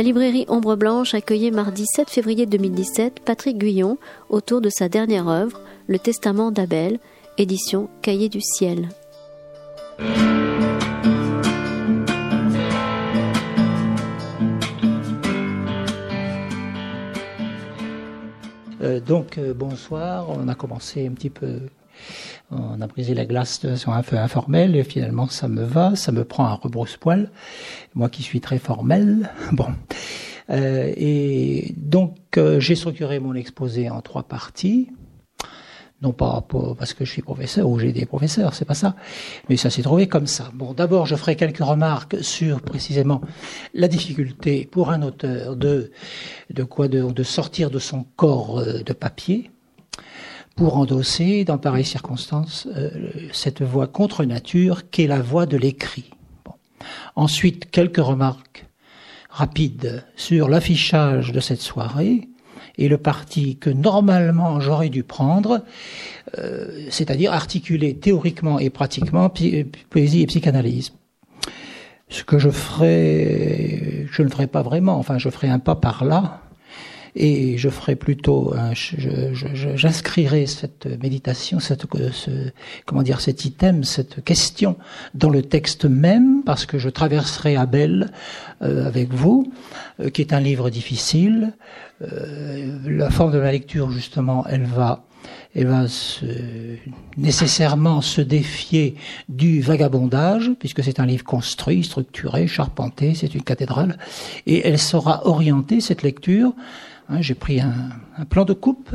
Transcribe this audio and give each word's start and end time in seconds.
La 0.00 0.04
librairie 0.04 0.46
Ombre 0.48 0.76
Blanche 0.76 1.12
accueillait 1.12 1.50
mardi 1.50 1.84
7 1.84 2.08
février 2.08 2.46
2017 2.46 3.20
Patrick 3.22 3.58
Guyon 3.58 3.98
autour 4.30 4.62
de 4.62 4.70
sa 4.70 4.88
dernière 4.88 5.28
œuvre, 5.28 5.60
Le 5.88 5.98
Testament 5.98 6.50
d'Abel, 6.50 6.98
édition 7.36 7.90
Cahier 8.00 8.30
du 8.30 8.40
Ciel. 8.40 8.88
Euh, 18.80 19.00
donc 19.00 19.36
euh, 19.36 19.52
bonsoir, 19.52 20.30
on 20.30 20.48
a 20.48 20.54
commencé 20.54 21.06
un 21.06 21.12
petit 21.12 21.28
peu, 21.28 21.60
on 22.50 22.80
a 22.80 22.86
brisé 22.86 23.14
la 23.14 23.26
glace 23.26 23.60
de 23.60 23.70
façon 23.70 23.92
un 23.92 24.02
peu 24.02 24.16
informelle 24.18 24.76
et 24.76 24.84
finalement 24.84 25.28
ça 25.28 25.48
me 25.48 25.62
va, 25.62 25.96
ça 25.96 26.12
me 26.12 26.24
prend 26.24 26.46
un 26.46 26.54
rebrousse-poil, 26.54 27.30
moi 27.94 28.08
qui 28.08 28.22
suis 28.22 28.40
très 28.40 28.58
formel. 28.58 29.30
Bon, 29.52 29.68
euh, 30.50 30.92
et 30.96 31.74
donc 31.76 32.16
j'ai 32.58 32.74
structuré 32.74 33.20
mon 33.20 33.34
exposé 33.34 33.90
en 33.90 34.00
trois 34.00 34.22
parties 34.24 34.88
non 36.02 36.12
pas 36.12 36.46
parce 36.78 36.94
que 36.94 37.04
je 37.04 37.10
suis 37.10 37.22
professeur 37.22 37.68
ou 37.68 37.78
j'ai 37.78 37.92
des 37.92 38.06
professeurs, 38.06 38.54
c'est 38.54 38.64
pas 38.64 38.74
ça, 38.74 38.96
mais 39.48 39.56
ça 39.56 39.68
s'est 39.70 39.82
trouvé 39.82 40.08
comme 40.08 40.26
ça. 40.26 40.50
Bon, 40.54 40.72
d'abord, 40.72 41.06
je 41.06 41.14
ferai 41.14 41.36
quelques 41.36 41.62
remarques 41.62 42.22
sur 42.22 42.62
précisément 42.62 43.20
la 43.74 43.88
difficulté 43.88 44.68
pour 44.70 44.90
un 44.90 45.02
auteur 45.02 45.56
de 45.56 45.92
de 46.50 46.64
quoi 46.64 46.88
de, 46.88 47.02
de 47.02 47.22
sortir 47.22 47.70
de 47.70 47.78
son 47.78 48.04
corps 48.16 48.60
euh, 48.60 48.82
de 48.82 48.92
papier 48.92 49.50
pour 50.56 50.76
endosser 50.76 51.44
dans 51.44 51.58
pareilles 51.58 51.84
circonstances 51.84 52.68
euh, 52.76 52.90
cette 53.32 53.62
voix 53.62 53.86
contre 53.86 54.24
nature 54.24 54.90
qu'est 54.90 55.06
la 55.06 55.20
voix 55.20 55.46
de 55.46 55.56
l'écrit. 55.56 56.10
Bon. 56.44 56.52
Ensuite, 57.16 57.70
quelques 57.70 57.98
remarques 57.98 58.66
rapides 59.30 60.04
sur 60.16 60.48
l'affichage 60.48 61.32
de 61.32 61.40
cette 61.40 61.60
soirée 61.60 62.28
et 62.76 62.88
le 62.88 62.98
parti 62.98 63.56
que 63.56 63.70
normalement 63.70 64.60
j'aurais 64.60 64.88
dû 64.88 65.02
prendre, 65.02 65.64
euh, 66.38 66.86
c'est-à-dire 66.90 67.32
articuler 67.32 67.96
théoriquement 67.96 68.58
et 68.58 68.70
pratiquement 68.70 69.32
poésie 69.90 70.22
et 70.22 70.26
psychanalyse. 70.26 70.92
Ce 72.08 72.24
que 72.24 72.38
je 72.38 72.50
ferai, 72.50 74.06
je 74.10 74.22
ne 74.22 74.28
ferai 74.28 74.46
pas 74.46 74.62
vraiment, 74.62 74.98
enfin 74.98 75.18
je 75.18 75.28
ferai 75.30 75.48
un 75.48 75.60
pas 75.60 75.76
par 75.76 76.04
là, 76.04 76.40
et 77.16 77.58
je 77.58 77.68
ferai 77.68 77.96
plutôt, 77.96 78.54
j'inscrirai 78.74 80.46
cette 80.46 80.86
méditation, 81.02 81.60
cette, 81.60 81.86
ce, 82.12 82.30
comment 82.86 83.02
dire, 83.02 83.20
cet 83.20 83.44
item, 83.44 83.84
cette 83.84 84.22
question 84.24 84.76
dans 85.14 85.30
le 85.30 85.42
texte 85.42 85.84
même, 85.84 86.42
parce 86.44 86.66
que 86.66 86.78
je 86.78 86.88
traverserai 86.88 87.56
Abel 87.56 88.10
euh, 88.62 88.86
avec 88.86 89.12
vous, 89.12 89.52
euh, 90.00 90.10
qui 90.10 90.22
est 90.22 90.32
un 90.32 90.40
livre 90.40 90.70
difficile, 90.70 91.52
euh, 92.02 92.78
la 92.86 93.10
forme 93.10 93.32
de 93.32 93.38
la 93.38 93.52
lecture, 93.52 93.90
justement, 93.90 94.46
elle 94.46 94.64
va, 94.64 95.04
elle 95.54 95.66
va 95.66 95.88
se, 95.88 96.24
nécessairement 97.16 98.00
se 98.00 98.20
défier 98.20 98.94
du 99.28 99.60
vagabondage, 99.60 100.50
puisque 100.58 100.82
c'est 100.82 101.00
un 101.00 101.06
livre 101.06 101.24
construit, 101.24 101.84
structuré, 101.84 102.46
charpenté, 102.46 103.14
c'est 103.14 103.34
une 103.34 103.42
cathédrale, 103.42 103.98
et 104.46 104.66
elle 104.66 104.78
sera 104.78 105.26
orientée, 105.26 105.80
cette 105.80 106.02
lecture, 106.02 106.52
hein, 107.10 107.20
j'ai 107.20 107.34
pris 107.34 107.60
un, 107.60 107.90
plan 108.28 108.44
de 108.44 108.52
coupe, 108.52 108.94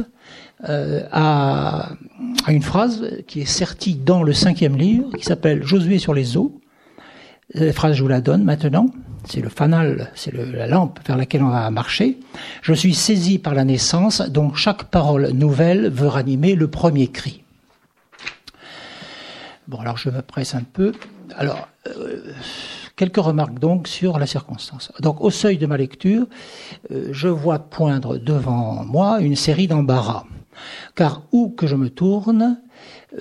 euh, 0.70 1.04
à, 1.12 1.90
une 2.48 2.62
phrase 2.62 3.06
qui 3.28 3.42
est 3.42 3.46
sortie 3.46 3.96
dans 3.96 4.24
le 4.24 4.34
cinquième 4.34 4.78
livre, 4.78 5.12
qui 5.18 5.26
s'appelle 5.26 5.64
Josué 5.64 6.00
sur 6.00 6.14
les 6.14 6.38
eaux. 6.38 6.60
La 7.54 7.74
phrase, 7.74 7.96
je 7.96 8.02
vous 8.02 8.10
la 8.10 8.22
donne 8.22 8.44
maintenant 8.44 8.88
c'est 9.28 9.42
le 9.42 9.50
fanal, 9.50 10.12
c'est 10.16 10.34
la 10.34 10.68
lampe 10.68 11.00
vers 11.06 11.18
laquelle 11.18 11.44
on 11.44 11.50
va 11.50 11.70
marcher. 11.72 12.18
Je 12.62 12.74
suis 12.74 12.94
saisi 12.94 13.40
par 13.40 13.54
la 13.54 13.64
naissance, 13.64 14.22
dont 14.22 14.54
chaque 14.54 14.86
parole 14.86 15.30
nouvelle 15.32 15.90
veut 15.90 16.08
ranimer 16.08 16.56
le 16.56 16.68
premier 16.68 17.08
cri. 17.08 17.44
Bon, 19.68 19.80
alors 19.80 19.98
je 19.98 20.10
me 20.10 20.22
presse 20.22 20.54
un 20.54 20.62
peu. 20.62 20.92
Alors, 21.36 21.68
euh, 21.88 22.22
quelques 22.96 23.18
remarques 23.18 23.60
donc 23.60 23.88
sur 23.88 24.20
la 24.20 24.28
circonstance. 24.28 24.92
Donc, 25.00 25.22
au 25.22 25.30
seuil 25.30 25.58
de 25.58 25.66
ma 25.66 25.78
lecture, 25.78 26.28
euh, 26.92 27.10
je 27.12 27.28
vois 27.28 27.60
poindre 27.60 28.18
devant 28.18 28.84
moi 28.86 29.20
une 29.22 29.36
série 29.36 29.68
d'embarras. 29.68 30.26
Car 30.96 31.24
où 31.32 31.50
que 31.50 31.68
je 31.68 31.76
me 31.76 31.90
tourne, 31.90 32.62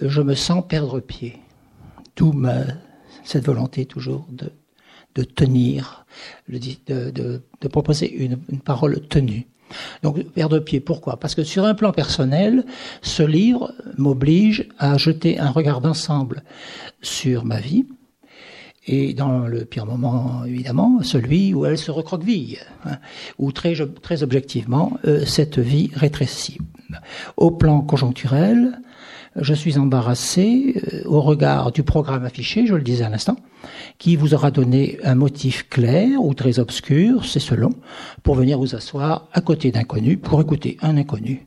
je 0.00 0.20
me 0.20 0.34
sens 0.34 0.64
perdre 0.68 1.00
pied. 1.00 1.40
D'où 2.16 2.32
cette 3.24 3.46
volonté 3.46 3.86
toujours 3.86 4.26
de 4.30 4.52
de 5.14 5.22
tenir, 5.22 6.06
de, 6.48 7.41
proposer 7.68 8.12
une, 8.12 8.38
parole 8.64 9.00
tenue. 9.08 9.46
Donc, 10.02 10.22
père 10.30 10.48
de 10.48 10.58
pied, 10.58 10.80
pourquoi? 10.80 11.18
Parce 11.18 11.34
que 11.34 11.42
sur 11.42 11.64
un 11.64 11.74
plan 11.74 11.92
personnel, 11.92 12.64
ce 13.02 13.22
livre 13.22 13.72
m'oblige 13.96 14.68
à 14.78 14.96
jeter 14.98 15.38
un 15.38 15.50
regard 15.50 15.80
d'ensemble 15.80 16.42
sur 17.02 17.44
ma 17.44 17.60
vie, 17.60 17.86
et 18.87 19.15
dans 19.15 19.47
le 19.47 19.65
pire 19.65 19.87
moment, 19.87 20.45
évidemment, 20.45 21.03
celui 21.03 21.55
où 21.55 21.65
elle 21.65 21.78
se 21.78 21.91
recroqueville, 21.91 22.59
hein, 22.84 22.99
où 23.39 23.53
très, 23.53 23.75
très 24.03 24.22
objectivement, 24.22 24.99
euh, 25.06 25.25
cette 25.25 25.59
vie 25.59 25.91
rétrécit. 25.95 26.59
Au 27.37 27.50
plan 27.50 27.81
conjoncturel, 27.81 28.81
je 29.37 29.55
suis 29.55 29.78
embarrassé 29.78 30.83
euh, 30.93 31.03
au 31.06 31.21
regard 31.21 31.72
du 31.72 31.83
programme 31.83 32.25
affiché, 32.25 32.67
je 32.67 32.75
le 32.75 32.83
disais 32.83 33.05
à 33.05 33.09
l'instant, 33.09 33.37
qui 33.99 34.17
vous 34.17 34.34
aura 34.34 34.50
donné 34.50 34.99
un 35.03 35.15
motif 35.15 35.69
clair 35.69 36.22
ou 36.22 36.34
très 36.34 36.59
obscur, 36.59 37.25
c'est 37.25 37.41
selon, 37.41 37.71
pour 38.22 38.34
venir 38.34 38.59
vous 38.59 38.75
asseoir 38.75 39.28
à 39.33 39.41
côté 39.41 39.71
d'inconnus, 39.71 40.19
pour 40.22 40.41
écouter 40.41 40.77
un 40.83 40.97
inconnu 40.97 41.45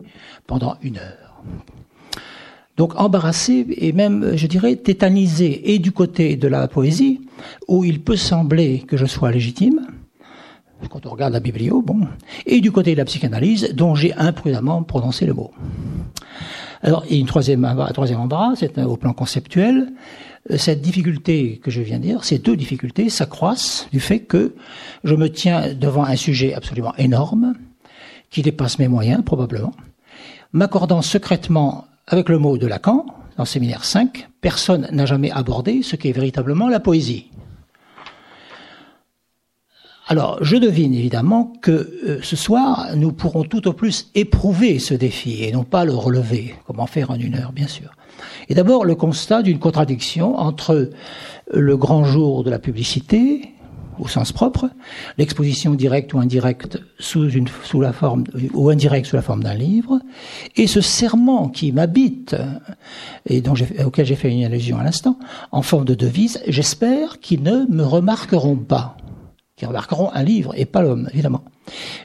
pendant 0.47 0.77
une 0.81 0.97
heure. 0.97 1.43
Donc 2.77 2.93
embarrassé 2.99 3.65
et 3.75 3.91
même, 3.91 4.37
je 4.37 4.45
dirais, 4.45 4.75
tétanisé, 4.75 5.73
et 5.73 5.79
du 5.79 5.91
côté 5.91 6.35
de 6.35 6.47
la 6.47 6.67
poésie, 6.67 7.21
où 7.67 7.83
il 7.83 8.01
peut 8.01 8.15
sembler 8.15 8.83
que 8.87 8.97
je 8.97 9.05
sois 9.05 9.31
légitime, 9.31 9.87
quand 10.91 11.07
on 11.07 11.09
regarde 11.09 11.33
la 11.33 11.39
biblio, 11.39 11.81
bon, 11.81 12.01
et 12.45 12.61
du 12.61 12.71
côté 12.71 12.93
de 12.93 12.97
la 12.97 13.05
psychanalyse, 13.05 13.73
dont 13.73 13.95
j'ai 13.95 14.13
imprudemment 14.13 14.83
prononcé 14.83 15.25
le 15.25 15.33
mot. 15.33 15.51
Alors, 16.83 17.03
a 17.09 17.13
une 17.13 17.25
troisième, 17.25 17.65
un 17.65 17.87
troisième 17.87 18.19
embarras, 18.19 18.55
c'est 18.55 18.77
au 18.77 18.95
plan 18.95 19.13
conceptuel. 19.13 19.93
Euh, 20.51 20.57
cette 20.57 20.81
difficulté 20.81 21.59
que 21.63 21.71
je 21.71 21.81
viens 21.81 21.97
de 21.97 22.03
dire, 22.03 22.23
ces 22.23 22.37
deux 22.37 22.55
difficultés 22.55 23.09
s'accroissent 23.09 23.87
du 23.91 23.99
fait 23.99 24.19
que 24.19 24.53
je 25.03 25.15
me 25.15 25.31
tiens 25.31 25.73
devant 25.73 26.03
un 26.03 26.15
sujet 26.15 26.53
absolument 26.53 26.93
énorme, 26.97 27.55
qui 28.29 28.43
dépasse 28.43 28.77
mes 28.77 28.87
moyens, 28.87 29.23
probablement, 29.23 29.73
m'accordant 30.53 31.01
secrètement 31.01 31.86
avec 32.07 32.29
le 32.29 32.37
mot 32.37 32.57
de 32.57 32.67
Lacan, 32.67 33.05
dans 33.37 33.45
Séminaire 33.45 33.83
5, 33.83 34.29
personne 34.41 34.87
n'a 34.91 35.05
jamais 35.05 35.29
abordé 35.29 35.83
ce 35.83 35.95
qu'est 35.95 36.13
véritablement 36.13 36.69
la 36.69 36.79
poésie. 36.79 37.29
Alors, 40.09 40.41
je 40.41 40.55
devine 40.55 40.93
évidemment 40.93 41.51
que 41.61 41.71
euh, 41.71 42.19
ce 42.23 42.37
soir, 42.37 42.87
nous 42.95 43.11
pourrons 43.11 43.43
tout 43.43 43.67
au 43.67 43.73
plus 43.73 44.09
éprouver 44.15 44.79
ce 44.79 44.93
défi 44.93 45.43
et 45.43 45.51
non 45.51 45.65
pas 45.65 45.83
le 45.83 45.93
relever. 45.93 46.55
Comment 46.65 46.87
faire 46.87 47.11
en 47.11 47.15
une 47.15 47.35
heure, 47.35 47.51
bien 47.51 47.67
sûr. 47.67 47.91
Et 48.47 48.55
d'abord, 48.55 48.85
le 48.85 48.95
constat 48.95 49.43
d'une 49.43 49.59
contradiction 49.59 50.37
entre 50.37 50.91
le 51.51 51.77
grand 51.77 52.05
jour 52.05 52.45
de 52.45 52.49
la 52.49 52.57
publicité, 52.57 53.53
au 53.99 54.07
sens 54.07 54.31
propre, 54.31 54.69
l'exposition 55.17 55.73
directe 55.73 56.13
ou 56.13 56.19
indirecte 56.19 56.79
sous, 56.99 57.27
la 57.81 57.93
forme, 57.93 58.23
ou 58.53 58.69
indirecte 58.69 59.07
sous 59.07 59.15
la 59.15 59.21
forme 59.21 59.43
d'un 59.43 59.53
livre, 59.53 59.99
et 60.55 60.67
ce 60.67 60.81
serment 60.81 61.49
qui 61.49 61.71
m'habite, 61.71 62.35
et 63.27 63.43
auquel 63.85 64.05
j'ai 64.05 64.15
fait 64.15 64.31
une 64.31 64.43
allusion 64.43 64.77
à 64.77 64.83
l'instant, 64.83 65.17
en 65.51 65.61
forme 65.61 65.85
de 65.85 65.95
devise, 65.95 66.39
j'espère 66.47 67.19
qu'ils 67.19 67.43
ne 67.43 67.65
me 67.69 67.83
remarqueront 67.83 68.57
pas 68.57 68.97
qui 69.57 69.65
remarqueront 69.65 70.11
un 70.13 70.23
livre 70.23 70.53
et 70.55 70.65
pas 70.65 70.83
l'homme, 70.83 71.09
évidemment. 71.11 71.43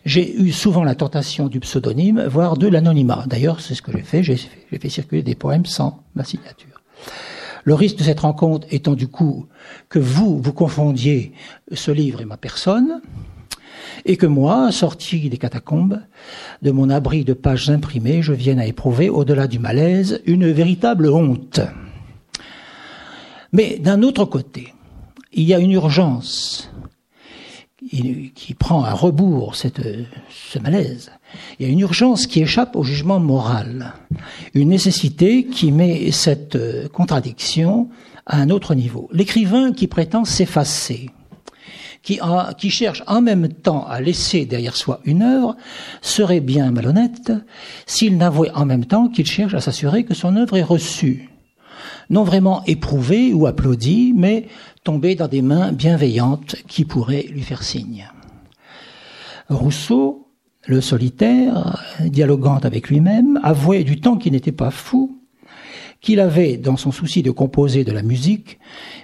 J'ai 0.06 0.40
eu 0.40 0.50
souvent 0.52 0.84
la 0.84 0.94
tentation 0.94 1.48
du 1.48 1.60
pseudonyme, 1.60 2.24
voire 2.26 2.56
de 2.56 2.66
l'anonymat. 2.66 3.24
D'ailleurs, 3.26 3.60
c'est 3.60 3.74
ce 3.74 3.82
que 3.82 3.92
j'ai 3.92 4.02
fait. 4.02 4.22
J'ai 4.22 4.38
fait 4.38 4.88
circuler 4.88 5.22
des 5.22 5.34
poèmes 5.34 5.66
sans 5.66 6.02
ma 6.14 6.24
signature. 6.24 6.82
Le 7.64 7.74
risque 7.74 7.98
de 7.98 8.02
cette 8.02 8.20
rencontre 8.20 8.66
étant 8.70 8.94
du 8.94 9.08
coup 9.08 9.46
que 9.88 9.98
vous, 9.98 10.40
vous 10.40 10.52
confondiez 10.52 11.32
ce 11.72 11.90
livre 11.90 12.20
et 12.20 12.24
ma 12.24 12.36
personne, 12.36 13.00
et 14.04 14.16
que 14.16 14.26
moi, 14.26 14.72
sorti 14.72 15.28
des 15.28 15.36
catacombes, 15.36 16.00
de 16.62 16.70
mon 16.70 16.90
abri 16.90 17.24
de 17.24 17.34
pages 17.34 17.70
imprimées, 17.70 18.22
je 18.22 18.32
vienne 18.32 18.58
à 18.58 18.66
éprouver, 18.66 19.08
au-delà 19.08 19.46
du 19.46 19.58
malaise, 19.58 20.20
une 20.26 20.50
véritable 20.50 21.08
honte. 21.08 21.60
Mais 23.52 23.78
d'un 23.78 24.02
autre 24.02 24.24
côté, 24.24 24.74
il 25.32 25.44
y 25.44 25.54
a 25.54 25.58
une 25.58 25.72
urgence 25.72 26.71
qui 28.34 28.54
prend 28.54 28.84
à 28.84 28.92
rebours 28.92 29.54
cette, 29.54 29.82
ce 30.30 30.58
malaise. 30.58 31.12
Il 31.58 31.66
y 31.66 31.68
a 31.68 31.72
une 31.72 31.80
urgence 31.80 32.26
qui 32.26 32.40
échappe 32.40 32.74
au 32.74 32.82
jugement 32.82 33.20
moral, 33.20 33.92
une 34.54 34.70
nécessité 34.70 35.44
qui 35.44 35.72
met 35.72 36.10
cette 36.10 36.58
contradiction 36.88 37.88
à 38.26 38.38
un 38.38 38.50
autre 38.50 38.74
niveau. 38.74 39.08
L'écrivain 39.12 39.72
qui 39.72 39.88
prétend 39.88 40.24
s'effacer, 40.24 41.10
qui, 42.02 42.18
qui, 42.58 42.70
cherche 42.70 43.02
en 43.06 43.20
même 43.20 43.48
temps 43.48 43.86
à 43.86 44.00
laisser 44.00 44.46
derrière 44.46 44.76
soi 44.76 45.00
une 45.04 45.22
œuvre, 45.22 45.56
serait 46.00 46.40
bien 46.40 46.70
malhonnête 46.70 47.32
s'il 47.86 48.16
n'avouait 48.16 48.50
en 48.54 48.64
même 48.64 48.86
temps 48.86 49.08
qu'il 49.08 49.26
cherche 49.26 49.54
à 49.54 49.60
s'assurer 49.60 50.04
que 50.04 50.14
son 50.14 50.36
œuvre 50.36 50.56
est 50.56 50.62
reçue. 50.62 51.28
Non 52.10 52.24
vraiment 52.24 52.62
éprouvée 52.66 53.32
ou 53.32 53.46
applaudie, 53.46 54.12
mais 54.16 54.46
tombée 54.84 55.14
dans 55.14 55.28
des 55.28 55.42
mains 55.42 55.72
bienveillantes 55.72 56.56
qui 56.66 56.84
pourraient 56.84 57.26
lui 57.30 57.42
faire 57.42 57.62
signe. 57.62 58.08
Rousseau, 59.48 60.28
le 60.66 60.80
solitaire, 60.80 61.82
dialoguant 62.00 62.58
avec 62.58 62.88
lui-même, 62.88 63.38
avouait 63.42 63.84
du 63.84 64.00
temps 64.00 64.16
qu'il 64.16 64.32
n'était 64.32 64.52
pas 64.52 64.70
fou, 64.70 65.18
qu'il 66.00 66.18
avait, 66.18 66.56
dans 66.56 66.76
son 66.76 66.90
souci 66.90 67.22
de 67.22 67.30
composer 67.30 67.84
de 67.84 67.92
la 67.92 68.02
musique, 68.02 68.58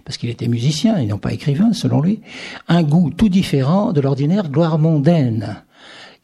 parce 0.04 0.16
qu'il 0.16 0.30
était 0.30 0.48
musicien 0.48 0.96
et 0.96 1.06
non 1.06 1.18
pas 1.18 1.32
écrivain, 1.32 1.72
selon 1.72 2.00
lui, 2.00 2.20
un 2.66 2.82
goût 2.82 3.10
tout 3.10 3.28
différent 3.28 3.92
de 3.92 4.00
l'ordinaire 4.00 4.50
gloire 4.50 4.78
mondaine, 4.78 5.62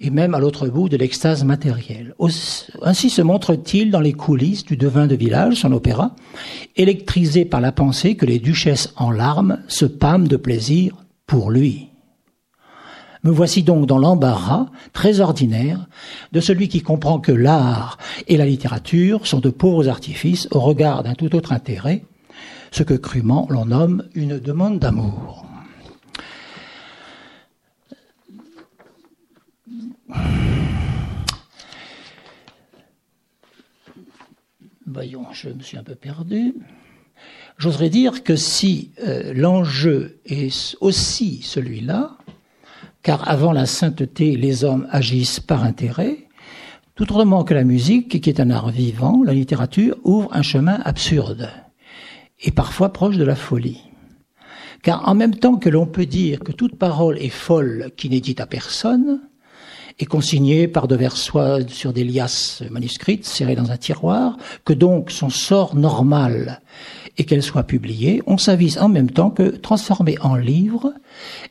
et 0.01 0.11
même 0.11 0.35
à 0.35 0.39
l'autre 0.39 0.69
bout 0.69 0.89
de 0.89 0.97
l'extase 0.97 1.45
matérielle. 1.45 2.15
Ainsi 2.83 3.11
se 3.11 3.23
montre-t-il 3.23 3.91
dans 3.91 4.01
les 4.01 4.13
coulisses 4.13 4.65
du 4.65 4.77
devin 4.77 5.07
de 5.07 5.15
village, 5.15 5.57
son 5.57 5.73
opéra, 5.73 6.15
électrisé 6.77 7.45
par 7.45 7.61
la 7.61 7.73
pensée 7.73 8.17
que 8.17 8.27
les 8.27 8.39
duchesses 8.39 8.93
en 8.97 9.11
larmes 9.11 9.59
se 9.69 9.85
pâment 9.87 10.29
de 10.29 10.37
plaisir 10.37 10.97
pour 11.27 11.51
lui. 11.51 11.89
Me 13.23 13.31
voici 13.31 13.63
donc 13.63 13.87
dans 13.87 13.99
l'embarras, 13.99 14.67
très 14.93 15.21
ordinaire, 15.21 15.87
de 16.33 16.41
celui 16.41 16.69
qui 16.69 16.83
comprend 16.83 17.19
que 17.19 17.33
l'art 17.33 17.97
et 18.29 18.37
la 18.37 18.45
littérature 18.45 19.27
sont 19.27 19.41
de 19.41 19.49
pauvres 19.49 19.89
artifices 19.89 20.47
au 20.51 20.61
regard 20.61 21.03
d'un 21.03 21.15
tout 21.15 21.35
autre 21.35 21.53
intérêt, 21.53 22.05
ce 22.71 22.83
que 22.83 22.93
crûment 22.93 23.47
l'on 23.49 23.65
nomme 23.65 24.05
une 24.15 24.39
demande 24.39 24.79
d'amour. 24.79 25.47
Voyons, 34.87 35.27
je 35.33 35.49
me 35.49 35.61
suis 35.61 35.77
un 35.77 35.83
peu 35.83 35.95
perdu. 35.95 36.55
J'oserais 37.59 37.91
dire 37.91 38.23
que 38.23 38.37
si 38.37 38.91
euh, 39.07 39.33
l'enjeu 39.35 40.21
est 40.27 40.77
aussi 40.81 41.43
celui-là, 41.43 42.19
car 43.03 43.29
avant 43.29 43.53
la 43.53 43.67
sainteté, 43.67 44.37
les 44.37 44.65
hommes 44.65 44.87
agissent 44.91 45.41
par 45.41 45.65
intérêt, 45.65 46.29
tout 46.95 47.05
autrement 47.05 47.45
que 47.45 47.55
la 47.55 47.65
musique, 47.65 48.21
qui 48.21 48.31
est 48.31 48.41
un 48.41 48.51
art 48.51 48.71
vivant, 48.71 49.23
la 49.25 49.35
littérature 49.35 49.97
ouvre 50.05 50.29
un 50.33 50.43
chemin 50.43 50.81
absurde 50.85 51.51
et 52.41 52.51
parfois 52.51 52.93
proche 52.93 53.17
de 53.17 53.25
la 53.25 53.37
folie. 53.37 53.83
Car 54.83 55.09
en 55.09 55.15
même 55.15 55.35
temps 55.35 55.57
que 55.57 55.71
l'on 55.71 55.87
peut 55.87 56.07
dire 56.07 56.41
que 56.41 56.53
toute 56.53 56.79
parole 56.79 57.19
est 57.19 57.31
folle 57.31 57.91
qui 57.97 58.11
n'est 58.11 58.21
dite 58.21 58.41
à 58.41 58.47
personne, 58.47 59.21
et 59.99 60.07
consignée 60.07 60.67
par 60.67 60.89
devers 60.89 61.17
soi 61.17 61.59
sur 61.69 61.93
des 61.93 62.05
liasses 62.05 62.63
manuscrites 62.71 63.25
serrées 63.25 63.55
dans 63.55 63.71
un 63.71 63.77
tiroir, 63.77 64.37
que 64.65 64.73
donc 64.73 65.11
son 65.11 65.31
sort 65.31 65.77
normal 65.77 66.61
et 67.17 67.25
qu'elle 67.25 67.43
soit 67.43 67.63
publiée, 67.63 68.23
on 68.27 68.39
s'avise 68.39 68.79
en 68.79 68.89
même 68.89 69.11
temps 69.11 69.31
que, 69.31 69.51
transformée 69.51 70.19
en 70.21 70.35
livre, 70.35 70.93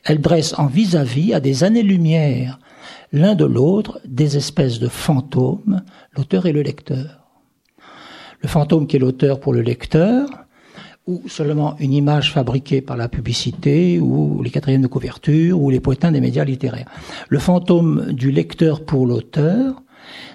elle 0.04 0.20
dresse 0.20 0.54
en 0.58 0.66
vis-à-vis, 0.66 1.32
-à, 1.32 1.40
des 1.40 1.64
années-lumière, 1.64 2.58
l'un 3.12 3.34
de 3.34 3.46
l'autre, 3.46 4.00
des 4.04 4.36
espèces 4.36 4.78
de 4.78 4.88
fantômes, 4.88 5.82
l'auteur 6.16 6.44
et 6.44 6.52
le 6.52 6.62
lecteur. 6.62 7.20
Le 8.40 8.48
fantôme 8.48 8.86
qui 8.86 8.96
est 8.96 8.98
l'auteur 8.98 9.40
pour 9.40 9.54
le 9.54 9.62
lecteur, 9.62 10.28
ou 11.06 11.22
seulement 11.28 11.76
une 11.78 11.92
image 11.92 12.32
fabriquée 12.32 12.80
par 12.80 12.96
la 12.96 13.08
publicité, 13.08 14.00
ou 14.00 14.42
les 14.42 14.50
quatrièmes 14.50 14.82
de 14.82 14.86
couverture, 14.86 15.60
ou 15.60 15.70
les 15.70 15.80
poétins 15.80 16.12
des 16.12 16.20
médias 16.20 16.44
littéraires. 16.44 16.88
Le 17.28 17.38
fantôme 17.38 18.12
du 18.12 18.30
lecteur 18.30 18.84
pour 18.84 19.06
l'auteur, 19.06 19.82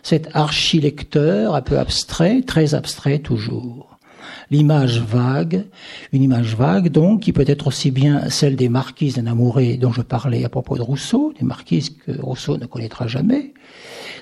cet 0.04 0.30
archilecteur 0.36 1.56
un 1.56 1.62
peu 1.62 1.80
abstrait, 1.80 2.42
très 2.42 2.76
abstrait 2.76 3.20
toujours 3.20 3.90
l'image 4.52 5.00
vague, 5.02 5.66
une 6.12 6.24
image 6.24 6.56
vague 6.56 6.90
donc 6.90 7.22
qui 7.22 7.34
peut 7.34 7.46
être 7.48 7.68
aussi 7.68 7.92
bien 7.92 8.30
celle 8.30 8.56
des 8.56 8.70
marquises 8.70 9.16
d'un 9.16 9.28
amoureux 9.28 9.78
dont 9.78 9.92
je 9.92 10.02
parlais 10.02 10.44
à 10.44 10.50
propos 10.50 10.76
de 10.76 10.82
Rousseau, 10.82 11.34
des 11.40 11.46
marquises 11.46 11.90
que 11.90 12.20
Rousseau 12.20 12.58
ne 12.58 12.66
connaîtra 12.66 13.08
jamais, 13.08 13.54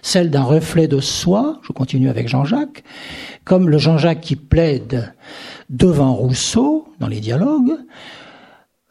celle 0.02 0.30
d'un 0.30 0.44
reflet 0.44 0.88
de 0.88 1.00
soi, 1.00 1.60
je 1.64 1.72
continue 1.72 2.10
avec 2.10 2.28
Jean-Jacques, 2.28 2.84
comme 3.44 3.70
le 3.70 3.78
Jean-Jacques 3.78 4.22
qui 4.22 4.36
plaide 4.36 5.14
devant 5.70 6.14
Rousseau 6.14 6.88
dans 7.00 7.08
les 7.08 7.20
dialogues, 7.20 7.78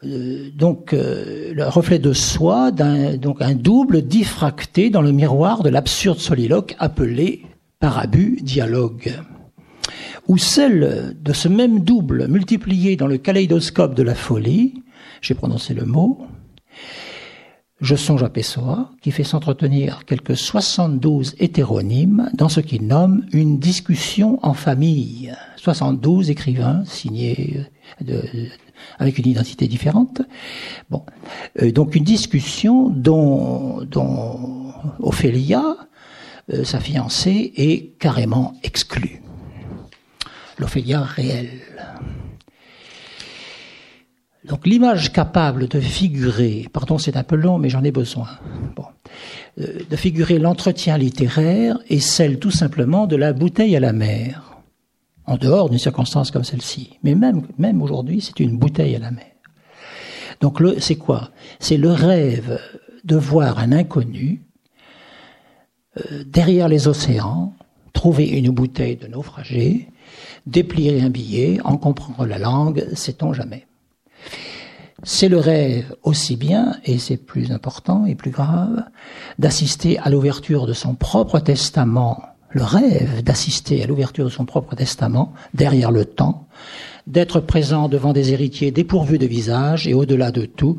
euh, 0.03 0.49
donc 0.55 0.93
euh, 0.93 1.53
le 1.53 1.67
reflet 1.67 1.99
de 1.99 2.13
soi, 2.13 2.71
donc 2.71 3.41
un 3.41 3.55
double 3.55 4.03
diffracté 4.03 4.89
dans 4.89 5.01
le 5.01 5.11
miroir 5.11 5.63
de 5.63 5.69
l'absurde 5.69 6.19
soliloque 6.19 6.75
appelé 6.79 7.45
par 7.79 7.97
abus 7.97 8.39
dialogue 8.41 9.13
ou 10.27 10.37
celle 10.37 11.15
de 11.21 11.33
ce 11.33 11.47
même 11.47 11.79
double 11.79 12.27
multiplié 12.27 12.95
dans 12.95 13.07
le 13.07 13.17
kaléidoscope 13.17 13.95
de 13.95 14.03
la 14.03 14.15
folie, 14.15 14.83
j'ai 15.21 15.33
prononcé 15.33 15.73
le 15.73 15.85
mot, 15.85 16.27
je 17.79 17.95
songe 17.95 18.23
à 18.23 18.29
Pessoa, 18.29 18.91
qui 19.01 19.11
fait 19.11 19.23
s'entretenir 19.23 20.05
quelques 20.05 20.35
72 20.35 21.35
hétéronymes 21.39 22.29
dans 22.33 22.49
ce 22.49 22.59
qu'il 22.59 22.87
nomme 22.87 23.25
une 23.31 23.59
discussion 23.59 24.39
en 24.41 24.53
famille. 24.53 25.33
72 25.57 26.29
écrivains 26.29 26.83
signés 26.85 27.65
euh, 28.09 28.21
avec 28.99 29.17
une 29.19 29.27
identité 29.27 29.67
différente. 29.67 30.21
Bon, 30.89 31.03
euh, 31.61 31.71
donc 31.71 31.95
une 31.95 32.03
discussion 32.03 32.89
dont, 32.89 33.83
dont 33.83 34.73
Ophélia, 34.99 35.77
euh, 36.51 36.63
sa 36.63 36.79
fiancée, 36.79 37.53
est 37.57 37.97
carrément 37.99 38.53
exclue 38.63 39.21
l'Ophélia 40.57 41.01
réelle. 41.03 41.59
Donc 44.47 44.65
l'image 44.65 45.11
capable 45.11 45.67
de 45.67 45.79
figurer, 45.79 46.67
pardon 46.71 46.97
c'est 46.97 47.17
un 47.17 47.23
peu 47.23 47.35
long 47.35 47.57
mais 47.57 47.69
j'en 47.69 47.83
ai 47.83 47.91
besoin, 47.91 48.29
euh, 49.59 49.79
de 49.89 49.95
figurer 49.95 50.39
l'entretien 50.39 50.97
littéraire 50.97 51.77
est 51.89 51.99
celle 51.99 52.39
tout 52.39 52.51
simplement 52.51 53.07
de 53.07 53.17
la 53.17 53.33
bouteille 53.33 53.75
à 53.75 53.81
la 53.81 53.93
mer, 53.93 54.57
en 55.25 55.35
dehors 55.35 55.69
d'une 55.69 55.79
circonstance 55.79 56.31
comme 56.31 56.45
celle-ci. 56.45 56.97
Mais 57.03 57.13
même, 57.13 57.43
même 57.57 57.81
aujourd'hui 57.81 58.21
c'est 58.21 58.39
une 58.39 58.57
bouteille 58.57 58.95
à 58.95 58.99
la 58.99 59.11
mer. 59.11 59.25
Donc 60.39 60.61
c'est 60.79 60.95
quoi? 60.95 61.31
C'est 61.59 61.77
le 61.77 61.91
rêve 61.91 62.59
de 63.03 63.15
voir 63.17 63.59
un 63.59 63.73
inconnu 63.73 64.43
euh, 65.97 66.23
derrière 66.25 66.69
les 66.69 66.87
océans, 66.87 67.53
trouver 67.91 68.27
une 68.27 68.51
bouteille 68.51 68.95
de 68.95 69.07
naufragé, 69.07 69.89
déplier 70.45 71.01
un 71.01 71.09
billet, 71.09 71.59
en 71.65 71.77
comprendre 71.77 72.25
la 72.25 72.37
langue, 72.37 72.87
sait-on 72.93 73.33
jamais. 73.33 73.66
C'est 75.03 75.29
le 75.29 75.37
rêve 75.37 75.95
aussi 76.03 76.35
bien, 76.35 76.75
et 76.83 76.97
c'est 76.97 77.17
plus 77.17 77.51
important 77.51 78.05
et 78.05 78.15
plus 78.15 78.31
grave, 78.31 78.83
d'assister 79.37 79.99
à 79.99 80.09
l'ouverture 80.09 80.65
de 80.65 80.73
son 80.73 80.95
propre 80.95 81.39
testament, 81.39 82.23
le 82.49 82.63
rêve 82.63 83.23
d'assister 83.23 83.83
à 83.83 83.87
l'ouverture 83.87 84.25
de 84.25 84.29
son 84.29 84.45
propre 84.45 84.75
testament 84.75 85.33
derrière 85.53 85.91
le 85.91 86.05
temps, 86.05 86.47
d'être 87.05 87.39
présent 87.39 87.89
devant 87.89 88.11
des 88.11 88.33
héritiers 88.33 88.71
dépourvus 88.71 89.19
de 89.19 89.27
visage 89.27 89.87
et 89.87 89.93
au-delà 89.93 90.31
de 90.31 90.45
tout, 90.45 90.77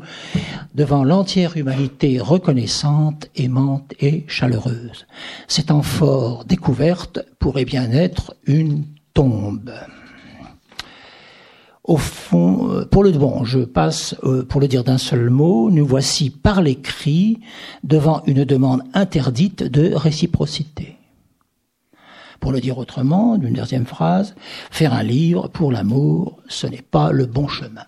devant 0.75 1.03
l'entière 1.03 1.55
humanité 1.55 2.19
reconnaissante, 2.19 3.29
aimante 3.35 3.93
et 4.01 4.25
chaleureuse. 4.27 5.07
Cet 5.47 5.71
amphore 5.71 6.43
découverte 6.45 7.19
pourrait 7.39 7.65
bien 7.65 7.91
être 7.91 8.35
une 8.45 8.83
tombe. 9.13 9.71
Au 11.89 11.97
fond, 11.97 12.69
euh, 12.69 12.85
pour 12.85 13.03
le 13.03 13.11
bon, 13.11 13.43
je 13.43 13.61
passe, 13.61 14.15
euh, 14.23 14.45
pour 14.45 14.61
le 14.61 14.67
dire 14.67 14.83
d'un 14.83 14.99
seul 14.99 15.31
mot, 15.31 15.71
nous 15.71 15.87
voici 15.87 16.29
par 16.29 16.61
l'écrit 16.61 17.39
devant 17.83 18.21
une 18.27 18.45
demande 18.45 18.83
interdite 18.93 19.63
de 19.63 19.95
réciprocité. 19.95 20.97
Pour 22.39 22.51
le 22.51 22.61
dire 22.61 22.77
autrement, 22.77 23.39
d'une 23.39 23.55
deuxième 23.55 23.87
phrase, 23.87 24.35
faire 24.69 24.93
un 24.93 25.01
livre 25.01 25.47
pour 25.47 25.71
l'amour, 25.71 26.37
ce 26.47 26.67
n'est 26.67 26.83
pas 26.83 27.11
le 27.11 27.25
bon 27.25 27.47
chemin. 27.47 27.85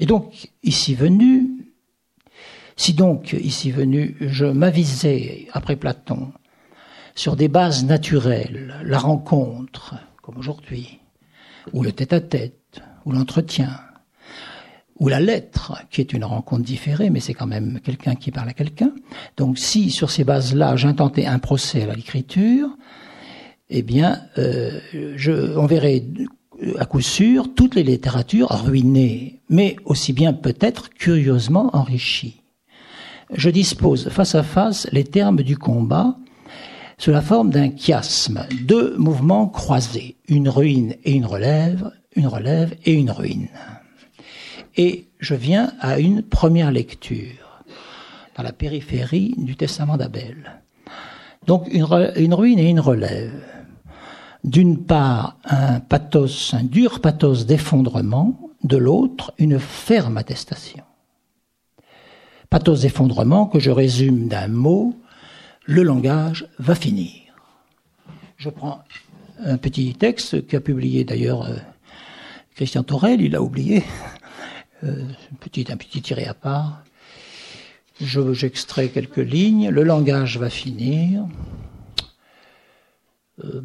Et 0.00 0.04
donc, 0.04 0.50
ici 0.62 0.94
venu, 0.94 1.57
si 2.78 2.94
donc, 2.94 3.32
ici 3.32 3.72
venu, 3.72 4.16
je 4.20 4.46
m'avisais, 4.46 5.48
après 5.52 5.74
Platon, 5.74 6.32
sur 7.16 7.34
des 7.34 7.48
bases 7.48 7.84
naturelles, 7.84 8.76
la 8.84 8.98
rencontre, 8.98 9.96
comme 10.22 10.38
aujourd'hui, 10.38 11.00
ou 11.72 11.82
le 11.82 11.90
tête-à-tête, 11.90 12.80
ou 13.04 13.10
l'entretien, 13.10 13.80
ou 15.00 15.08
la 15.08 15.18
lettre, 15.18 15.84
qui 15.90 16.00
est 16.00 16.12
une 16.12 16.24
rencontre 16.24 16.62
différée, 16.62 17.10
mais 17.10 17.18
c'est 17.18 17.34
quand 17.34 17.48
même 17.48 17.80
quelqu'un 17.82 18.14
qui 18.14 18.30
parle 18.30 18.48
à 18.48 18.54
quelqu'un. 18.54 18.92
Donc 19.36 19.58
si 19.58 19.90
sur 19.90 20.10
ces 20.10 20.22
bases-là 20.22 20.76
j'intentais 20.76 21.26
un 21.26 21.40
procès 21.40 21.82
à 21.82 21.94
l'écriture, 21.94 22.68
eh 23.70 23.82
bien, 23.82 24.22
euh, 24.38 24.80
on 25.56 25.66
verrait 25.66 26.04
à 26.78 26.86
coup 26.86 27.00
sûr 27.00 27.52
toutes 27.56 27.74
les 27.74 27.82
littératures 27.82 28.50
ruinées, 28.50 29.40
mais 29.48 29.74
aussi 29.84 30.12
bien 30.12 30.32
peut-être 30.32 30.90
curieusement 30.90 31.70
enrichies. 31.74 32.40
Je 33.34 33.50
dispose 33.50 34.08
face 34.08 34.34
à 34.34 34.42
face 34.42 34.88
les 34.92 35.04
termes 35.04 35.42
du 35.42 35.56
combat 35.56 36.16
sous 36.96 37.10
la 37.10 37.20
forme 37.20 37.50
d'un 37.50 37.70
chiasme, 37.70 38.46
deux 38.62 38.96
mouvements 38.96 39.46
croisés, 39.46 40.16
une 40.28 40.48
ruine 40.48 40.94
et 41.04 41.12
une 41.12 41.26
relève, 41.26 41.92
une 42.16 42.26
relève 42.26 42.74
et 42.84 42.92
une 42.92 43.10
ruine. 43.10 43.48
Et 44.76 45.06
je 45.18 45.34
viens 45.34 45.72
à 45.80 45.98
une 45.98 46.22
première 46.22 46.72
lecture 46.72 47.64
dans 48.36 48.42
la 48.42 48.52
périphérie 48.52 49.34
du 49.36 49.56
testament 49.56 49.96
d'Abel. 49.96 50.60
Donc 51.46 51.68
une, 51.72 51.84
ruine 52.34 52.58
et 52.58 52.68
une 52.68 52.80
relève 52.80 53.42
d'une 54.44 54.84
part 54.84 55.36
un 55.44 55.80
pathos, 55.80 56.54
un 56.54 56.62
dur 56.62 57.00
pathos 57.00 57.46
d'effondrement, 57.46 58.38
de 58.64 58.76
l'autre 58.76 59.32
une 59.38 59.58
ferme 59.58 60.16
attestation. 60.16 60.84
Pathos 62.50 62.76
d'effondrement 62.76 63.46
que 63.46 63.58
je 63.58 63.70
résume 63.70 64.28
d'un 64.28 64.48
mot, 64.48 64.94
le 65.64 65.82
langage 65.82 66.48
va 66.58 66.74
finir. 66.74 67.12
Je 68.36 68.48
prends 68.48 68.82
un 69.44 69.58
petit 69.58 69.94
texte 69.94 70.46
qu'a 70.46 70.60
publié 70.60 71.04
d'ailleurs 71.04 71.42
euh, 71.42 71.56
Christian 72.54 72.82
Torel, 72.82 73.20
il 73.20 73.32
l'a 73.32 73.42
oublié, 73.42 73.84
euh, 74.84 75.04
un, 75.32 75.36
petit, 75.36 76.02
tiré 76.02 76.24
à 76.24 76.34
part. 76.34 76.82
J'extrais 78.00 78.88
quelques 78.88 79.16
lignes, 79.16 79.68
le 79.68 79.82
langage 79.82 80.38
va 80.38 80.50
finir. 80.50 81.26
Euh, 83.44 83.62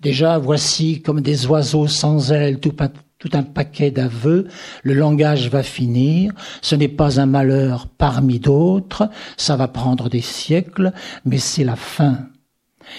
Déjà, 0.00 0.38
voici 0.38 1.02
comme 1.02 1.20
des 1.22 1.46
oiseaux 1.46 1.88
sans 1.88 2.30
ailes, 2.30 2.60
tout, 2.60 2.74
tout 3.18 3.30
un 3.32 3.42
paquet 3.42 3.90
d'aveux, 3.90 4.46
le 4.82 4.94
langage 4.94 5.50
va 5.50 5.62
finir, 5.62 6.32
ce 6.62 6.76
n'est 6.76 6.88
pas 6.88 7.20
un 7.20 7.26
malheur 7.26 7.88
parmi 7.88 8.38
d'autres, 8.38 9.10
ça 9.36 9.56
va 9.56 9.66
prendre 9.68 10.08
des 10.08 10.20
siècles, 10.20 10.92
mais 11.24 11.38
c'est 11.38 11.64
la 11.64 11.76
fin. 11.76 12.28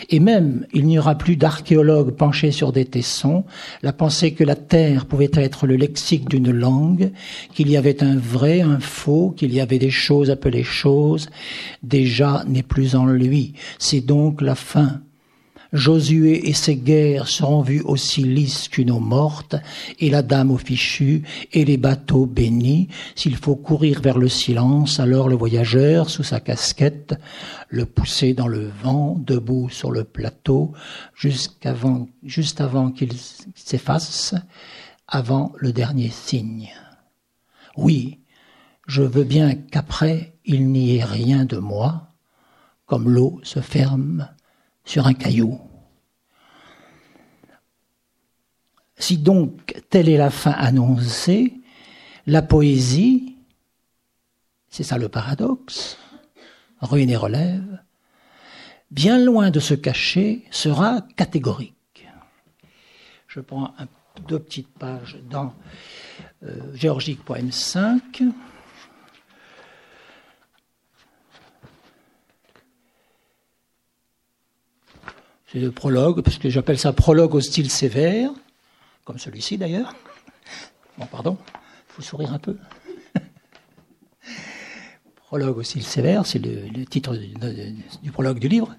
Et 0.09 0.19
même, 0.19 0.65
il 0.73 0.85
n'y 0.85 0.99
aura 0.99 1.15
plus 1.15 1.35
d'archéologues 1.35 2.11
penchés 2.11 2.51
sur 2.51 2.71
des 2.71 2.85
tessons, 2.85 3.45
la 3.81 3.93
pensée 3.93 4.33
que 4.33 4.43
la 4.43 4.55
terre 4.55 5.05
pouvait 5.05 5.31
être 5.33 5.67
le 5.67 5.75
lexique 5.75 6.29
d'une 6.29 6.51
langue, 6.51 7.11
qu'il 7.53 7.69
y 7.69 7.77
avait 7.77 8.03
un 8.03 8.17
vrai, 8.17 8.61
un 8.61 8.79
faux, 8.79 9.33
qu'il 9.35 9.53
y 9.53 9.61
avait 9.61 9.79
des 9.79 9.89
choses 9.89 10.29
appelées 10.29 10.63
choses, 10.63 11.29
déjà 11.81 12.43
n'est 12.47 12.63
plus 12.63 12.95
en 12.95 13.05
lui. 13.05 13.53
C'est 13.79 14.01
donc 14.01 14.41
la 14.41 14.55
fin. 14.55 15.01
Josué 15.71 16.49
et 16.49 16.53
ses 16.53 16.77
guerres 16.77 17.27
seront 17.27 17.61
vus 17.61 17.81
aussi 17.81 18.23
lisses 18.23 18.67
qu'une 18.69 18.89
eau 18.89 18.99
morte, 18.99 19.55
et 19.99 20.09
la 20.09 20.23
dame 20.23 20.49
au 20.49 20.57
fichu, 20.57 21.21
et 21.53 21.63
les 21.63 21.77
bateaux 21.77 22.25
bénis. 22.25 22.87
S'il 23.15 23.35
faut 23.35 23.55
courir 23.55 24.01
vers 24.01 24.17
le 24.17 24.29
silence, 24.29 24.99
alors 24.99 25.29
le 25.29 25.35
voyageur, 25.35 26.09
sous 26.09 26.23
sa 26.23 26.39
casquette, 26.39 27.13
le 27.67 27.85
pousser 27.85 28.33
dans 28.33 28.47
le 28.47 28.71
vent, 28.81 29.15
debout 29.19 29.69
sur 29.69 29.91
le 29.91 30.03
plateau, 30.03 30.73
jusqu'avant, 31.15 32.07
juste 32.23 32.61
avant 32.61 32.89
qu'il 32.89 33.13
s'efface, 33.53 34.33
avant 35.07 35.53
le 35.57 35.71
dernier 35.71 36.09
signe. 36.09 36.69
Oui, 37.77 38.17
je 38.87 39.03
veux 39.03 39.23
bien 39.23 39.53
qu'après 39.53 40.33
il 40.45 40.67
n'y 40.67 40.97
ait 40.97 41.03
rien 41.03 41.45
de 41.45 41.57
moi, 41.57 42.07
comme 42.87 43.07
l'eau 43.07 43.39
se 43.43 43.59
ferme 43.59 44.27
sur 44.89 45.05
un 45.05 45.13
caillou. 45.13 45.61
Si 48.97 49.19
donc 49.19 49.79
telle 49.91 50.09
est 50.09 50.17
la 50.17 50.31
fin 50.31 50.49
annoncée, 50.49 51.53
la 52.25 52.41
poésie, 52.41 53.35
c'est 54.67 54.81
ça 54.81 54.97
le 54.97 55.07
paradoxe, 55.07 55.99
ruine 56.81 57.11
et 57.11 57.15
relève, 57.15 57.83
bien 58.89 59.19
loin 59.19 59.51
de 59.51 59.59
se 59.59 59.75
cacher, 59.75 60.43
sera 60.49 61.01
catégorique. 61.15 62.07
Je 63.27 63.41
prends 63.41 63.75
deux 64.27 64.39
petites 64.39 64.73
pages 64.79 65.19
dans 65.29 65.53
euh, 66.41 66.73
Géorgique 66.73 67.23
Poème 67.23 67.51
5. 67.51 68.23
C'est 75.51 75.59
le 75.59 75.71
prologue, 75.71 76.21
parce 76.21 76.37
que 76.37 76.49
j'appelle 76.49 76.77
ça 76.77 76.93
prologue 76.93 77.33
au 77.33 77.41
style 77.41 77.71
sévère, 77.71 78.29
comme 79.03 79.17
celui-ci 79.17 79.57
d'ailleurs. 79.57 79.95
Bon, 80.97 81.07
pardon, 81.07 81.37
il 81.55 81.93
faut 81.93 82.01
sourire 82.03 82.33
un 82.33 82.37
peu. 82.37 82.55
prologue 85.25 85.57
au 85.57 85.63
style 85.63 85.83
sévère, 85.83 86.27
c'est 86.27 86.37
le, 86.37 86.85
titre 86.85 87.15
du, 87.15 88.11
prologue 88.11 88.37
du 88.37 88.47
livre. 88.47 88.75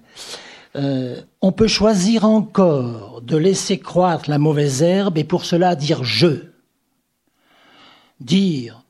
Euh, 0.77 1.21
on 1.41 1.51
peut 1.51 1.67
choisir 1.67 2.23
encore 2.23 3.21
de 3.21 3.35
laisser 3.35 3.77
croître 3.77 4.29
la 4.29 4.37
mauvaise 4.37 4.81
herbe 4.81 5.17
et 5.17 5.25
pour 5.25 5.43
cela 5.43 5.75
dire 5.75 6.05
je. 6.05 6.51
Dire 8.21 8.85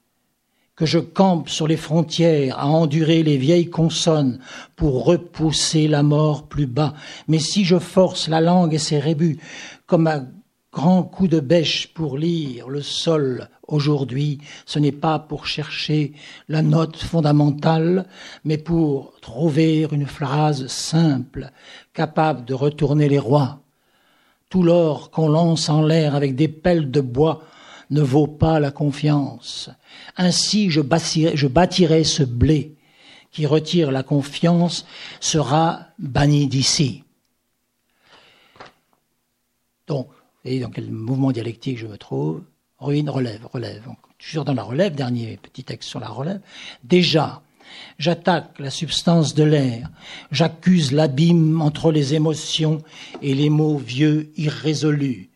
que 0.75 0.85
je 0.85 0.99
campe 0.99 1.49
sur 1.49 1.67
les 1.67 1.77
frontières 1.77 2.57
à 2.57 2.67
endurer 2.67 3.23
les 3.23 3.37
vieilles 3.37 3.69
consonnes 3.69 4.39
pour 4.75 5.05
repousser 5.05 5.87
la 5.87 6.03
mort 6.03 6.47
plus 6.47 6.67
bas. 6.67 6.93
Mais 7.27 7.39
si 7.39 7.65
je 7.65 7.77
force 7.77 8.27
la 8.27 8.41
langue 8.41 8.73
et 8.73 8.79
ses 8.79 8.99
rébus 8.99 9.37
comme 9.85 10.07
un 10.07 10.27
grand 10.71 11.03
coup 11.03 11.27
de 11.27 11.41
bêche 11.41 11.93
pour 11.93 12.17
lire 12.17 12.69
le 12.69 12.81
sol 12.81 13.49
aujourd'hui, 13.67 14.39
ce 14.65 14.79
n'est 14.79 14.93
pas 14.93 15.19
pour 15.19 15.45
chercher 15.45 16.13
la 16.47 16.61
note 16.61 16.97
fondamentale, 16.97 18.07
mais 18.45 18.57
pour 18.57 19.13
trouver 19.21 19.87
une 19.91 20.07
phrase 20.07 20.67
simple, 20.67 21.51
capable 21.93 22.45
de 22.45 22.53
retourner 22.53 23.09
les 23.09 23.19
rois. 23.19 23.59
Tout 24.49 24.63
l'or 24.63 25.11
qu'on 25.11 25.29
lance 25.29 25.69
en 25.69 25.81
l'air 25.81 26.15
avec 26.15 26.35
des 26.35 26.47
pelles 26.47 26.91
de 26.91 27.01
bois 27.01 27.41
ne 27.91 28.01
vaut 28.01 28.27
pas 28.27 28.59
la 28.59 28.71
confiance. 28.71 29.69
Ainsi 30.17 30.71
je 30.71 30.81
bâtirai, 30.81 32.03
ce 32.03 32.23
blé 32.23 32.75
qui 33.31 33.45
retire 33.45 33.91
la 33.91 34.03
confiance 34.03 34.85
sera 35.19 35.87
banni 35.99 36.47
d'ici. 36.47 37.03
Donc, 39.87 40.09
et 40.43 40.59
dans 40.59 40.69
quel 40.69 40.89
mouvement 40.89 41.31
dialectique 41.31 41.77
je 41.77 41.87
me 41.87 41.97
trouve 41.97 42.43
Ruine, 42.79 43.09
relève, 43.09 43.45
relève. 43.53 43.83
toujours 44.17 44.43
dans 44.43 44.55
la 44.55 44.63
relève, 44.63 44.95
dernier 44.95 45.37
petit 45.37 45.63
texte 45.63 45.87
sur 45.87 45.99
la 45.99 46.07
relève. 46.07 46.41
Déjà, 46.83 47.43
j'attaque 47.99 48.57
la 48.57 48.71
substance 48.71 49.35
de 49.35 49.43
l'air, 49.43 49.89
j'accuse 50.31 50.91
l'abîme 50.91 51.61
entre 51.61 51.91
les 51.91 52.15
émotions 52.15 52.81
et 53.21 53.35
les 53.35 53.49
mots 53.49 53.77
vieux 53.77 54.31
irrésolus 54.35 55.30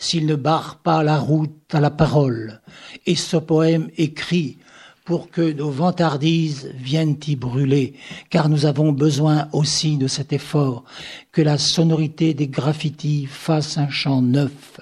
s'il 0.00 0.26
ne 0.26 0.34
barre 0.34 0.80
pas 0.82 1.04
la 1.04 1.18
route 1.18 1.72
à 1.72 1.78
la 1.78 1.90
parole. 1.90 2.60
Et 3.06 3.14
ce 3.14 3.36
poème 3.36 3.90
écrit 3.96 4.56
pour 5.04 5.30
que 5.30 5.52
nos 5.52 5.70
vantardises 5.70 6.72
viennent 6.74 7.18
y 7.26 7.36
brûler, 7.36 7.94
car 8.30 8.48
nous 8.48 8.64
avons 8.64 8.92
besoin 8.92 9.48
aussi 9.52 9.96
de 9.96 10.06
cet 10.06 10.32
effort, 10.32 10.84
que 11.32 11.42
la 11.42 11.58
sonorité 11.58 12.32
des 12.32 12.48
graffitis 12.48 13.26
fasse 13.26 13.76
un 13.76 13.90
chant 13.90 14.22
neuf. 14.22 14.80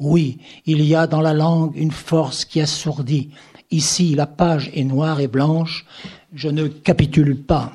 Oui, 0.00 0.38
il 0.66 0.82
y 0.82 0.94
a 0.94 1.06
dans 1.06 1.20
la 1.20 1.34
langue 1.34 1.76
une 1.76 1.90
force 1.90 2.44
qui 2.44 2.60
assourdit. 2.60 3.30
Ici, 3.70 4.14
la 4.14 4.26
page 4.26 4.70
est 4.74 4.84
noire 4.84 5.20
et 5.20 5.28
blanche, 5.28 5.84
je 6.32 6.48
ne 6.48 6.68
capitule 6.68 7.36
pas. 7.36 7.72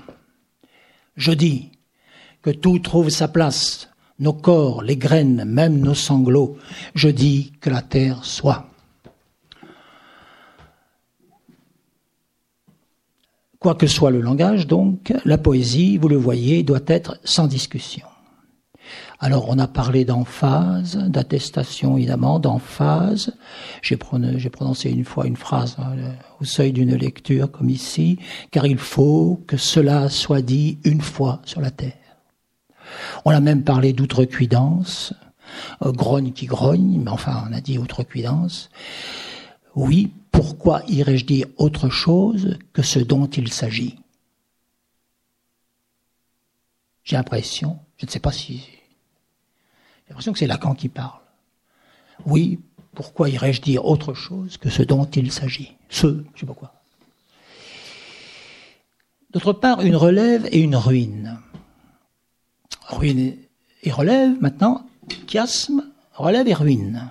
Je 1.15 1.31
dis 1.31 1.69
que 2.41 2.49
tout 2.49 2.79
trouve 2.79 3.09
sa 3.09 3.27
place, 3.27 3.90
nos 4.21 4.33
corps, 4.33 4.83
les 4.83 4.95
graines, 4.95 5.43
même 5.45 5.79
nos 5.79 5.95
sanglots. 5.95 6.57
Je 6.95 7.09
dis 7.09 7.51
que 7.59 7.69
la 7.69 7.81
terre 7.81 8.23
soit. 8.23 8.67
Quoi 13.59 13.75
que 13.75 13.87
soit 13.87 14.11
le 14.11 14.21
langage, 14.21 14.67
donc, 14.67 15.13
la 15.25 15.37
poésie, 15.37 15.97
vous 15.97 16.07
le 16.07 16.15
voyez, 16.15 16.63
doit 16.63 16.79
être 16.87 17.19
sans 17.23 17.47
discussion. 17.47 18.05
Alors, 19.19 19.49
on 19.49 19.59
a 19.59 19.67
parlé 19.67 20.03
d'emphase, 20.05 20.97
d'attestation, 20.97 21.97
évidemment, 21.97 22.39
d'emphase. 22.39 23.35
J'ai 23.83 23.97
prononcé 23.97 24.89
une 24.89 25.05
fois 25.05 25.27
une 25.27 25.35
phrase 25.35 25.75
hein, 25.77 25.93
au 26.39 26.45
seuil 26.45 26.73
d'une 26.73 26.95
lecture, 26.95 27.51
comme 27.51 27.69
ici, 27.69 28.17
car 28.49 28.65
il 28.65 28.79
faut 28.79 29.43
que 29.45 29.57
cela 29.57 30.09
soit 30.09 30.41
dit 30.41 30.79
une 30.83 31.01
fois 31.01 31.41
sur 31.45 31.61
la 31.61 31.69
terre. 31.69 32.00
On 33.25 33.31
a 33.31 33.39
même 33.39 33.63
parlé 33.63 33.93
d'outrecuidance, 33.93 35.13
euh, 35.83 35.91
grogne 35.91 36.31
qui 36.31 36.45
grogne, 36.45 36.99
mais 37.03 37.11
enfin 37.11 37.45
on 37.49 37.53
a 37.53 37.61
dit 37.61 37.77
outrecuidance. 37.77 38.69
Oui, 39.75 40.11
pourquoi 40.31 40.83
irais-je 40.87 41.25
dire 41.25 41.47
autre 41.57 41.89
chose 41.89 42.57
que 42.73 42.81
ce 42.81 42.99
dont 42.99 43.27
il 43.27 43.51
s'agit? 43.51 43.97
J'ai 47.03 47.15
l'impression, 47.15 47.79
je 47.97 48.05
ne 48.05 48.11
sais 48.11 48.19
pas 48.19 48.31
si... 48.31 48.57
J'ai 48.57 50.09
l'impression 50.09 50.33
que 50.33 50.39
c'est 50.39 50.47
Lacan 50.47 50.75
qui 50.75 50.89
parle. 50.89 51.19
Oui, 52.25 52.59
pourquoi 52.93 53.29
irais-je 53.29 53.61
dire 53.61 53.85
autre 53.85 54.13
chose 54.13 54.57
que 54.57 54.69
ce 54.69 54.83
dont 54.83 55.05
il 55.05 55.31
s'agit? 55.31 55.73
Ce, 55.89 56.23
je 56.35 56.39
sais 56.39 56.45
pas 56.45 56.53
quoi. 56.53 56.73
D'autre 59.31 59.53
part, 59.53 59.81
une 59.81 59.95
relève 59.95 60.47
et 60.51 60.59
une 60.59 60.75
ruine. 60.75 61.39
Ruine 62.91 63.35
et 63.83 63.91
relève, 63.91 64.39
maintenant, 64.41 64.85
chiasme, 65.27 65.89
relève 66.13 66.47
et 66.47 66.53
ruine. 66.53 67.09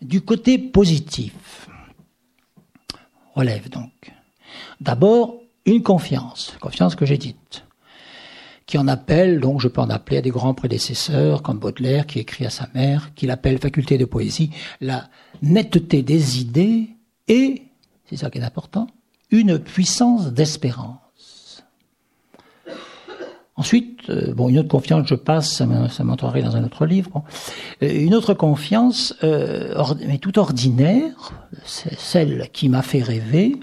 Du 0.00 0.20
côté 0.22 0.58
positif, 0.58 1.68
relève 3.34 3.68
donc. 3.68 4.12
D'abord, 4.80 5.40
une 5.66 5.82
confiance, 5.82 6.54
confiance 6.60 6.94
que 6.94 7.04
j'ai 7.04 7.18
dite, 7.18 7.64
qui 8.66 8.78
en 8.78 8.88
appelle, 8.88 9.40
donc 9.40 9.60
je 9.60 9.68
peux 9.68 9.80
en 9.80 9.90
appeler 9.90 10.18
à 10.18 10.22
des 10.22 10.30
grands 10.30 10.54
prédécesseurs 10.54 11.42
comme 11.42 11.58
Baudelaire 11.58 12.06
qui 12.06 12.18
écrit 12.18 12.46
à 12.46 12.50
sa 12.50 12.68
mère, 12.74 13.14
qui 13.14 13.26
l'appelle 13.26 13.58
faculté 13.58 13.98
de 13.98 14.04
poésie, 14.04 14.50
la 14.80 15.08
netteté 15.42 16.02
des 16.02 16.40
idées 16.40 16.90
et, 17.28 17.62
c'est 18.08 18.16
ça 18.16 18.30
qui 18.30 18.38
est 18.38 18.44
important, 18.44 18.86
une 19.30 19.58
puissance 19.58 20.32
d'espérance. 20.32 20.98
Ensuite, 23.58 24.08
euh, 24.08 24.32
bon, 24.34 24.48
une 24.48 24.60
autre 24.60 24.68
confiance, 24.68 25.08
je 25.08 25.16
passe, 25.16 25.56
ça 25.56 26.04
m'entrerait 26.04 26.42
dans 26.42 26.54
un 26.54 26.62
autre 26.62 26.86
livre. 26.86 27.24
Euh, 27.82 27.92
une 27.92 28.14
autre 28.14 28.32
confiance, 28.32 29.16
euh, 29.24 29.74
mais 30.06 30.18
tout 30.18 30.38
ordinaire, 30.38 31.32
c'est 31.64 31.98
celle 31.98 32.50
qui 32.52 32.68
m'a 32.68 32.82
fait 32.82 33.02
rêver, 33.02 33.56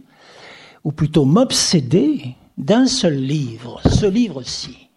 ou 0.83 0.91
plutôt 0.91 1.23
m'obséder 1.23 2.35
d'un 2.57 2.87
seul 2.87 3.15
livre, 3.15 3.79
ce 3.89 4.05
livre-ci, 4.05 4.89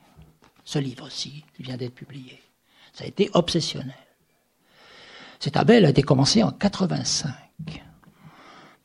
ce 0.64 0.80
livre-ci 0.80 1.44
qui 1.56 1.62
vient 1.62 1.76
d'être 1.76 1.94
publié. 1.94 2.40
Ça 2.92 3.04
a 3.04 3.06
été 3.06 3.30
obsessionnel. 3.34 3.94
Cet 5.38 5.56
Abel 5.56 5.84
a 5.84 5.90
été 5.90 6.02
commencé 6.02 6.42
en 6.42 6.50
85 6.50 7.30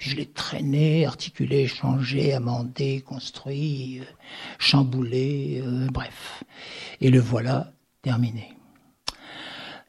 je 0.03 0.17
l'ai 0.17 0.25
traîné, 0.25 1.05
articulé, 1.05 1.65
changé, 1.67 2.33
amendé, 2.33 3.01
construit, 3.01 3.99
euh, 4.01 4.03
chamboulé, 4.59 5.63
euh, 5.65 5.87
bref. 5.91 6.43
Et 6.99 7.09
le 7.09 7.19
voilà 7.19 7.71
terminé. 8.01 8.53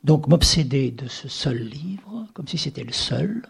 Donc 0.05 0.29
m'obséder 0.29 0.93
de 0.93 1.09
ce 1.09 1.29
seul 1.29 1.59
livre, 1.59 2.27
comme 2.33 2.47
si 2.47 2.59
c'était 2.59 2.85
le 2.85 2.93
seul. 2.93 3.43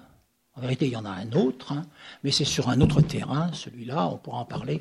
En 0.56 0.62
vérité, 0.62 0.87
il 0.87 0.92
y 0.92 0.97
en 0.97 1.04
a 1.04 1.11
un 1.11 1.33
autre, 1.33 1.73
hein, 1.73 1.85
mais 2.23 2.30
c'est 2.30 2.44
sur 2.44 2.71
un 2.71 2.80
autre 2.80 3.02
terrain, 3.02 3.50
celui-là, 3.52 4.09
on 4.09 4.16
pourra 4.16 4.38
en 4.38 4.44
parler, 4.44 4.80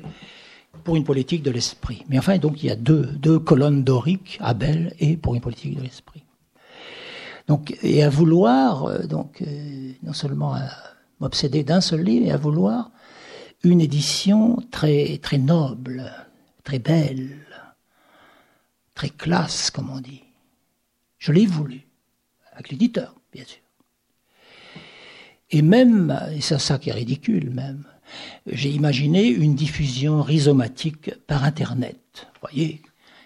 pour 0.84 0.96
une 0.96 1.04
politique 1.04 1.42
de 1.42 1.50
l'esprit. 1.50 2.04
Mais 2.08 2.18
enfin, 2.18 2.38
donc 2.38 2.62
il 2.62 2.66
y 2.66 2.70
a 2.70 2.76
deux, 2.76 3.38
colonnes 3.40 3.84
doriques, 3.84 4.38
Abel 4.40 4.94
et 5.00 5.16
pour 5.16 5.34
une 5.34 5.40
politique 5.40 5.76
de 5.76 5.82
l'esprit. 5.82 6.22
Donc, 7.46 7.76
et 7.82 8.02
à 8.02 8.08
vouloir, 8.08 8.84
euh, 8.84 9.02
donc, 9.02 9.44
non 10.02 10.14
seulement 10.14 10.54
à, 10.54 10.70
m'obséder 11.20 11.64
d'un 11.64 11.80
seul 11.80 12.02
livre 12.02 12.26
et 12.26 12.32
à 12.32 12.36
vouloir 12.36 12.90
une 13.62 13.80
édition 13.80 14.58
très, 14.70 15.18
très 15.18 15.38
noble, 15.38 16.12
très 16.64 16.78
belle, 16.78 17.38
très 18.94 19.10
classe, 19.10 19.70
comme 19.70 19.90
on 19.90 20.00
dit. 20.00 20.22
Je 21.18 21.32
l'ai 21.32 21.46
voulu, 21.46 21.86
avec 22.52 22.70
l'éditeur, 22.70 23.14
bien 23.32 23.44
sûr. 23.44 23.60
Et 25.50 25.62
même, 25.62 26.18
et 26.32 26.40
c'est 26.40 26.58
ça 26.58 26.78
qui 26.78 26.90
est 26.90 26.94
ridicule 26.94 27.50
même, 27.50 27.84
j'ai 28.46 28.70
imaginé 28.70 29.28
une 29.28 29.54
diffusion 29.54 30.22
rhizomatique 30.22 31.14
par 31.26 31.44
Internet. 31.44 32.26
Voyez, 32.40 32.82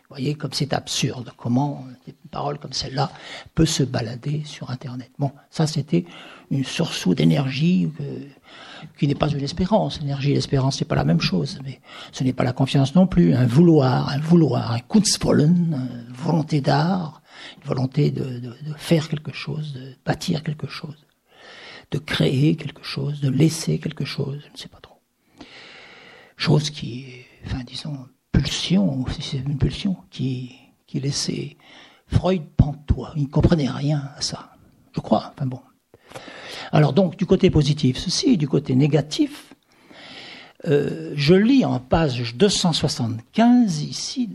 voyez 0.09 0.35
comme 0.35 0.53
c'est 0.53 0.73
absurde, 0.73 1.33
comment 1.37 1.87
une 2.07 2.31
parole 2.31 2.59
comme 2.59 2.73
celle-là 2.73 3.11
peut 3.55 3.67
se 3.67 3.83
balader 3.83 4.43
sur 4.45 4.71
Internet. 4.71 5.11
Bon, 5.19 5.33
ça 5.51 5.67
c'était 5.67 6.05
une 6.51 6.65
sursaut 6.65 7.15
d'énergie 7.15 7.91
euh, 8.01 8.21
qui 8.99 9.07
n'est 9.07 9.15
pas 9.15 9.29
une 9.29 9.43
espérance. 9.43 10.01
L'énergie 10.01 10.33
et 10.33 10.35
l'espérance, 10.35 10.79
c'est 10.79 10.85
pas 10.85 10.95
la 10.95 11.05
même 11.05 11.21
chose, 11.21 11.59
mais 11.65 11.81
ce 12.13 12.25
n'est 12.25 12.33
pas 12.33 12.45
la 12.45 12.53
confiance 12.53 12.95
non 12.95 13.07
plus. 13.07 13.35
Un 13.35 13.47
vouloir, 13.47 14.09
un 14.09 14.19
vouloir, 14.19 14.73
un 14.73 14.81
Kunstvollen, 14.81 15.89
une 16.09 16.15
volonté 16.15 16.61
d'art, 16.61 17.23
une 17.59 17.69
volonté 17.69 18.11
de, 18.11 18.25
de, 18.25 18.49
de, 18.49 18.75
faire 18.77 19.09
quelque 19.09 19.33
chose, 19.33 19.75
de 19.75 19.95
bâtir 20.05 20.43
quelque 20.43 20.69
chose, 20.69 21.07
de 21.91 21.99
créer 21.99 22.57
quelque 22.57 22.83
chose, 22.83 23.21
de 23.21 23.31
laisser 23.31 23.79
quelque 23.79 24.05
chose, 24.05 24.41
je 24.47 24.53
ne 24.53 24.57
sais 24.57 24.69
pas 24.69 24.81
trop. 24.81 25.01
Chose 26.37 26.71
qui, 26.71 27.07
enfin, 27.47 27.65
disons, 27.67 28.07
pulsion, 28.33 29.05
si 29.09 29.23
c'est 29.23 29.39
une 29.39 29.59
pulsion, 29.59 29.97
qui, 30.11 30.55
qui 30.87 31.01
laissait 31.01 31.57
Freud 32.07 32.43
pantois. 32.57 33.13
Il 33.17 33.25
ne 33.25 33.29
comprenait 33.29 33.69
rien 33.69 34.11
à 34.17 34.21
ça. 34.21 34.51
Je 34.93 35.01
crois, 35.01 35.33
enfin 35.35 35.47
bon. 35.47 35.61
Alors 36.73 36.93
donc, 36.93 37.17
du 37.17 37.27
côté 37.27 37.51
positif, 37.51 37.99
ceci, 37.99 38.37
du 38.37 38.49
côté 38.49 38.75
négatif, 38.75 39.55
euh, 40.67 41.13
je 41.15 41.35
lis 41.35 41.65
en 41.65 41.79
page 41.79 42.35
275 42.35 43.83
ici, 43.83 44.29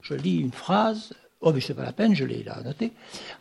je 0.00 0.14
lis 0.14 0.36
une 0.36 0.52
phrase, 0.52 1.12
oh 1.40 1.52
mais 1.52 1.60
c'est 1.60 1.74
pas 1.74 1.82
la 1.82 1.92
peine, 1.92 2.14
je 2.14 2.24
l'ai 2.24 2.44
là 2.44 2.62
noté, 2.62 2.92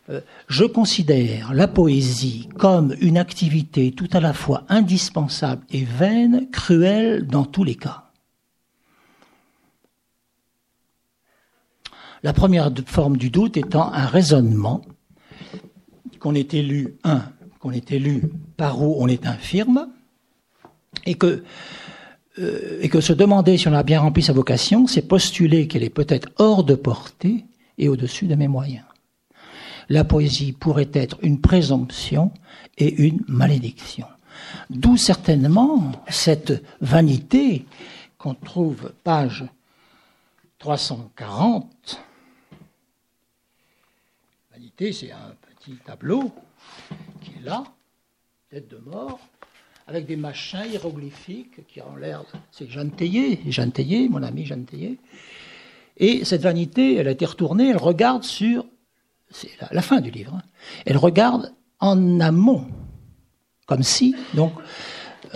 euh, 0.10 0.22
je 0.48 0.66
considère 0.66 1.54
la 1.54 1.68
poésie 1.68 2.50
comme 2.58 2.96
une 3.00 3.18
activité 3.18 3.92
tout 3.92 4.10
à 4.12 4.20
la 4.20 4.34
fois 4.34 4.64
indispensable 4.70 5.64
et 5.70 5.84
vaine, 5.84 6.50
cruelle 6.52 7.28
dans 7.28 7.46
tous 7.46 7.64
les 7.64 7.76
cas. 7.76 8.06
La 12.24 12.34
première 12.34 12.72
forme 12.88 13.18
du 13.18 13.30
doute 13.30 13.58
étant 13.58 13.92
un 13.92 14.06
raisonnement 14.06 14.82
qu'on 16.24 16.36
est 16.36 16.54
élu, 16.54 16.96
un, 17.04 17.22
qu'on 17.60 17.72
est 17.72 17.92
élu 17.92 18.22
par 18.56 18.82
où 18.82 18.96
on 18.98 19.10
est 19.10 19.28
infirme, 19.28 19.90
et 21.06 21.16
que, 21.16 21.44
euh, 22.40 22.80
et 22.82 22.88
que 22.88 23.02
se 23.02 23.12
demander 23.12 23.58
si 23.58 23.68
on 23.68 23.74
a 23.74 23.84
bien 23.84 24.00
rempli 24.00 24.24
sa 24.24 24.32
vocation, 24.32 24.88
c'est 24.88 25.02
postuler 25.02 25.68
qu'elle 25.68 25.84
est 25.84 25.90
peut-être 25.90 26.30
hors 26.38 26.64
de 26.64 26.76
portée 26.76 27.44
et 27.78 27.90
au-dessus 27.90 28.28
de 28.28 28.36
mes 28.36 28.48
moyens. 28.48 28.86
La 29.90 30.06
poésie 30.06 30.54
pourrait 30.54 30.92
être 30.94 31.18
une 31.24 31.42
présomption 31.42 32.32
et 32.78 33.04
une 33.04 33.20
malédiction. 33.28 34.08
D'où 34.70 34.96
certainement 34.96 35.92
cette 36.08 36.64
vanité 36.80 37.66
qu'on 38.18 38.34
trouve 38.34 38.94
page 39.04 39.44
340. 40.60 42.00
Vanité, 44.54 44.94
c'est 44.94 45.12
un 45.12 45.36
tableau 45.86 46.32
qui 47.22 47.32
est 47.40 47.44
là, 47.44 47.64
tête 48.50 48.70
de 48.70 48.78
mort, 48.78 49.20
avec 49.88 50.06
des 50.06 50.16
machins 50.16 50.66
hiéroglyphiques 50.70 51.68
qui 51.68 51.82
ont 51.82 51.96
l'air. 51.96 52.24
C'est 52.52 52.70
Jeanne 52.70 52.92
Théier, 52.92 53.40
Jeanne 53.48 53.72
Théier, 53.72 54.08
mon 54.10 54.24
ami 54.24 54.46
Jeanne 54.46 54.66
Théier. 54.66 55.00
Et 55.98 56.26
cette 56.26 56.42
vanité, 56.42 56.96
elle 56.96 57.08
a 57.08 57.12
été 57.12 57.26
retournée, 57.26 57.70
elle 57.70 57.78
regarde 57.78 58.24
sur. 58.24 58.66
C'est 59.30 59.50
la, 59.72 59.82
fin 59.82 60.00
du 60.00 60.12
livre. 60.12 60.36
Hein. 60.36 60.44
Elle 60.86 60.98
regarde 60.98 61.54
en 61.80 62.20
amont, 62.20 62.68
comme 63.66 63.84
si, 63.84 64.16
donc, 64.36 64.54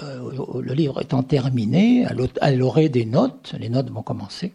euh, 0.03 0.61
le 0.61 0.73
livre 0.73 1.01
étant 1.01 1.23
terminé, 1.23 2.05
elle 2.41 2.61
aurait 2.61 2.89
des 2.89 3.05
notes, 3.05 3.55
les 3.57 3.69
notes 3.69 3.89
vont 3.89 4.03
commencer. 4.03 4.53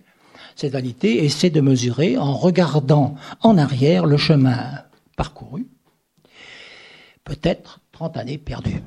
Cette 0.55 0.73
vanité 0.73 1.25
essaie 1.25 1.51
de 1.51 1.61
mesurer 1.61 2.17
en 2.17 2.35
regardant 2.35 3.17
en 3.41 3.59
arrière 3.59 4.07
le 4.07 4.17
chemin 4.17 4.85
parcouru, 5.17 5.67
peut-être 7.25 7.81
30 7.93 8.17
années 8.17 8.39
perdues. 8.39 8.83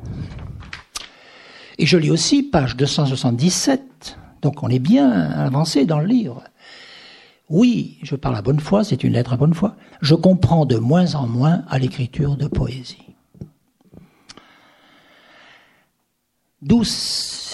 Et 1.77 1.85
je 1.85 1.97
lis 1.97 2.11
aussi 2.11 2.43
page 2.43 2.75
277, 2.75 4.17
donc 4.41 4.63
on 4.63 4.69
est 4.69 4.79
bien 4.79 5.11
avancé 5.11 5.85
dans 5.85 5.99
le 5.99 6.07
livre. 6.07 6.43
Oui, 7.49 7.99
je 8.01 8.15
parle 8.15 8.35
à 8.37 8.41
bonne 8.41 8.59
foi, 8.59 8.83
c'est 8.83 9.03
une 9.03 9.13
lettre 9.13 9.33
à 9.33 9.37
bonne 9.37 9.53
foi. 9.53 9.75
Je 10.01 10.15
comprends 10.15 10.65
de 10.65 10.77
moins 10.77 11.15
en 11.15 11.27
moins 11.27 11.63
à 11.67 11.77
l'écriture 11.77 12.37
de 12.37 12.47
poésie. 12.47 12.97
D'où, 16.61 16.83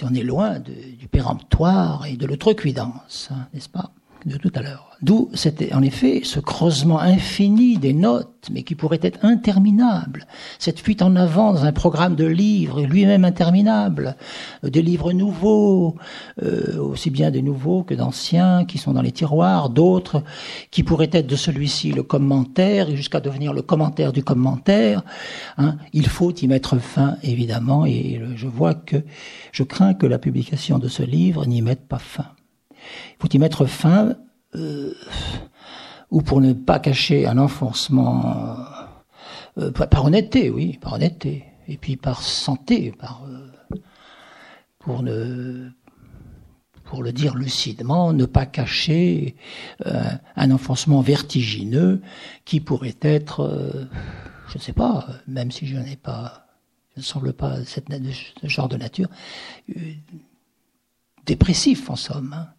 on 0.03 0.13
est 0.13 0.23
loin 0.23 0.59
du 0.59 1.07
péremptoire 1.09 2.05
et 2.05 2.15
de 2.15 2.25
l'outrecuidance, 2.25 3.29
hein, 3.31 3.47
n'est-ce 3.53 3.67
pas? 3.67 3.91
De 4.25 4.37
tout 4.37 4.51
à 4.55 4.61
l'heure. 4.61 4.91
D'où 5.01 5.29
c'était 5.33 5.73
en 5.73 5.81
effet 5.81 6.21
ce 6.23 6.39
creusement 6.39 6.99
infini 6.99 7.77
des 7.77 7.93
notes, 7.93 8.49
mais 8.51 8.61
qui 8.63 8.75
pourrait 8.75 8.99
être 9.01 9.25
interminable. 9.25 10.27
Cette 10.59 10.79
fuite 10.79 11.01
en 11.01 11.15
avant 11.15 11.53
dans 11.53 11.65
un 11.65 11.71
programme 11.71 12.15
de 12.15 12.25
livres, 12.25 12.81
lui-même 12.81 13.25
interminable, 13.25 14.15
euh, 14.63 14.69
des 14.69 14.83
livres 14.83 15.11
nouveaux, 15.11 15.95
euh, 16.43 16.77
aussi 16.79 17.09
bien 17.09 17.31
des 17.31 17.41
nouveaux 17.41 17.83
que 17.83 17.95
d'anciens, 17.95 18.65
qui 18.65 18.77
sont 18.77 18.93
dans 18.93 19.01
les 19.01 19.11
tiroirs, 19.11 19.69
d'autres 19.69 20.23
qui 20.69 20.83
pourraient 20.83 21.09
être 21.11 21.27
de 21.27 21.35
celui-ci 21.35 21.91
le 21.91 22.03
commentaire, 22.03 22.89
et 22.89 22.95
jusqu'à 22.95 23.19
devenir 23.19 23.53
le 23.53 23.63
commentaire 23.63 24.13
du 24.13 24.23
commentaire. 24.23 25.03
Hein. 25.57 25.77
Il 25.93 26.07
faut 26.07 26.33
y 26.33 26.47
mettre 26.47 26.77
fin, 26.77 27.17
évidemment, 27.23 27.85
et 27.85 28.21
je 28.35 28.47
vois 28.47 28.75
que 28.75 28.97
je 29.51 29.63
crains 29.63 29.95
que 29.95 30.05
la 30.05 30.19
publication 30.19 30.77
de 30.77 30.87
ce 30.87 31.01
livre 31.01 31.45
n'y 31.45 31.61
mette 31.61 31.87
pas 31.87 31.99
fin. 31.99 32.27
Il 33.11 33.15
faut 33.19 33.29
y 33.29 33.37
mettre 33.37 33.65
fin 33.65 34.15
euh, 34.55 34.93
ou 36.09 36.21
pour 36.21 36.41
ne 36.41 36.51
pas 36.51 36.79
cacher 36.79 37.25
un 37.25 37.37
enfoncement, 37.37 38.57
euh, 39.57 39.71
par 39.71 40.03
honnêteté, 40.03 40.49
oui, 40.49 40.77
par 40.81 40.93
honnêteté, 40.93 41.45
et 41.69 41.77
puis 41.77 41.95
par 41.95 42.21
santé, 42.21 42.91
par, 42.91 43.23
euh, 43.29 43.77
pour 44.79 45.03
ne 45.03 45.69
pour 46.83 47.01
le 47.01 47.13
dire 47.13 47.35
lucidement, 47.35 48.11
ne 48.11 48.25
pas 48.25 48.45
cacher 48.45 49.37
un 49.85 50.51
enfoncement 50.51 50.99
vertigineux 50.99 52.01
qui 52.43 52.59
pourrait 52.59 52.97
être, 52.99 53.87
je 54.49 54.57
ne 54.57 54.61
sais 54.61 54.73
pas, 54.73 55.07
même 55.25 55.51
si 55.51 55.65
je 55.65 55.77
n'ai 55.77 55.95
pas, 55.95 56.47
je 56.95 56.99
ne 56.99 57.05
semble 57.05 57.31
pas 57.31 57.63
cette, 57.63 57.87
ce 58.41 58.47
genre 58.47 58.67
de 58.67 58.75
nature, 58.75 59.07
dépressif 61.25 61.89
en 61.89 61.95
somme. 61.95 62.35
Hein 62.37 62.49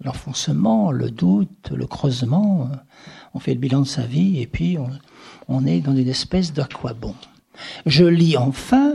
l'enfoncement, 0.00 0.90
le 0.90 1.10
doute, 1.10 1.70
le 1.70 1.86
creusement. 1.86 2.68
Euh, 2.72 2.76
on 3.34 3.40
fait 3.40 3.54
le 3.54 3.60
bilan 3.60 3.80
de 3.80 3.86
sa 3.86 4.02
vie 4.02 4.40
et 4.40 4.46
puis 4.46 4.76
on, 5.48 5.66
est 5.66 5.80
dans 5.80 5.94
une 5.94 6.08
espèce 6.08 6.52
d'aquabon. 6.52 7.14
Je 7.86 8.04
lis 8.04 8.36
enfin, 8.36 8.94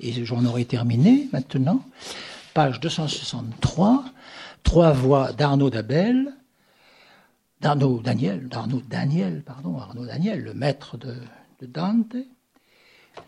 et 0.00 0.24
j'en 0.24 0.44
aurai 0.44 0.64
terminé 0.64 1.28
maintenant, 1.32 1.82
page 2.54 2.80
263, 2.80 4.04
trois 4.62 4.92
voix 4.92 5.32
d'Arnaud 5.32 5.70
Dabel, 5.70 6.34
d'Arnaud 7.60 8.00
Daniel, 8.00 8.48
d'Arnaud 8.48 8.82
Daniel, 8.82 9.42
pardon, 9.42 9.78
Arnaud 9.78 10.06
Daniel, 10.06 10.42
le 10.42 10.54
maître 10.54 10.96
de, 10.96 11.16
Dante, 11.62 12.16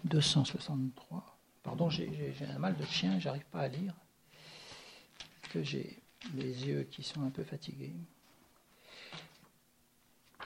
263. 0.04 1.38
Pardon, 1.62 1.90
j'ai 1.90 2.10
un 2.54 2.58
mal 2.58 2.76
de 2.76 2.84
chien, 2.84 3.18
j'arrive 3.18 3.44
pas 3.50 3.60
à 3.60 3.68
lire. 3.68 3.94
Les 6.36 6.66
yeux 6.66 6.86
qui 6.90 7.02
sont 7.02 7.22
un 7.22 7.30
peu 7.30 7.44
fatigués. 7.44 7.94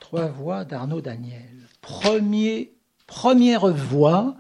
Trois 0.01 0.27
voix 0.27 0.65
d'Arnaud 0.65 1.01
Daniel. 1.01 1.69
Première 3.07 3.69
voix 3.69 4.37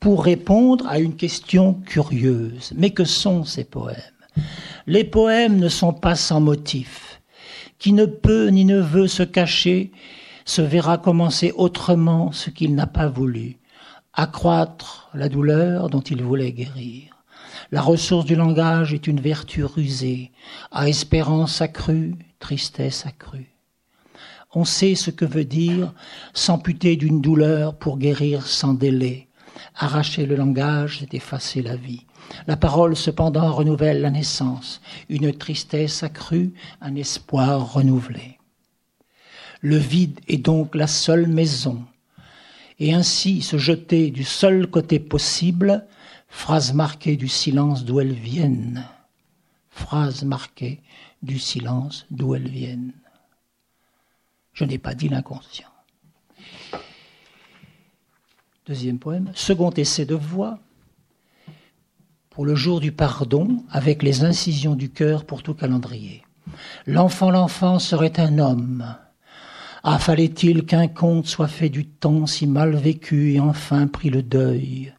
pour 0.00 0.24
répondre 0.24 0.86
à 0.86 0.98
une 0.98 1.16
question 1.16 1.74
curieuse. 1.74 2.72
Mais 2.76 2.90
que 2.90 3.04
sont 3.04 3.44
ces 3.44 3.64
poèmes? 3.64 3.96
Les 4.86 5.04
poèmes 5.04 5.58
ne 5.58 5.68
sont 5.68 5.92
pas 5.92 6.16
sans 6.16 6.40
motif. 6.40 7.20
Qui 7.78 7.92
ne 7.92 8.06
peut 8.06 8.48
ni 8.48 8.64
ne 8.64 8.80
veut 8.80 9.08
se 9.08 9.22
cacher 9.22 9.92
se 10.46 10.62
verra 10.62 10.96
commencer 10.96 11.52
autrement 11.56 12.30
ce 12.32 12.50
qu'il 12.50 12.74
n'a 12.74 12.86
pas 12.86 13.08
voulu, 13.08 13.58
accroître 14.12 15.10
la 15.12 15.28
douleur 15.28 15.90
dont 15.90 16.00
il 16.00 16.22
voulait 16.22 16.52
guérir. 16.52 17.15
La 17.72 17.82
ressource 17.82 18.24
du 18.24 18.36
langage 18.36 18.94
est 18.94 19.06
une 19.06 19.20
vertu 19.20 19.64
rusée, 19.64 20.30
à 20.70 20.88
espérance 20.88 21.60
accrue, 21.60 22.14
tristesse 22.38 23.06
accrue. 23.06 23.56
On 24.54 24.64
sait 24.64 24.94
ce 24.94 25.10
que 25.10 25.24
veut 25.24 25.44
dire 25.44 25.92
s'amputer 26.32 26.96
d'une 26.96 27.20
douleur 27.20 27.76
pour 27.76 27.98
guérir 27.98 28.46
sans 28.46 28.72
délai. 28.72 29.28
Arracher 29.74 30.26
le 30.26 30.36
langage, 30.36 30.98
c'est 31.00 31.14
effacer 31.14 31.60
la 31.60 31.76
vie. 31.76 32.06
La 32.46 32.56
parole, 32.56 32.96
cependant, 32.96 33.52
renouvelle 33.52 34.00
la 34.00 34.10
naissance, 34.10 34.80
une 35.08 35.32
tristesse 35.32 36.02
accrue, 36.02 36.54
un 36.80 36.94
espoir 36.94 37.72
renouvelé. 37.72 38.38
Le 39.60 39.76
vide 39.76 40.20
est 40.28 40.38
donc 40.38 40.74
la 40.74 40.86
seule 40.86 41.26
maison, 41.26 41.84
et 42.78 42.94
ainsi 42.94 43.42
se 43.42 43.58
jeter 43.58 44.10
du 44.10 44.24
seul 44.24 44.68
côté 44.68 44.98
possible 45.00 45.86
Phrase 46.36 46.74
marquée 46.74 47.16
du 47.16 47.28
silence 47.28 47.84
d'où 47.84 47.98
elles 47.98 48.12
viennent. 48.12 48.84
Phrase 49.70 50.22
marquée 50.22 50.80
du 51.22 51.40
silence 51.40 52.06
d'où 52.10 52.34
elles 52.34 52.48
viennent. 52.48 52.92
Je 54.52 54.64
n'ai 54.64 54.78
pas 54.78 54.94
dit 54.94 55.08
l'inconscient. 55.08 55.70
Deuxième 58.66 58.98
poème. 58.98 59.32
Second 59.34 59.70
essai 59.70 60.04
de 60.04 60.14
voix. 60.14 60.60
Pour 62.30 62.44
le 62.44 62.54
jour 62.54 62.80
du 62.80 62.92
pardon, 62.92 63.64
avec 63.70 64.02
les 64.02 64.22
incisions 64.22 64.76
du 64.76 64.90
cœur 64.90 65.24
pour 65.24 65.42
tout 65.42 65.54
calendrier. 65.54 66.22
L'enfant, 66.86 67.30
l'enfant 67.30 67.78
serait 67.78 68.20
un 68.20 68.38
homme. 68.38 68.94
Ah, 69.82 69.98
fallait-il 69.98 70.66
qu'un 70.66 70.86
conte 70.86 71.26
soit 71.26 71.48
fait 71.48 71.70
du 71.70 71.86
temps 71.86 72.26
si 72.26 72.46
mal 72.46 72.76
vécu 72.76 73.32
et 73.32 73.40
enfin 73.40 73.88
pris 73.88 74.10
le 74.10 74.22
deuil? 74.22 74.92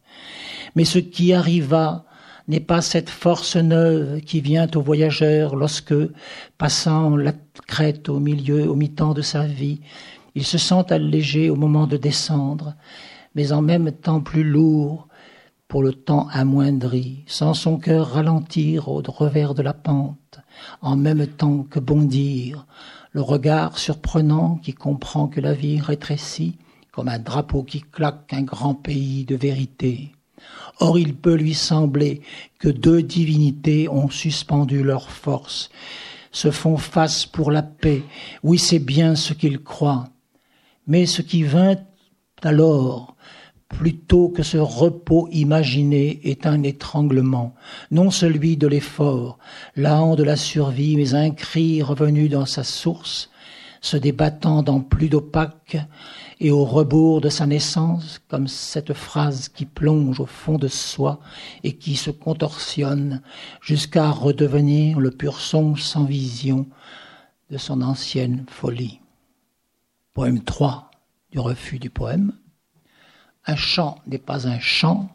Mais 0.74 0.84
ce 0.84 0.98
qui 0.98 1.32
arriva 1.32 2.04
n'est 2.48 2.60
pas 2.60 2.80
cette 2.80 3.10
force 3.10 3.56
neuve 3.56 4.20
qui 4.22 4.40
vient 4.40 4.68
au 4.74 4.80
voyageur 4.80 5.54
lorsque, 5.54 5.94
passant 6.56 7.16
la 7.16 7.32
crête 7.66 8.08
au 8.08 8.20
milieu, 8.20 8.68
au 8.68 8.74
mi-temps 8.74 9.12
de 9.12 9.22
sa 9.22 9.44
vie, 9.46 9.80
il 10.34 10.44
se 10.44 10.56
sent 10.56 10.90
allégé 10.90 11.50
au 11.50 11.56
moment 11.56 11.86
de 11.86 11.96
descendre, 11.96 12.74
mais 13.34 13.52
en 13.52 13.60
même 13.60 13.92
temps 13.92 14.20
plus 14.20 14.44
lourd 14.44 15.08
pour 15.68 15.82
le 15.82 15.92
temps 15.92 16.28
amoindri, 16.32 17.24
sans 17.26 17.52
son 17.52 17.78
cœur 17.78 18.12
ralentir 18.12 18.88
au 18.88 19.02
revers 19.06 19.54
de 19.54 19.62
la 19.62 19.74
pente, 19.74 20.40
en 20.80 20.96
même 20.96 21.26
temps 21.26 21.64
que 21.64 21.78
bondir, 21.78 22.66
le 23.12 23.20
regard 23.20 23.76
surprenant 23.76 24.56
qui 24.56 24.72
comprend 24.72 25.28
que 25.28 25.40
la 25.40 25.52
vie 25.52 25.80
rétrécit, 25.80 26.56
comme 26.92 27.08
un 27.08 27.18
drapeau 27.18 27.62
qui 27.62 27.82
claque 27.82 28.32
un 28.32 28.42
grand 28.42 28.74
pays 28.74 29.24
de 29.26 29.36
vérité. 29.36 30.12
Or 30.80 30.98
il 30.98 31.14
peut 31.14 31.34
lui 31.34 31.54
sembler 31.54 32.20
que 32.58 32.68
deux 32.68 33.02
divinités 33.02 33.88
ont 33.88 34.10
suspendu 34.10 34.82
leur 34.82 35.10
force, 35.10 35.70
se 36.30 36.50
font 36.50 36.76
face 36.76 37.26
pour 37.26 37.50
la 37.50 37.62
paix. 37.62 38.02
Oui, 38.42 38.58
c'est 38.58 38.78
bien 38.78 39.16
ce 39.16 39.32
qu'il 39.32 39.60
croit. 39.60 40.08
Mais 40.86 41.06
ce 41.06 41.22
qui 41.22 41.42
vint 41.42 41.76
alors, 42.42 43.16
plutôt 43.68 44.28
que 44.28 44.42
ce 44.42 44.56
repos 44.56 45.28
imaginé, 45.32 46.20
est 46.24 46.46
un 46.46 46.62
étranglement, 46.62 47.54
non 47.90 48.10
celui 48.10 48.56
de 48.56 48.66
l'effort, 48.66 49.38
l'an 49.76 50.14
de 50.14 50.22
la 50.22 50.36
survie, 50.36 50.96
mais 50.96 51.14
un 51.14 51.30
cri 51.30 51.82
revenu 51.82 52.28
dans 52.28 52.46
sa 52.46 52.64
source, 52.64 53.30
se 53.80 53.96
débattant 53.96 54.62
dans 54.62 54.80
plus 54.80 55.08
d'opaque, 55.08 55.76
et 56.40 56.50
au 56.50 56.64
rebours 56.64 57.20
de 57.20 57.28
sa 57.28 57.46
naissance, 57.46 58.20
comme 58.28 58.46
cette 58.46 58.92
phrase 58.92 59.48
qui 59.48 59.66
plonge 59.66 60.20
au 60.20 60.26
fond 60.26 60.56
de 60.56 60.68
soi 60.68 61.20
et 61.64 61.76
qui 61.76 61.96
se 61.96 62.10
contorsionne 62.10 63.22
jusqu'à 63.60 64.10
redevenir 64.10 65.00
le 65.00 65.10
pur 65.10 65.40
son 65.40 65.74
sans 65.74 66.04
vision 66.04 66.66
de 67.50 67.58
son 67.58 67.82
ancienne 67.82 68.44
folie. 68.48 69.00
Poème 70.14 70.42
3 70.42 70.90
du 71.30 71.38
refus 71.38 71.78
du 71.78 71.90
poème. 71.90 72.32
Un 73.46 73.56
chant 73.56 73.98
n'est 74.06 74.18
pas 74.18 74.46
un 74.46 74.58
chant 74.58 75.08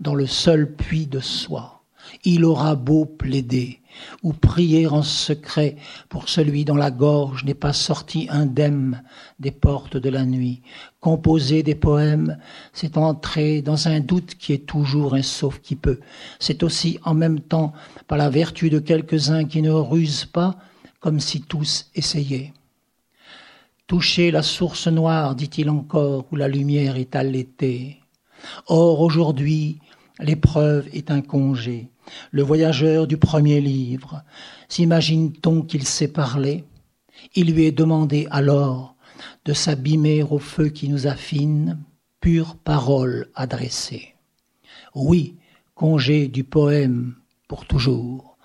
dans 0.00 0.14
le 0.14 0.26
seul 0.26 0.74
puits 0.74 1.06
de 1.06 1.20
soi. 1.20 1.75
Il 2.24 2.44
aura 2.44 2.74
beau 2.74 3.04
plaider, 3.04 3.80
ou 4.22 4.32
prier 4.32 4.86
en 4.86 5.02
secret 5.02 5.76
pour 6.08 6.28
celui 6.28 6.64
dont 6.64 6.76
la 6.76 6.90
gorge 6.90 7.44
n'est 7.44 7.54
pas 7.54 7.72
sortie 7.72 8.26
indemne 8.30 9.02
des 9.38 9.50
portes 9.50 9.96
de 9.96 10.08
la 10.08 10.24
nuit. 10.24 10.62
Composer 11.00 11.62
des 11.62 11.74
poèmes, 11.74 12.38
c'est 12.72 12.96
entrer 12.96 13.62
dans 13.62 13.88
un 13.88 14.00
doute 14.00 14.34
qui 14.34 14.52
est 14.52 14.66
toujours 14.66 15.14
un 15.14 15.22
sauf 15.22 15.60
qui 15.60 15.76
peut. 15.76 16.00
C'est 16.38 16.62
aussi 16.62 16.98
en 17.04 17.14
même 17.14 17.40
temps 17.40 17.72
par 18.06 18.18
la 18.18 18.30
vertu 18.30 18.70
de 18.70 18.78
quelques-uns 18.78 19.44
qui 19.44 19.62
ne 19.62 19.70
rusent 19.70 20.26
pas, 20.26 20.56
comme 21.00 21.20
si 21.20 21.42
tous 21.42 21.90
essayaient. 21.94 22.52
Toucher 23.86 24.32
la 24.32 24.42
source 24.42 24.88
noire, 24.88 25.36
dit-il 25.36 25.70
encore, 25.70 26.26
où 26.32 26.36
la 26.36 26.48
lumière 26.48 26.96
est 26.96 27.14
allaitée. 27.14 28.00
Or 28.66 29.00
aujourd'hui, 29.00 29.78
l'épreuve 30.18 30.88
est 30.92 31.12
un 31.12 31.20
congé 31.20 31.88
le 32.30 32.42
voyageur 32.42 33.06
du 33.06 33.16
premier 33.16 33.60
livre, 33.60 34.22
s'imagine-t-on 34.68 35.62
qu'il 35.62 35.84
sait 35.84 36.08
parler 36.08 36.64
Il 37.34 37.52
lui 37.52 37.64
est 37.64 37.72
demandé 37.72 38.26
alors 38.30 38.96
de 39.44 39.52
s'abîmer 39.52 40.22
au 40.22 40.38
feu 40.38 40.68
qui 40.68 40.88
nous 40.88 41.06
affine, 41.06 41.78
pure 42.20 42.56
parole 42.56 43.28
adressée. 43.34 44.14
Oui, 44.94 45.36
congé 45.74 46.28
du 46.28 46.44
poème 46.44 47.14
pour 47.48 47.66
toujours. 47.66 48.36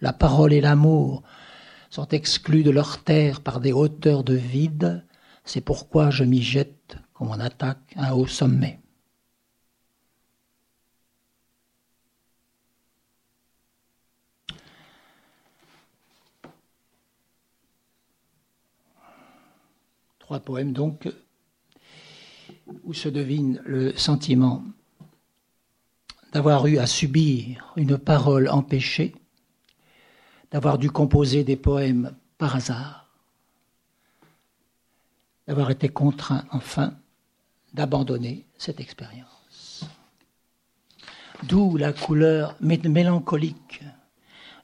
La 0.00 0.12
parole 0.12 0.52
et 0.52 0.60
l'amour 0.60 1.22
sont 1.90 2.08
exclus 2.08 2.62
de 2.62 2.70
leur 2.70 3.02
terre 3.02 3.40
par 3.40 3.60
des 3.60 3.72
hauteurs 3.72 4.24
de 4.24 4.34
vide, 4.34 5.04
c'est 5.44 5.60
pourquoi 5.60 6.10
je 6.10 6.24
m'y 6.24 6.42
jette 6.42 6.96
comme 7.14 7.28
on 7.28 7.40
attaque 7.40 7.94
un 7.96 8.12
haut 8.12 8.26
sommet. 8.26 8.80
Trois 20.28 20.40
poèmes 20.40 20.74
donc 20.74 21.08
où 22.84 22.92
se 22.92 23.08
devine 23.08 23.62
le 23.64 23.96
sentiment 23.96 24.62
d'avoir 26.34 26.66
eu 26.66 26.76
à 26.76 26.86
subir 26.86 27.72
une 27.76 27.96
parole 27.96 28.50
empêchée, 28.50 29.14
d'avoir 30.50 30.76
dû 30.76 30.90
composer 30.90 31.44
des 31.44 31.56
poèmes 31.56 32.14
par 32.36 32.56
hasard, 32.56 33.08
d'avoir 35.46 35.70
été 35.70 35.88
contraint 35.88 36.44
enfin 36.50 36.92
d'abandonner 37.72 38.44
cette 38.58 38.80
expérience. 38.80 39.86
D'où 41.44 41.78
la 41.78 41.94
couleur 41.94 42.54
mélancolique 42.60 43.82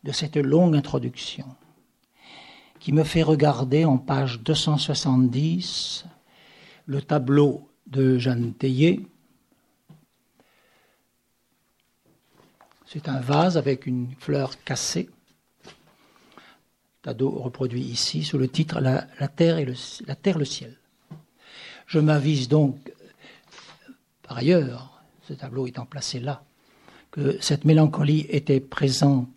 de 0.02 0.12
cette 0.12 0.36
longue 0.36 0.76
introduction 0.76 1.46
qui 2.84 2.92
me 2.92 3.02
fait 3.02 3.22
regarder 3.22 3.86
en 3.86 3.96
page 3.96 4.40
270 4.40 6.04
le 6.84 7.00
tableau 7.00 7.70
de 7.86 8.18
Jeanne 8.18 8.52
Théier. 8.52 9.00
C'est 12.84 13.08
un 13.08 13.20
vase 13.20 13.56
avec 13.56 13.86
une 13.86 14.14
fleur 14.18 14.62
cassée. 14.64 15.08
Tableau 17.00 17.30
reproduit 17.30 17.80
ici 17.80 18.22
sous 18.22 18.36
le 18.36 18.48
titre 18.48 18.80
la, 18.80 19.06
terre 19.28 19.56
et 19.56 19.64
le, 19.64 19.72
la 20.06 20.14
terre, 20.14 20.36
le 20.36 20.44
ciel. 20.44 20.76
Je 21.86 22.00
m'avise 22.00 22.48
donc, 22.48 22.92
par 24.24 24.36
ailleurs, 24.36 25.02
ce 25.22 25.32
tableau 25.32 25.66
étant 25.66 25.86
placé 25.86 26.20
là, 26.20 26.44
que 27.10 27.38
cette 27.40 27.64
mélancolie 27.64 28.26
était 28.28 28.60
présente 28.60 29.30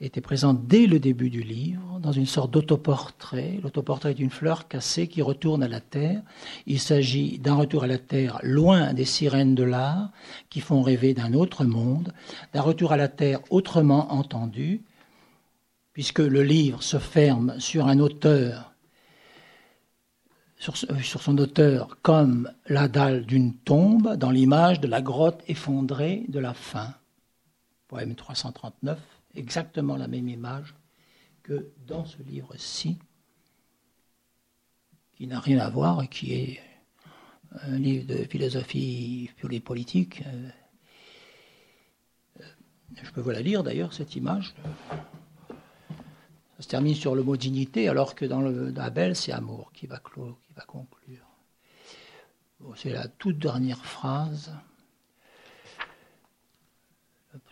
était 0.00 0.20
présente 0.20 0.66
dès 0.66 0.86
le 0.86 1.00
début 1.00 1.28
du 1.28 1.42
livre, 1.42 1.98
dans 2.00 2.12
une 2.12 2.26
sorte 2.26 2.52
d'autoportrait, 2.52 3.58
l'autoportrait 3.62 4.14
d'une 4.14 4.30
fleur 4.30 4.68
cassée 4.68 5.08
qui 5.08 5.22
retourne 5.22 5.62
à 5.62 5.68
la 5.68 5.80
terre. 5.80 6.22
Il 6.66 6.78
s'agit 6.78 7.38
d'un 7.38 7.56
retour 7.56 7.82
à 7.82 7.88
la 7.88 7.98
terre 7.98 8.38
loin 8.44 8.92
des 8.94 9.04
sirènes 9.04 9.56
de 9.56 9.64
l'art, 9.64 10.10
qui 10.50 10.60
font 10.60 10.82
rêver 10.82 11.14
d'un 11.14 11.34
autre 11.34 11.64
monde, 11.64 12.12
d'un 12.52 12.60
retour 12.60 12.92
à 12.92 12.96
la 12.96 13.08
terre 13.08 13.40
autrement 13.50 14.12
entendu, 14.12 14.82
puisque 15.92 16.20
le 16.20 16.44
livre 16.44 16.80
se 16.84 16.98
ferme 16.98 17.58
sur 17.58 17.88
un 17.88 17.98
auteur, 17.98 18.72
sur, 20.60 20.76
sur 20.76 21.22
son 21.22 21.38
auteur 21.38 21.98
comme 22.02 22.52
la 22.68 22.86
dalle 22.86 23.26
d'une 23.26 23.52
tombe, 23.52 24.14
dans 24.14 24.30
l'image 24.30 24.78
de 24.78 24.86
la 24.86 25.02
grotte 25.02 25.42
effondrée 25.48 26.24
de 26.28 26.38
la 26.38 26.54
fin. 26.54 26.94
Poème 27.88 28.14
339 28.14 29.17
exactement 29.38 29.96
la 29.96 30.08
même 30.08 30.28
image 30.28 30.74
que 31.42 31.72
dans 31.86 32.04
ce 32.04 32.22
livre-ci, 32.22 32.98
qui 35.16 35.26
n'a 35.26 35.40
rien 35.40 35.58
à 35.58 35.70
voir 35.70 36.02
et 36.02 36.08
qui 36.08 36.34
est 36.34 36.60
un 37.62 37.78
livre 37.78 38.06
de 38.06 38.24
philosophie 38.24 39.30
politique. 39.64 40.22
Euh, 40.26 40.50
je 43.02 43.10
peux 43.10 43.20
vous 43.20 43.30
la 43.30 43.40
lire 43.40 43.62
d'ailleurs, 43.62 43.92
cette 43.92 44.14
image. 44.16 44.54
Ça 45.48 46.62
se 46.62 46.68
termine 46.68 46.94
sur 46.94 47.14
le 47.14 47.22
mot 47.22 47.36
dignité, 47.36 47.88
alors 47.88 48.14
que 48.14 48.24
dans 48.24 48.40
le 48.40 48.74
Abel, 48.78 49.16
c'est 49.16 49.32
amour 49.32 49.72
qui 49.72 49.86
va 49.86 49.98
conclure. 49.98 51.26
c'est 52.76 52.92
la 52.92 53.08
toute 53.08 53.38
dernière 53.38 53.84
phrase 53.84 54.52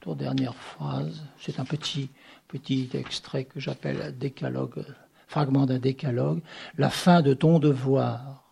toute 0.01 0.19
dernière 0.19 0.55
phrase, 0.55 1.23
c'est 1.39 1.61
un 1.61 1.65
petit, 1.65 2.11
extrait 2.95 3.45
que 3.45 3.61
j'appelle 3.61 4.17
décalogue, 4.17 4.85
fragment 5.27 5.67
d'un 5.67 5.79
décalogue. 5.79 6.41
La 6.79 6.91
fin 6.91 7.23
de 7.23 7.35
ton 7.35 7.59
devoir 7.59 8.45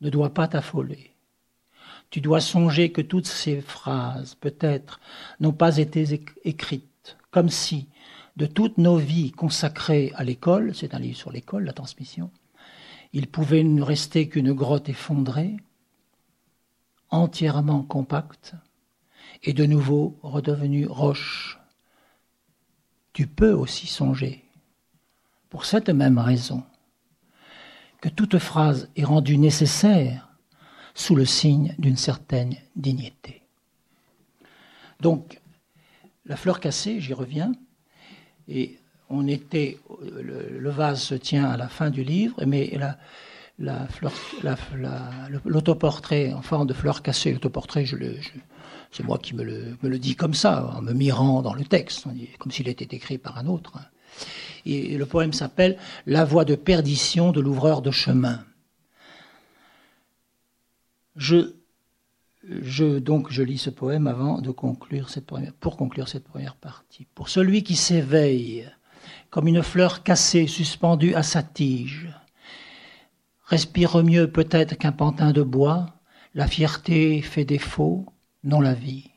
ne 0.00 0.10
doit 0.10 0.34
pas 0.34 0.48
t'affoler. 0.48 1.14
Tu 2.10 2.20
dois 2.20 2.40
songer 2.40 2.90
que 2.90 3.00
toutes 3.02 3.26
ces 3.26 3.60
phrases, 3.60 4.34
peut-être, 4.34 5.00
n'ont 5.38 5.52
pas 5.52 5.76
été 5.78 6.20
écrites, 6.44 7.16
comme 7.30 7.48
si, 7.48 7.88
de 8.36 8.46
toutes 8.46 8.78
nos 8.78 8.96
vies 8.96 9.32
consacrées 9.32 10.12
à 10.14 10.24
l'école, 10.24 10.74
c'est 10.74 10.94
un 10.94 10.98
livre 10.98 11.16
sur 11.16 11.30
l'école, 11.30 11.64
la 11.64 11.72
transmission, 11.72 12.30
il 13.12 13.26
pouvait 13.26 13.64
ne 13.64 13.82
rester 13.82 14.28
qu'une 14.28 14.52
grotte 14.52 14.88
effondrée, 14.88 15.56
entièrement 17.10 17.82
compacte, 17.82 18.54
et 19.42 19.52
de 19.52 19.64
nouveau 19.64 20.18
redevenu 20.22 20.86
roche. 20.86 21.58
Tu 23.12 23.26
peux 23.26 23.52
aussi 23.52 23.86
songer, 23.86 24.44
pour 25.48 25.64
cette 25.64 25.90
même 25.90 26.18
raison, 26.18 26.62
que 28.00 28.08
toute 28.08 28.38
phrase 28.38 28.88
est 28.96 29.04
rendue 29.04 29.38
nécessaire 29.38 30.28
sous 30.94 31.14
le 31.14 31.24
signe 31.24 31.74
d'une 31.78 31.96
certaine 31.96 32.54
dignité. 32.76 33.42
Donc, 35.00 35.40
la 36.26 36.36
fleur 36.36 36.60
cassée, 36.60 37.00
j'y 37.00 37.14
reviens, 37.14 37.52
et 38.48 38.78
on 39.08 39.26
était, 39.26 39.78
le, 40.00 40.70
vase 40.70 41.02
se 41.02 41.14
tient 41.14 41.44
à 41.44 41.56
la 41.56 41.68
fin 41.68 41.90
du 41.90 42.04
livre, 42.04 42.36
mais 42.46 42.78
l'autoportrait 45.44 46.32
en 46.32 46.42
forme 46.42 46.66
de 46.66 46.74
fleur 46.74 47.02
cassée, 47.02 47.32
l'autoportrait, 47.32 47.84
je 47.84 47.96
le, 47.96 48.16
c'est 48.90 49.04
moi 49.04 49.18
qui 49.18 49.34
me 49.34 49.44
le, 49.44 49.98
dis 49.98 50.16
comme 50.16 50.34
ça, 50.34 50.74
en 50.76 50.82
me 50.82 50.92
mirant 50.92 51.42
dans 51.42 51.54
le 51.54 51.64
texte, 51.64 52.06
comme 52.38 52.52
s'il 52.52 52.68
était 52.68 52.96
écrit 52.96 53.18
par 53.18 53.38
un 53.38 53.46
autre. 53.46 53.74
Et 54.66 54.96
le 54.98 55.06
poème 55.06 55.32
s'appelle 55.32 55.78
La 56.06 56.24
voie 56.24 56.44
de 56.44 56.54
perdition 56.54 57.32
de 57.32 57.40
l'ouvreur 57.40 57.82
de 57.82 57.90
chemin. 57.90 58.44
Je, 61.16 61.54
je, 62.42 62.98
donc, 62.98 63.30
je 63.30 63.42
lis 63.42 63.58
ce 63.58 63.70
poème 63.70 64.06
avant 64.06 64.40
de 64.40 64.50
conclure 64.50 65.08
cette 65.08 65.26
première, 65.26 65.52
pour 65.54 65.76
conclure 65.76 66.08
cette 66.08 66.24
première 66.24 66.56
partie. 66.56 67.06
Pour 67.14 67.28
celui 67.28 67.62
qui 67.62 67.76
s'éveille 67.76 68.68
comme 69.30 69.46
une 69.46 69.62
fleur 69.62 70.02
cassée 70.02 70.48
suspendue 70.48 71.14
à 71.14 71.22
sa 71.22 71.42
tige, 71.42 72.08
respire 73.44 74.02
mieux 74.02 74.30
peut-être 74.30 74.76
qu'un 74.76 74.92
pantin 74.92 75.30
de 75.30 75.42
bois, 75.42 75.94
la 76.34 76.46
fierté 76.46 77.22
fait 77.22 77.44
défaut, 77.44 78.06
non 78.44 78.60
la 78.60 78.74
vie. 78.74 79.10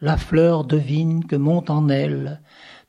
La 0.00 0.16
fleur 0.16 0.64
devine 0.64 1.24
que 1.24 1.36
monte 1.36 1.70
en 1.70 1.88
elle 1.88 2.42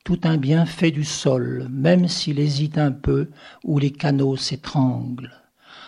tout 0.03 0.19
un 0.23 0.37
bienfait 0.37 0.91
du 0.91 1.03
sol, 1.03 1.67
même 1.69 2.07
s'il 2.07 2.39
hésite 2.39 2.77
un 2.77 2.91
peu 2.91 3.29
ou 3.63 3.77
les 3.77 3.91
canaux 3.91 4.37
s'étranglent 4.37 5.46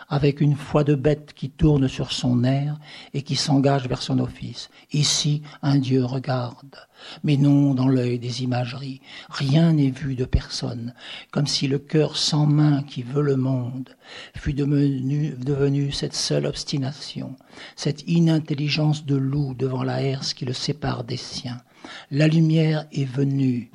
avec 0.10 0.42
une 0.42 0.56
foi 0.56 0.84
de 0.84 0.96
bête 0.96 1.34
qui 1.34 1.50
tourne 1.50 1.88
sur 1.88 2.12
son 2.12 2.44
air 2.44 2.80
et 3.14 3.22
qui 3.22 3.36
s'engage 3.36 3.88
vers 3.88 4.02
son 4.02 4.20
office. 4.20 4.70
Ici, 4.92 5.44
un 5.62 5.78
Dieu 5.78 6.04
regarde, 6.04 6.88
mais 7.24 7.38
non 7.38 7.76
dans 7.76 7.88
l'œil 7.88 8.18
des 8.18 8.44
imageries. 8.44 9.02
Rien 9.30 9.74
n'est 9.74 9.92
vu 9.92 10.16
de 10.16 10.26
personne, 10.26 10.94
comme 11.32 11.48
si 11.48 11.68
le 11.68 11.78
cœur 11.78 12.18
sans 12.18 12.48
main 12.48 12.82
qui 12.82 13.04
veut 13.04 13.22
le 13.22 13.38
monde 13.38 13.96
fût 14.36 14.54
devenu, 14.54 15.92
cette 15.92 16.16
seule 16.16 16.48
obstination, 16.48 17.36
cette 17.76 18.04
inintelligence 18.08 19.06
de 19.06 19.16
loup 19.16 19.54
devant 19.54 19.84
la 19.84 20.02
herse 20.02 20.34
qui 20.34 20.46
le 20.46 20.54
sépare 20.54 21.04
des 21.04 21.18
siens. 21.18 21.62
La 22.10 22.28
lumière 22.28 22.86
est 22.92 23.06
venue. 23.06 23.70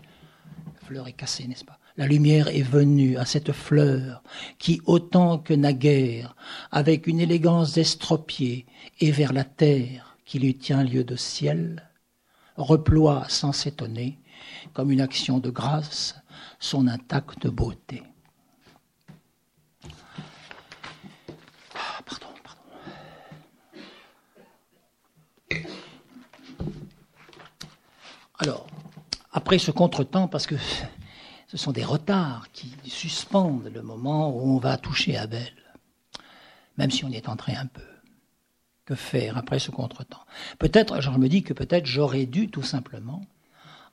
La 0.66 0.87
fleur 0.87 1.09
est 1.09 1.12
cassée, 1.12 1.47
n'est-ce 1.47 1.64
pas? 1.64 1.79
La 1.96 2.07
lumière 2.07 2.48
est 2.48 2.62
venue 2.62 3.16
à 3.16 3.24
cette 3.24 3.52
fleur 3.52 4.22
qui, 4.59 4.80
autant 4.85 5.38
que 5.38 5.54
naguère, 5.54 6.35
avec 6.72 7.07
une 7.07 7.20
élégance 7.20 7.76
estropiée 7.76 8.66
et 9.00 9.12
vers 9.12 9.33
la 9.33 9.44
terre 9.44 10.16
qui 10.24 10.38
lui 10.40 10.57
tient 10.57 10.83
lieu 10.83 11.04
de 11.04 11.14
ciel, 11.14 11.88
reploie 12.57 13.26
sans 13.28 13.52
s'étonner, 13.52 14.18
comme 14.72 14.90
une 14.90 15.00
action 15.00 15.38
de 15.38 15.50
grâce, 15.50 16.16
son 16.59 16.88
intacte 16.88 17.46
beauté. 17.46 18.02
Ah, 21.74 22.00
pardon, 22.04 22.26
pardon. 22.42 22.61
Alors, 28.38 28.66
après 29.33 29.59
ce 29.59 29.70
contretemps, 29.70 30.26
parce 30.26 30.46
que 30.46 30.57
ce 31.55 31.59
sont 31.62 31.71
des 31.71 31.85
retards 31.85 32.49
qui 32.53 32.75
suspendent 32.87 33.71
le 33.73 33.81
moment 33.81 34.37
où 34.37 34.57
on 34.57 34.59
va 34.59 34.77
toucher 34.77 35.17
Abel, 35.17 35.53
même 36.79 36.90
si 36.90 37.05
on 37.05 37.09
y 37.09 37.14
est 37.14 37.29
entré 37.29 37.55
un 37.55 37.67
peu. 37.67 37.81
Que 38.85 38.97
faire 38.97 39.38
après 39.38 39.61
ce 39.61 39.71
contretemps? 39.71 40.27
Peut-être, 40.59 41.01
je 41.01 41.11
me 41.11 41.29
dis 41.29 41.45
que 41.45 41.55
peut-être 41.55 41.87
j'aurais 41.87 42.27
dû 42.27 42.51
tout 42.51 42.64
simplement, 42.64 43.25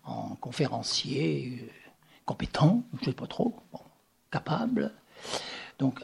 en 0.04 0.36
conférencier, 0.38 1.72
compétent, 2.26 2.84
je 2.96 3.02
ne 3.02 3.06
sais 3.06 3.14
pas 3.14 3.28
trop, 3.28 3.56
capable. 4.32 4.92
Donc, 5.78 6.04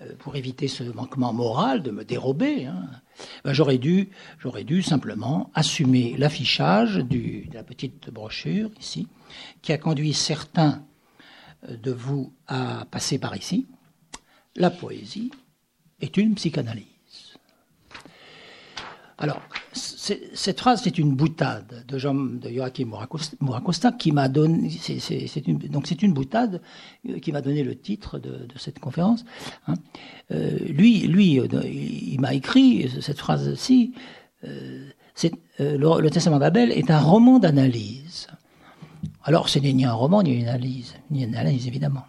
euh, 0.00 0.14
pour 0.18 0.34
éviter 0.36 0.66
ce 0.66 0.82
manquement 0.82 1.34
moral 1.34 1.82
de 1.82 1.90
me 1.90 2.06
dérober, 2.06 2.64
hein, 2.64 2.88
ben, 3.44 3.52
j'aurais 3.52 3.78
dû, 3.78 4.10
simplement 4.82 5.50
assumer 5.54 6.16
l'affichage 6.16 6.96
de 6.96 7.52
la 7.52 7.62
petite 7.62 8.10
brochure 8.10 8.70
ici, 8.78 9.08
qui 9.62 9.72
a 9.72 9.78
conduit 9.78 10.14
certains 10.14 10.84
euh, 11.68 11.76
de 11.76 11.90
vous 11.90 12.32
à 12.46 12.86
passer 12.90 13.18
par 13.18 13.36
ici. 13.36 13.66
La 14.56 14.70
poésie 14.70 15.30
est 16.00 16.16
une 16.16 16.34
psychanalyse. 16.34 16.89
Alors, 19.20 19.42
cette 19.74 20.58
phrase, 20.58 20.80
c'est 20.82 20.96
une 20.96 21.14
boutade 21.14 21.84
de, 21.86 21.98
Jean, 21.98 22.14
de 22.14 22.48
Joachim 22.48 22.90
Mouracosta 23.40 23.92
qui 23.92 24.12
m'a 24.12 24.28
donné. 24.28 24.70
Donc, 25.68 25.86
c'est 25.86 26.02
une 26.02 26.14
boutade 26.14 26.62
euh, 27.06 27.18
qui 27.18 27.30
m'a 27.30 27.42
donné 27.42 27.62
le 27.62 27.76
titre 27.76 28.18
de, 28.18 28.48
cette 28.56 28.78
conférence. 28.78 29.26
Hein. 29.68 29.74
Euh, 30.30 30.58
lui, 30.66 31.00
lui, 31.06 31.38
euh, 31.38 31.46
il 31.64 32.18
m'a 32.18 32.32
écrit 32.32 32.90
cette 33.02 33.18
phrase-ci. 33.18 33.92
le, 34.42 36.00
le, 36.00 36.10
Testament 36.10 36.38
d'Abel 36.38 36.72
est 36.72 36.90
un 36.90 37.00
roman 37.00 37.38
d'analyse. 37.38 38.26
Alors, 39.24 39.50
ce 39.50 39.58
n'est 39.58 39.74
ni 39.74 39.84
un 39.84 39.92
roman 39.92 40.22
ni 40.22 40.32
une 40.32 40.48
analyse, 40.48 40.94
ni 41.10 41.24
une 41.24 41.36
analyse 41.36 41.66
évidemment. 41.66 42.04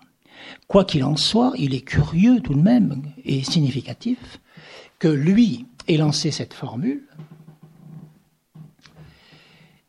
Quoi 0.67 0.85
qu'il 0.85 1.03
en 1.03 1.17
soit, 1.17 1.51
il 1.57 1.75
est 1.75 1.81
curieux 1.81 2.39
tout 2.39 2.53
de 2.53 2.61
même 2.61 3.01
et 3.25 3.43
significatif 3.43 4.39
que 5.01 5.09
lui 5.09 5.65
ait 5.87 5.97
lancé 5.97 6.31
cette 6.31 6.53
formule 6.53 7.07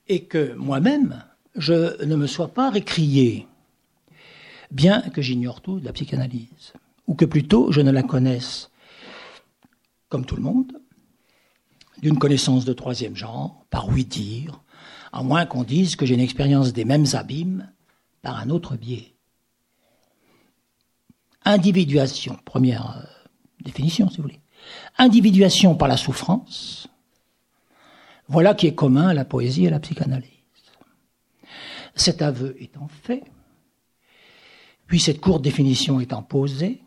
et 0.08 0.24
que 0.24 0.54
moi-même, 0.54 1.24
je 1.54 2.04
ne 2.04 2.16
me 2.16 2.26
sois 2.26 2.48
pas 2.48 2.70
récrié, 2.70 3.46
bien 4.70 5.00
que 5.00 5.22
j'ignore 5.22 5.60
tout 5.60 5.80
de 5.80 5.84
la 5.84 5.92
psychanalyse, 5.92 6.74
ou 7.06 7.14
que 7.14 7.24
plutôt 7.24 7.72
je 7.72 7.80
ne 7.80 7.90
la 7.90 8.02
connaisse, 8.02 8.70
comme 10.08 10.26
tout 10.26 10.36
le 10.36 10.42
monde, 10.42 10.78
d'une 12.02 12.18
connaissance 12.18 12.64
de 12.64 12.72
troisième 12.72 13.16
genre, 13.16 13.64
par 13.70 13.88
oui 13.88 14.04
dire, 14.04 14.60
à 15.12 15.22
moins 15.22 15.46
qu'on 15.46 15.62
dise 15.62 15.96
que 15.96 16.04
j'ai 16.04 16.14
une 16.14 16.20
expérience 16.20 16.72
des 16.72 16.84
mêmes 16.84 17.06
abîmes 17.14 17.70
par 18.20 18.38
un 18.38 18.50
autre 18.50 18.76
biais. 18.76 19.14
Individuation, 21.44 22.38
première 22.44 22.98
euh, 22.98 23.28
définition 23.64 24.10
si 24.10 24.18
vous 24.18 24.24
voulez. 24.24 24.41
Individuation 24.98 25.74
par 25.74 25.88
la 25.88 25.96
souffrance, 25.96 26.88
voilà 28.28 28.54
qui 28.54 28.66
est 28.66 28.74
commun 28.74 29.08
à 29.08 29.14
la 29.14 29.24
poésie 29.24 29.64
et 29.64 29.68
à 29.68 29.72
la 29.72 29.80
psychanalyse. 29.80 30.28
Cet 31.94 32.22
aveu 32.22 32.56
étant 32.60 32.88
fait, 33.02 33.24
puis 34.86 35.00
cette 35.00 35.20
courte 35.20 35.42
définition 35.42 36.00
étant 36.00 36.22
posée, 36.22 36.82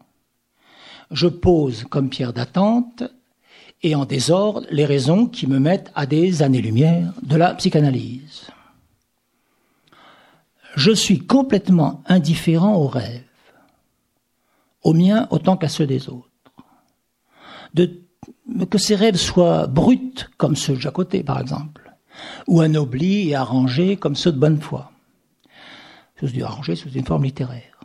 je 1.12 1.28
pose 1.28 1.84
comme 1.90 2.10
pierre 2.10 2.34
d'attente 2.34 3.04
et 3.84 3.96
en 3.96 4.06
désordre 4.06 4.66
les 4.72 4.86
raisons 4.86 5.28
qui 5.28 5.48
me 5.48 5.60
mettent 5.60 5.92
à 5.96 6.06
des 6.06 6.42
années-lumière 6.42 7.14
de 7.22 7.36
la 7.36 7.54
psychanalyse. 7.54 8.48
Je 10.76 10.92
suis 10.92 11.20
complètement 11.20 12.04
indifférent 12.08 12.76
aux 12.76 12.88
rêves, 12.88 13.24
aux 14.84 14.94
miens 14.94 15.28
autant 15.30 15.58
qu'à 15.58 15.70
ceux 15.70 15.88
des 15.88 16.10
autres. 16.10 16.30
Que 17.76 18.78
ces 18.78 18.96
rêves 18.96 19.18
soient 19.18 19.68
bruts 19.68 20.28
comme 20.38 20.56
ceux 20.56 20.76
de 20.76 20.80
Jacoté, 20.80 21.24
par 21.24 21.40
exemple, 21.40 21.94
ou 22.48 22.62
anoblis 22.62 23.30
et 23.30 23.36
arrangés 23.36 23.98
comme 23.98 24.16
ceux 24.16 24.32
de 24.32 24.40
Bonnefoy. 24.40 24.84
Je 26.16 26.28
dis 26.28 26.44
arrangés 26.44 26.76
sous 26.76 26.90
une 26.90 27.06
forme 27.06 27.24
littéraire. 27.24 27.80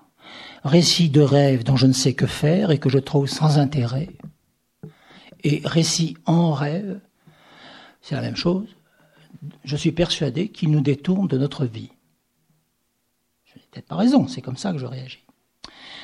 Récit 0.63 1.09
de 1.09 1.21
rêves 1.21 1.65
dont 1.65 1.77
je 1.77 1.87
ne 1.87 1.93
sais 1.93 2.15
que 2.15 2.27
faire 2.27 2.71
et 2.71 2.79
que 2.79 2.89
je 2.89 2.99
trouve 2.99 3.27
sans 3.27 3.59
intérêt. 3.59 4.11
Et 5.43 5.63
récit 5.65 6.17
en 6.27 6.53
rêve, 6.53 7.01
c'est 8.03 8.15
la 8.15 8.21
même 8.21 8.37
chose. 8.37 8.69
Je 9.65 9.77
suis 9.77 9.93
persuadé 9.93 10.49
qu'il 10.49 10.71
nous 10.71 10.83
détourne 10.83 11.27
de 11.29 11.39
notre 11.39 11.65
vie. 11.65 11.91
Je 13.47 13.59
n'ai 13.59 13.65
peut-être 13.71 13.87
pas 13.87 13.97
raison, 13.97 14.29
c'est 14.29 14.43
comme 14.43 14.59
ça 14.59 14.73
que 14.73 14.79
je 14.79 14.87
réagis. 14.87 15.25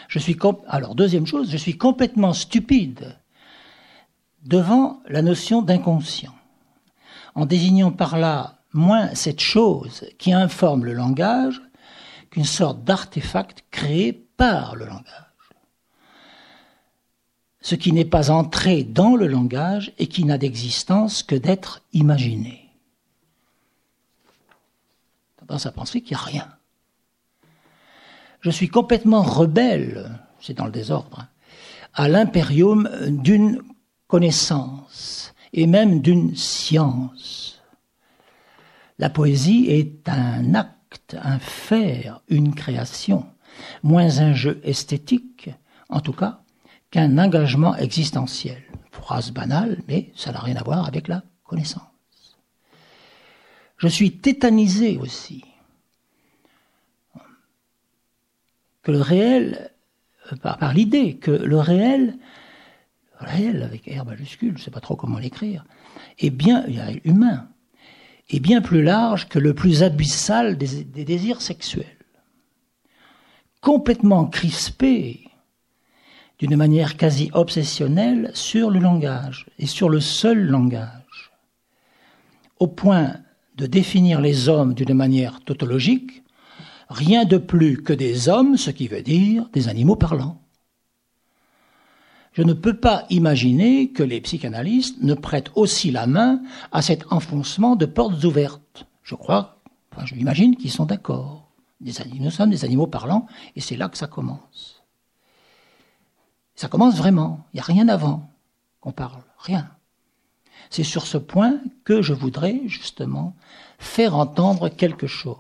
Je 0.09 0.19
suis 0.19 0.37
alors 0.69 0.95
deuxième 0.95 1.27
chose, 1.27 1.51
je 1.51 1.57
suis 1.57 1.77
complètement 1.77 2.33
stupide 2.33 3.19
devant 4.47 5.03
la 5.09 5.23
notion 5.23 5.61
d'inconscient, 5.61 6.35
en 7.35 7.47
désignant 7.47 7.91
par 7.91 8.17
là 8.17 8.59
moins 8.73 9.15
cette 9.15 9.41
chose 9.41 10.05
qui 10.19 10.33
informe 10.33 10.85
le 10.85 10.93
langage 10.93 11.61
qu'une 12.31 12.45
sorte 12.45 12.85
d'artefact 12.85 13.65
créé 13.71 14.13
par 14.13 14.77
le 14.77 14.87
langage. 14.87 15.05
Ce 17.61 17.75
qui 17.75 17.93
n'est 17.93 18.05
pas 18.05 18.31
entré 18.31 18.85
dans 18.85 19.17
le 19.17 19.27
langage 19.27 19.93
et 19.99 20.07
qui 20.07 20.25
n'a 20.25 20.39
d'existence 20.39 21.25
que 21.25 21.35
d'être 21.35 21.83
imaginé. 21.93 22.71
Tendance 25.39 25.67
à 25.67 25.73
penser 25.73 26.01
qu'il 26.01 26.17
n'y 26.17 26.23
a 26.23 26.25
rien. 26.25 26.49
Je 28.41 28.51
suis 28.51 28.69
complètement 28.69 29.23
rebelle, 29.23 30.21
c'est 30.41 30.55
dans 30.55 30.67
le 30.67 30.71
désordre, 30.71 31.27
à 31.95 32.09
l'impérium 32.09 32.89
d'une 33.09 33.63
et 35.53 35.67
même 35.67 36.01
d'une 36.01 36.37
science. 36.37 37.63
La 38.99 39.11
poésie 39.11 39.67
est 39.69 40.09
un 40.09 40.55
acte, 40.55 41.17
un 41.23 41.39
faire, 41.39 42.23
une 42.29 42.55
création, 42.55 43.27
moins 43.83 44.19
un 44.19 44.33
jeu 44.33 44.61
esthétique, 44.65 45.51
en 45.89 46.01
tout 46.01 46.13
cas, 46.13 46.41
qu'un 46.91 47.19
engagement 47.19 47.77
existentiel. 47.77 48.63
Phrase 48.91 49.31
banale, 49.31 49.83
mais 49.89 50.11
ça 50.17 50.33
n'a 50.33 50.41
rien 50.41 50.57
à 50.57 50.63
voir 50.63 50.87
avec 50.87 51.09
la 51.09 51.23
connaissance. 51.45 51.83
Je 53.77 53.89
suis 53.89 54.19
tétanisé 54.19 54.97
aussi 54.97 55.45
que 58.83 58.93
le 58.93 59.03
réel, 59.03 59.71
euh, 60.33 60.37
par 60.37 60.73
l'idée 60.73 61.17
que 61.17 61.31
le 61.31 61.59
réel 61.59 62.17
réel 63.19 63.63
avec 63.63 63.87
R 63.87 64.05
majuscule, 64.05 64.53
je 64.55 64.59
ne 64.59 64.65
sais 64.65 64.71
pas 64.71 64.81
trop 64.81 64.97
comment 64.97 65.19
l'écrire, 65.19 65.65
est 66.19 66.31
bien 66.31 66.65
humain, 67.05 67.49
est 68.31 68.41
bien 68.41 68.61
plus 68.61 68.83
large 68.83 69.29
que 69.29 69.39
le 69.39 69.55
plus 69.55 69.83
abyssal 69.83 70.59
des, 70.59 70.85
des 70.85 71.05
désirs 71.05 71.43
sexuels. 71.43 71.87
Complètement 73.61 74.27
crispé 74.27 75.29
d'une 76.39 76.57
manière 76.57 76.97
quasi 76.97 77.31
obsessionnelle 77.33 78.31
sur 78.35 78.71
le 78.71 78.79
langage 78.79 79.47
et 79.59 79.67
sur 79.67 79.89
le 79.89 80.01
seul 80.01 80.47
langage, 80.47 81.33
au 82.59 82.67
point 82.67 83.15
de 83.57 83.67
définir 83.67 84.21
les 84.21 84.49
hommes 84.49 84.75
d'une 84.75 84.95
manière 84.95 85.41
tautologique, 85.41 86.23
rien 86.89 87.25
de 87.25 87.39
plus 87.39 87.83
que 87.83 87.93
des 87.93 88.29
hommes, 88.29 88.57
ce 88.57 88.71
qui 88.71 88.89
veut 88.89 89.03
dire 89.03 89.49
des 89.53 89.69
animaux 89.69 89.97
parlants. 89.97 90.43
Je 92.37 92.43
ne 92.43 92.53
peux 92.53 92.77
pas 92.77 93.07
imaginer 93.09 93.93
que 93.93 94.03
les 94.03 94.21
psychanalystes 94.21 95.01
ne 95.01 95.15
prêtent 95.15 95.51
aussi 95.55 95.91
la 95.91 96.07
main 96.07 96.43
à 96.71 96.83
cet 96.83 97.11
enfoncement 97.11 97.77
de 97.77 97.87
portes 97.87 98.23
ouvertes. 98.25 98.87
Je 99.03 99.15
crois, 99.15 99.57
enfin, 99.91 100.05
je 100.05 100.15
m'imagine 100.15 100.55
qu'ils 100.55 100.71
sont 100.71 100.85
d'accord. 100.85 101.51
Nous 101.81 102.31
sommes 102.31 102.51
des 102.51 102.67
animaux 102.67 102.89
parlants, 102.89 103.27
et 103.55 103.63
c'est 103.63 103.79
là 103.79 103.89
que 103.89 103.97
ça 103.97 104.07
commence. 104.07 104.83
Ça 106.55 106.69
commence 106.69 106.97
vraiment. 106.97 107.47
Il 107.55 107.57
n'y 107.57 107.61
a 107.61 107.65
rien 107.65 107.89
avant 107.89 108.31
qu'on 108.81 108.93
parle. 108.93 109.23
Rien. 109.39 109.71
C'est 110.69 110.85
sur 110.85 111.07
ce 111.07 111.17
point 111.17 111.59
que 111.85 112.03
je 112.03 112.13
voudrais 112.13 112.61
justement 112.67 113.35
faire 113.79 114.15
entendre 114.15 114.69
quelque 114.69 115.07
chose. 115.07 115.39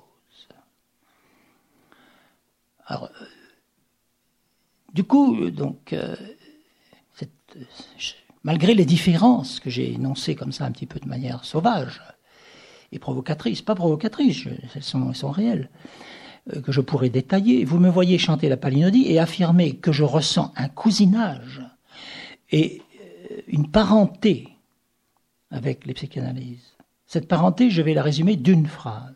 Alors, 2.86 3.10
euh, 3.20 3.26
du 4.94 5.04
coup, 5.04 5.50
donc, 5.50 5.92
euh, 5.92 6.16
malgré 8.42 8.74
les 8.74 8.84
différences 8.84 9.60
que 9.60 9.70
j'ai 9.70 9.92
énoncées 9.92 10.34
comme 10.34 10.52
ça 10.52 10.64
un 10.64 10.70
petit 10.70 10.86
peu 10.86 11.00
de 11.00 11.08
manière 11.08 11.44
sauvage 11.44 12.00
et 12.92 12.98
provocatrice, 12.98 13.62
pas 13.62 13.74
provocatrice, 13.74 14.46
elles 14.74 14.82
sont, 14.82 15.08
elles 15.08 15.16
sont 15.16 15.30
réelles, 15.30 15.68
euh, 16.54 16.60
que 16.60 16.70
je 16.70 16.80
pourrais 16.80 17.10
détailler, 17.10 17.64
vous 17.64 17.78
me 17.78 17.90
voyez 17.90 18.18
chanter 18.18 18.48
la 18.48 18.56
palinodie 18.56 19.06
et 19.08 19.18
affirmer 19.18 19.76
que 19.76 19.90
je 19.90 20.04
ressens 20.04 20.52
un 20.56 20.68
cousinage 20.68 21.60
et 22.52 22.82
euh, 23.00 23.40
une 23.48 23.70
parenté 23.70 24.48
avec 25.50 25.86
les 25.86 25.94
psychanalyses. 25.94 26.76
Cette 27.06 27.28
parenté, 27.28 27.70
je 27.70 27.82
vais 27.82 27.94
la 27.94 28.02
résumer 28.02 28.36
d'une 28.36 28.66
phrase. 28.66 29.14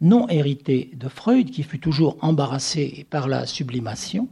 Non 0.00 0.28
héritée 0.28 0.90
de 0.94 1.08
Freud, 1.08 1.50
qui 1.50 1.64
fut 1.64 1.80
toujours 1.80 2.16
embarrassé 2.20 3.06
par 3.10 3.26
la 3.26 3.46
sublimation, 3.46 4.28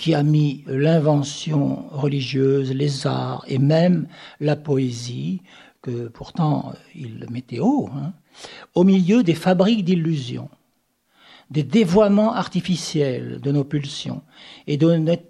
qui 0.00 0.14
a 0.14 0.22
mis 0.22 0.64
l'invention 0.66 1.84
religieuse, 1.90 2.72
les 2.72 3.06
arts 3.06 3.44
et 3.46 3.58
même 3.58 4.08
la 4.40 4.56
poésie, 4.56 5.42
que 5.82 6.08
pourtant 6.08 6.72
il 6.94 7.26
mettait 7.30 7.60
haut, 7.60 7.90
hein, 7.94 8.14
au 8.74 8.82
milieu 8.82 9.22
des 9.22 9.34
fabriques 9.34 9.84
d'illusions. 9.84 10.48
des 11.50 11.64
dévoiements 11.64 12.32
artificiels 12.32 13.40
de 13.40 13.50
nos 13.50 13.64
pulsions 13.64 14.22
et 14.66 14.76
de 14.76 14.88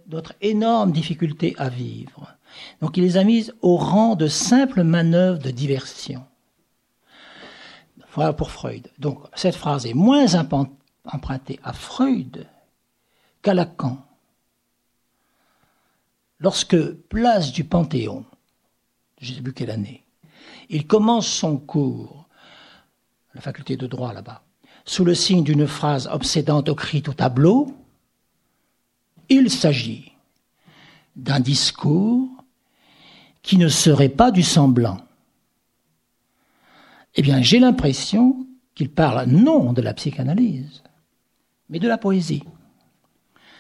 notre 0.09 0.35
énorme 0.43 0.93
difficulté 0.93 1.55
à 1.59 1.69
vivre. 1.69 2.37
Donc 2.81 2.97
il 2.97 3.03
les 3.03 3.17
a 3.17 3.25
mises 3.25 3.55
au 3.63 3.77
rang 3.77 4.17
de 4.17 4.27
simples 4.27 4.83
manœuvres 4.83 5.39
de 5.39 5.51
diversion. 5.51 6.23
Voilà 8.15 8.33
pour 8.35 8.51
Freud. 8.51 8.89
Donc 8.99 9.19
cette 9.35 9.57
phrase 9.57 9.87
est 9.87 9.95
moins 9.95 10.27
empruntée 11.05 11.59
à 11.65 11.73
Freud 11.73 12.47
qu'à 13.43 13.55
Lacan. 13.55 13.99
Lorsque, 16.41 16.93
place 16.93 17.53
du 17.53 17.65
Panthéon, 17.65 18.25
je 19.21 19.31
ne 19.31 19.37
sais 19.37 19.43
plus 19.43 19.53
quelle 19.53 19.71
année, 19.71 20.05
il 20.71 20.87
commence 20.87 21.27
son 21.27 21.59
cours, 21.59 22.29
la 23.35 23.43
faculté 23.43 23.77
de 23.77 23.87
droit 23.87 24.15
là-bas, 24.15 24.43
sous 24.87 25.05
le 25.05 25.15
signe 25.15 25.45
d'une 25.45 25.67
phrase 25.67 26.09
obsédante 26.11 26.71
écrite 26.71 27.09
au 27.11 27.13
tableau, 27.13 27.77
il 29.29 29.51
s'agit 29.51 30.13
d'un 31.15 31.41
discours 31.41 32.29
qui 33.43 33.59
ne 33.59 33.69
serait 33.69 34.09
pas 34.09 34.31
du 34.31 34.43
semblant. 34.43 34.99
Eh 37.17 37.23
bien, 37.23 37.43
j'ai 37.43 37.59
l'impression 37.59 38.47
qu'il 38.75 38.91
parle 38.91 39.29
non 39.29 39.75
de 39.75 39.83
la 39.83 39.93
psychanalyse, 39.93 40.83
mais 41.69 41.79
de 41.79 41.89
la 41.89 41.99
poésie, 41.99 42.45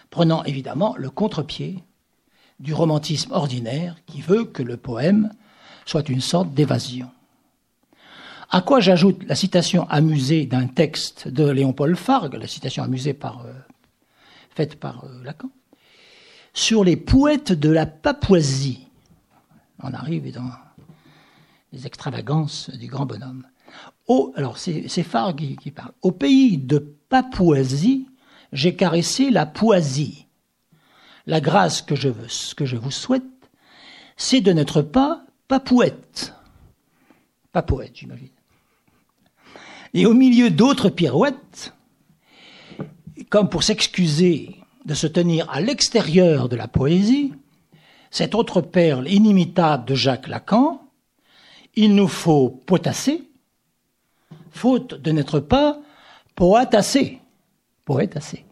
prenant 0.09 0.43
évidemment 0.45 0.97
le 0.97 1.11
contre-pied 1.11 1.85
du 2.61 2.75
romantisme 2.75 3.33
ordinaire 3.33 3.97
qui 4.07 4.21
veut 4.21 4.45
que 4.45 4.63
le 4.63 4.77
poème 4.77 5.33
soit 5.87 6.09
une 6.09 6.21
sorte 6.21 6.55
d'évasion. 6.55 7.11
À 8.51 8.61
quoi 8.63 8.81
j'ajoute 8.81 9.23
la 9.25 9.35
citation 9.35 9.89
amusée 9.89 10.45
d'un 10.45 10.67
texte 10.67 11.29
de 11.29 11.49
Léon-Paul 11.49 11.97
Fargue, 11.97 12.35
la 12.35 12.47
citation 12.47 12.83
amusée 12.83 13.15
par, 13.15 13.47
euh, 13.47 13.53
faite 14.55 14.79
par 14.79 15.05
euh, 15.05 15.25
Lacan, 15.25 15.51
sur 16.53 16.85
les 16.85 16.97
poètes 16.97 17.53
de 17.53 17.71
la 17.71 17.87
Papouasie. 17.87 18.89
On 19.83 19.95
arrive 19.95 20.33
dans 20.33 20.51
les 21.73 21.87
extravagances 21.87 22.71
du 22.71 22.89
grand 22.89 23.07
bonhomme. 23.07 23.47
alors 24.35 24.59
c'est 24.59 25.03
Fargue 25.05 25.57
qui, 25.57 25.71
parle. 25.71 25.93
Au 26.03 26.11
pays 26.11 26.59
de 26.59 26.79
Papouasie, 27.09 28.09
j'ai 28.53 28.75
caressé 28.75 29.31
la 29.31 29.47
poisie. 29.47 30.27
La 31.27 31.41
grâce 31.41 31.83
que 31.83 31.95
je, 31.95 32.09
veux, 32.09 32.27
que 32.57 32.65
je 32.65 32.77
vous 32.77 32.91
souhaite, 32.91 33.23
c'est 34.17 34.41
de 34.41 34.53
n'être 34.53 34.83
pas 34.83 35.25
papouette. 35.49 36.35
Papouette, 37.53 37.93
j'imagine. 37.95 38.29
Et 39.95 40.07
au 40.07 40.15
milieu 40.15 40.51
d'autres 40.51 40.89
pirouettes, 40.89 41.75
comme 43.29 43.49
pour 43.49 43.63
s'excuser 43.63 44.57
de 44.85 44.95
se 44.95 45.07
tenir 45.07 45.49
à 45.51 45.61
l'extérieur 45.61 46.49
de 46.49 46.57
la 46.57 46.69
poésie, 46.69 47.33
cette 48.11 48.35
autre 48.35 48.61
perle 48.61 49.09
inimitable 49.09 49.85
de 49.85 49.95
Jacques 49.95 50.29
Lacan, 50.29 50.81
il 51.75 51.95
nous 51.95 52.09
faut 52.09 52.49
potasser, 52.51 53.29
faute 54.51 54.95
de 54.95 55.13
n'être 55.13 55.41
pas 55.41 55.81
poétasser. 56.35 57.21
Poétasser. 57.85 58.45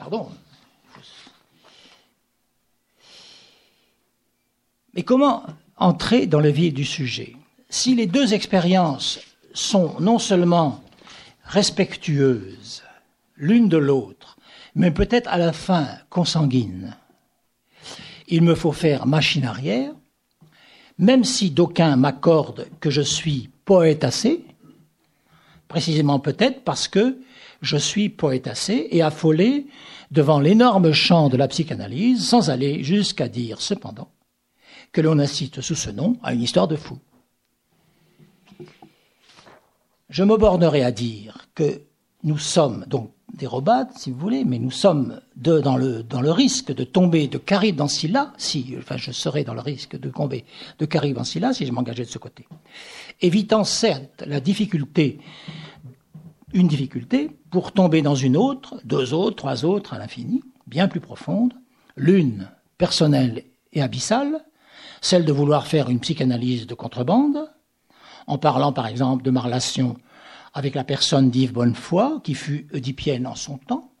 Pardon. 0.00 0.30
Mais 4.94 5.02
comment 5.02 5.44
entrer 5.76 6.26
dans 6.26 6.40
le 6.40 6.48
vif 6.48 6.72
du 6.72 6.86
sujet 6.86 7.36
Si 7.68 7.94
les 7.94 8.06
deux 8.06 8.32
expériences 8.32 9.20
sont 9.52 10.00
non 10.00 10.18
seulement 10.18 10.82
respectueuses 11.44 12.82
l'une 13.36 13.68
de 13.68 13.76
l'autre, 13.76 14.38
mais 14.74 14.90
peut-être 14.90 15.28
à 15.28 15.36
la 15.36 15.52
fin 15.52 15.86
consanguines, 16.08 16.96
il 18.26 18.40
me 18.40 18.54
faut 18.54 18.72
faire 18.72 19.06
machine 19.06 19.44
arrière, 19.44 19.92
même 20.96 21.24
si 21.24 21.50
d'aucuns 21.50 21.96
m'accordent 21.96 22.68
que 22.80 22.88
je 22.88 23.02
suis 23.02 23.50
poétassé, 23.66 24.46
précisément 25.68 26.20
peut-être 26.20 26.64
parce 26.64 26.88
que 26.88 27.18
je 27.60 27.76
suis 27.76 28.08
poétassé 28.08 28.88
et 28.90 29.02
affolé 29.02 29.66
devant 30.10 30.40
l'énorme 30.40 30.92
champ 30.92 31.28
de 31.28 31.36
la 31.36 31.48
psychanalyse, 31.48 32.26
sans 32.26 32.50
aller 32.50 32.82
jusqu'à 32.82 33.28
dire 33.28 33.60
cependant 33.60 34.08
que 34.92 35.00
l'on 35.00 35.18
assiste 35.18 35.60
sous 35.60 35.76
ce 35.76 35.90
nom 35.90 36.16
à 36.22 36.34
une 36.34 36.42
histoire 36.42 36.68
de 36.68 36.76
fou. 36.76 36.98
Je 40.08 40.24
me 40.24 40.36
bornerai 40.36 40.82
à 40.82 40.90
dire 40.90 41.46
que 41.54 41.82
nous 42.24 42.38
sommes 42.38 42.84
donc 42.88 43.12
des 43.34 43.46
robates, 43.46 43.92
si 43.96 44.10
vous 44.10 44.18
voulez, 44.18 44.44
mais 44.44 44.58
nous 44.58 44.72
sommes 44.72 45.20
dans, 45.36 45.76
le, 45.76 46.02
dans 46.02 46.20
le 46.20 46.32
risque 46.32 46.74
de 46.74 46.82
tomber 46.82 47.28
de 47.28 47.38
Caribe 47.38 47.76
dans 47.76 47.86
Scylla, 47.86 48.32
si, 48.36 48.74
enfin, 48.76 48.96
je 48.96 49.12
serais 49.12 49.44
dans 49.44 49.54
le 49.54 49.60
risque 49.60 49.98
de 49.98 50.10
tomber 50.10 50.44
de 50.80 50.84
Caribe 50.84 51.18
en 51.18 51.24
Scylla 51.24 51.52
si 51.52 51.64
je 51.64 51.72
m'engageais 51.72 52.04
de 52.04 52.10
ce 52.10 52.18
côté. 52.18 52.46
Évitant 53.20 53.62
certes 53.62 54.24
la 54.26 54.40
difficulté 54.40 55.20
une 56.52 56.68
difficulté 56.68 57.30
pour 57.50 57.72
tomber 57.72 58.02
dans 58.02 58.14
une 58.14 58.36
autre, 58.36 58.80
deux 58.84 59.14
autres, 59.14 59.36
trois 59.36 59.64
autres 59.64 59.94
à 59.94 59.98
l'infini, 59.98 60.42
bien 60.66 60.88
plus 60.88 61.00
profonde, 61.00 61.54
l'une 61.96 62.48
personnelle 62.78 63.44
et 63.72 63.82
abyssale, 63.82 64.44
celle 65.00 65.24
de 65.24 65.32
vouloir 65.32 65.66
faire 65.66 65.90
une 65.90 66.00
psychanalyse 66.00 66.66
de 66.66 66.74
contrebande, 66.74 67.50
en 68.26 68.38
parlant 68.38 68.72
par 68.72 68.86
exemple 68.86 69.22
de 69.22 69.30
ma 69.30 69.40
relation 69.40 69.96
avec 70.52 70.74
la 70.74 70.84
personne 70.84 71.30
d'Yves 71.30 71.52
Bonnefoy, 71.52 72.20
qui 72.22 72.34
fut 72.34 72.66
oedipienne 72.72 73.26
en 73.26 73.34
son 73.34 73.58
temps, 73.58 73.92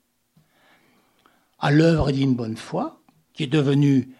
à 1.58 1.70
l'œuvre 1.70 2.10
d'Yves 2.10 2.34
Bonnefoy, 2.34 2.92
qui 3.32 3.44
est 3.44 3.48
devenue 3.48 4.14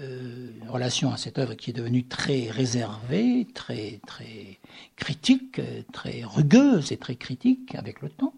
euh, 0.00 0.48
relation 0.68 1.12
à 1.12 1.16
cette 1.16 1.38
œuvre 1.38 1.54
qui 1.54 1.70
est 1.70 1.72
devenue 1.72 2.04
très 2.04 2.50
réservée, 2.50 3.46
très, 3.54 4.00
très 4.06 4.58
critique, 4.96 5.60
très 5.92 6.24
rugueuse 6.24 6.92
et 6.92 6.96
très 6.96 7.16
critique 7.16 7.74
avec 7.74 8.02
le 8.02 8.08
temps. 8.08 8.34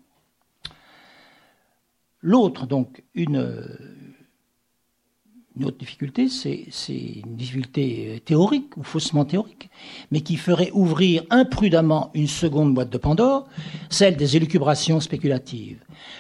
L'autre, 2.21 2.67
donc, 2.67 3.03
une, 3.15 3.79
une 5.57 5.65
autre 5.65 5.79
difficulté, 5.79 6.29
c'est 6.29 6.67
une 6.89 7.37
difficulté 7.37 8.23
théorique 8.25 8.77
ou 8.77 8.83
faussement 8.83 9.25
théorique, 9.25 9.71
mais 10.11 10.21
qui 10.21 10.37
ferait 10.37 10.71
ouvrir 10.73 11.23
imprudemment 11.31 12.11
une 12.15 12.27
seconde 12.27 12.75
boîte 12.75 12.91
de 12.91 12.99
Pandore, 12.99 13.49
celle 13.89 14.17
des 14.17 14.37
élucubrations 14.37 15.01
spéculatives. 15.01 15.79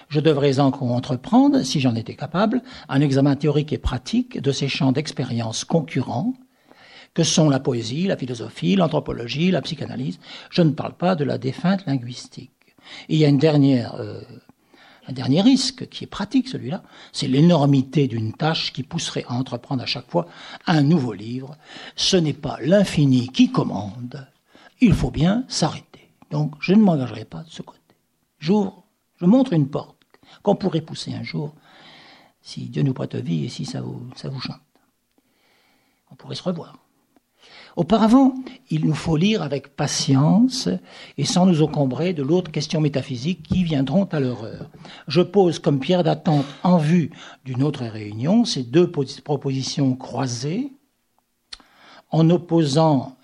Je 0.08 0.20
devrais 0.20 0.58
encore 0.58 0.92
entreprendre, 0.92 1.62
si 1.62 1.80
j'en 1.80 1.94
étais 1.94 2.14
capable, 2.14 2.62
un 2.88 3.00
examen 3.00 3.36
théorique 3.36 3.72
et 3.72 3.78
pratique 3.78 4.40
de 4.40 4.52
ces 4.52 4.68
champs 4.68 4.92
d'expérience 4.92 5.64
concurrents 5.64 6.32
que 7.12 7.22
sont 7.22 7.48
la 7.48 7.60
poésie, 7.60 8.06
la 8.06 8.16
philosophie, 8.16 8.76
l'anthropologie, 8.76 9.50
la 9.50 9.62
psychanalyse. 9.62 10.18
Je 10.50 10.62
ne 10.62 10.70
parle 10.70 10.94
pas 10.94 11.14
de 11.14 11.24
la 11.24 11.38
défunte 11.38 11.84
linguistique. 11.86 12.50
il 13.08 13.18
y 13.18 13.24
a 13.24 13.28
une 13.28 13.38
dernière 13.38 13.94
euh, 13.94 14.20
un 15.08 15.12
dernier 15.12 15.40
risque, 15.40 15.88
qui 15.88 16.04
est 16.04 16.08
pratique 16.08 16.48
celui-là, 16.48 16.82
c'est 17.12 17.28
l'énormité 17.28 18.08
d'une 18.08 18.32
tâche 18.32 18.72
qui 18.72 18.82
pousserait 18.82 19.24
à 19.28 19.34
entreprendre 19.34 19.82
à 19.82 19.86
chaque 19.86 20.10
fois 20.10 20.26
un 20.66 20.82
nouveau 20.82 21.12
livre. 21.12 21.56
Ce 21.94 22.16
n'est 22.16 22.32
pas 22.32 22.58
l'infini 22.60 23.28
qui 23.28 23.52
commande, 23.52 24.26
il 24.80 24.94
faut 24.94 25.10
bien 25.10 25.44
s'arrêter. 25.48 26.10
Donc 26.30 26.54
je 26.60 26.72
ne 26.72 26.82
m'engagerai 26.82 27.24
pas 27.24 27.42
de 27.42 27.50
ce 27.50 27.62
côté. 27.62 27.80
J'ouvre, 28.38 28.84
je 29.16 29.26
montre 29.26 29.52
une 29.52 29.68
porte 29.68 29.96
qu'on 30.42 30.56
pourrait 30.56 30.80
pousser 30.80 31.14
un 31.14 31.22
jour, 31.22 31.54
si 32.42 32.66
Dieu 32.66 32.82
nous 32.82 32.94
prête 32.94 33.14
vie 33.16 33.44
et 33.44 33.48
si 33.48 33.64
ça 33.64 33.80
vous, 33.80 34.08
ça 34.16 34.28
vous 34.28 34.40
chante. 34.40 34.60
On 36.10 36.14
pourrait 36.14 36.34
se 36.34 36.42
revoir. 36.42 36.76
Auparavant, 37.76 38.34
il 38.70 38.86
nous 38.86 38.94
faut 38.94 39.18
lire 39.18 39.42
avec 39.42 39.76
patience 39.76 40.70
et 41.18 41.26
sans 41.26 41.44
nous 41.44 41.62
encombrer 41.62 42.14
de 42.14 42.22
l'autre 42.22 42.50
questions 42.50 42.80
métaphysiques 42.80 43.42
qui 43.42 43.64
viendront 43.64 44.04
à 44.04 44.18
leur. 44.18 44.48
Je 45.08 45.20
pose 45.20 45.58
comme 45.58 45.78
pierre 45.78 46.02
d'attente 46.02 46.46
en 46.62 46.78
vue 46.78 47.10
d'une 47.44 47.62
autre 47.62 47.84
réunion 47.84 48.46
ces 48.46 48.62
deux 48.62 48.90
propositions 48.90 49.94
croisées 49.94 50.72
en 52.10 52.30
opposant 52.30 53.14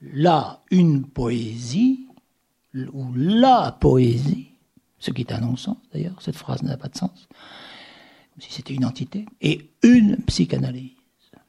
là 0.00 0.60
une 0.72 1.04
poésie 1.04 2.08
ou 2.74 3.06
la 3.14 3.76
poésie, 3.80 4.48
ce 4.98 5.12
qui 5.12 5.22
est 5.22 5.32
un 5.32 5.40
non-sens 5.40 5.76
d'ailleurs, 5.92 6.20
cette 6.20 6.34
phrase 6.34 6.64
n'a 6.64 6.76
pas 6.76 6.88
de 6.88 6.98
sens, 6.98 7.28
si 8.40 8.52
c'était 8.52 8.74
une 8.74 8.84
entité, 8.84 9.26
et 9.40 9.70
une 9.84 10.16
psychanalyse. 10.26 10.90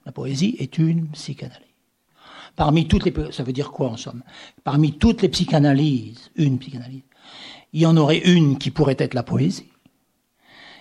La 0.06 0.12
poésie 0.12 0.56
est 0.60 0.78
une 0.78 1.08
psychanalyse. 1.08 1.75
Parmi 2.56 2.88
toutes 2.88 3.06
les, 3.06 3.14
ça 3.32 3.44
veut 3.44 3.54
dire 3.54 3.72
quoi 3.72 3.90
en 3.90 3.98
somme? 3.98 4.24
Parmi 4.64 4.98
toutes 4.98 5.22
les 5.22 5.30
psychanalyses, 5.30 6.32
une 6.36 6.58
psychanalyse, 6.60 7.04
il 7.74 7.82
y 7.82 7.86
en 7.86 7.98
aurait 7.98 8.20
une 8.20 8.58
qui 8.58 8.72
pourrait 8.72 8.96
être 9.00 9.14
la 9.14 9.24
poésie. 9.24 9.70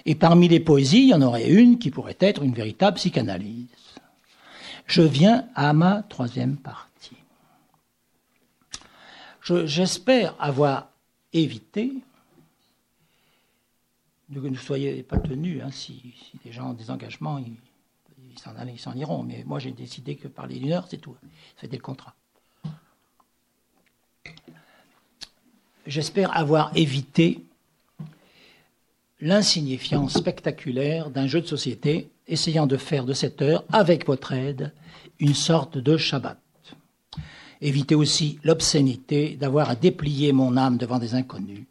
Et 0.07 0.15
parmi 0.15 0.49
les 0.49 0.61
poésies, 0.61 1.05
il 1.05 1.09
y 1.09 1.15
en 1.15 1.23
aurait 1.23 1.49
une 1.49 1.79
qui 1.79 1.91
pourrait 1.91 2.17
être 2.21 2.43
une 2.43 2.53
véritable 2.53 2.97
psychanalyse. 2.97 3.67
Je 4.87 5.03
viens 5.03 5.49
à 5.55 5.73
ma 5.73 6.03
troisième 6.03 6.57
partie. 6.57 7.17
J'espère 9.43 10.35
avoir 10.39 10.91
évité 11.33 11.93
que 14.41 14.49
ne 14.49 14.57
soyez 14.57 15.03
pas 15.03 15.19
tenus, 15.19 15.63
hein, 15.63 15.71
si, 15.71 16.15
des 16.45 16.53
gens 16.53 16.71
ont 16.71 16.75
des 16.75 16.91
engagements, 16.91 17.39
ils 18.73 18.79
s'en 18.79 18.95
iront. 18.95 19.23
Mais 19.23 19.43
moi, 19.47 19.59
j'ai 19.59 19.73
décidé 19.73 20.17
que 20.17 20.29
parler 20.29 20.59
d'une 20.59 20.73
heure, 20.73 20.87
c'est 20.89 20.99
tout. 20.99 21.17
C'était 21.61 21.77
le 21.77 21.83
contrat. 21.83 22.15
J'espère 25.87 26.37
avoir 26.37 26.75
évité 26.77 27.43
l'insignifiance 29.21 30.15
spectaculaire 30.15 31.11
d'un 31.11 31.27
jeu 31.27 31.41
de 31.41 31.47
société, 31.47 32.11
essayant 32.27 32.67
de 32.67 32.77
faire 32.77 33.05
de 33.05 33.13
cette 33.13 33.43
heure, 33.43 33.65
avec 33.73 34.07
votre 34.07 34.33
aide, 34.33 34.73
une 35.19 35.35
sorte 35.35 35.79
de 35.79 35.97
Shabbat. 35.97 36.39
Éviter 37.61 37.95
aussi 37.95 38.39
l'obscénité 38.45 39.37
d'avoir 39.37 39.71
à 39.71 39.75
déplier 39.77 40.33
mon 40.33 40.57
âme 40.57 40.77
devant 40.77 40.99
des 40.99 41.15
inconnus. 41.15 41.65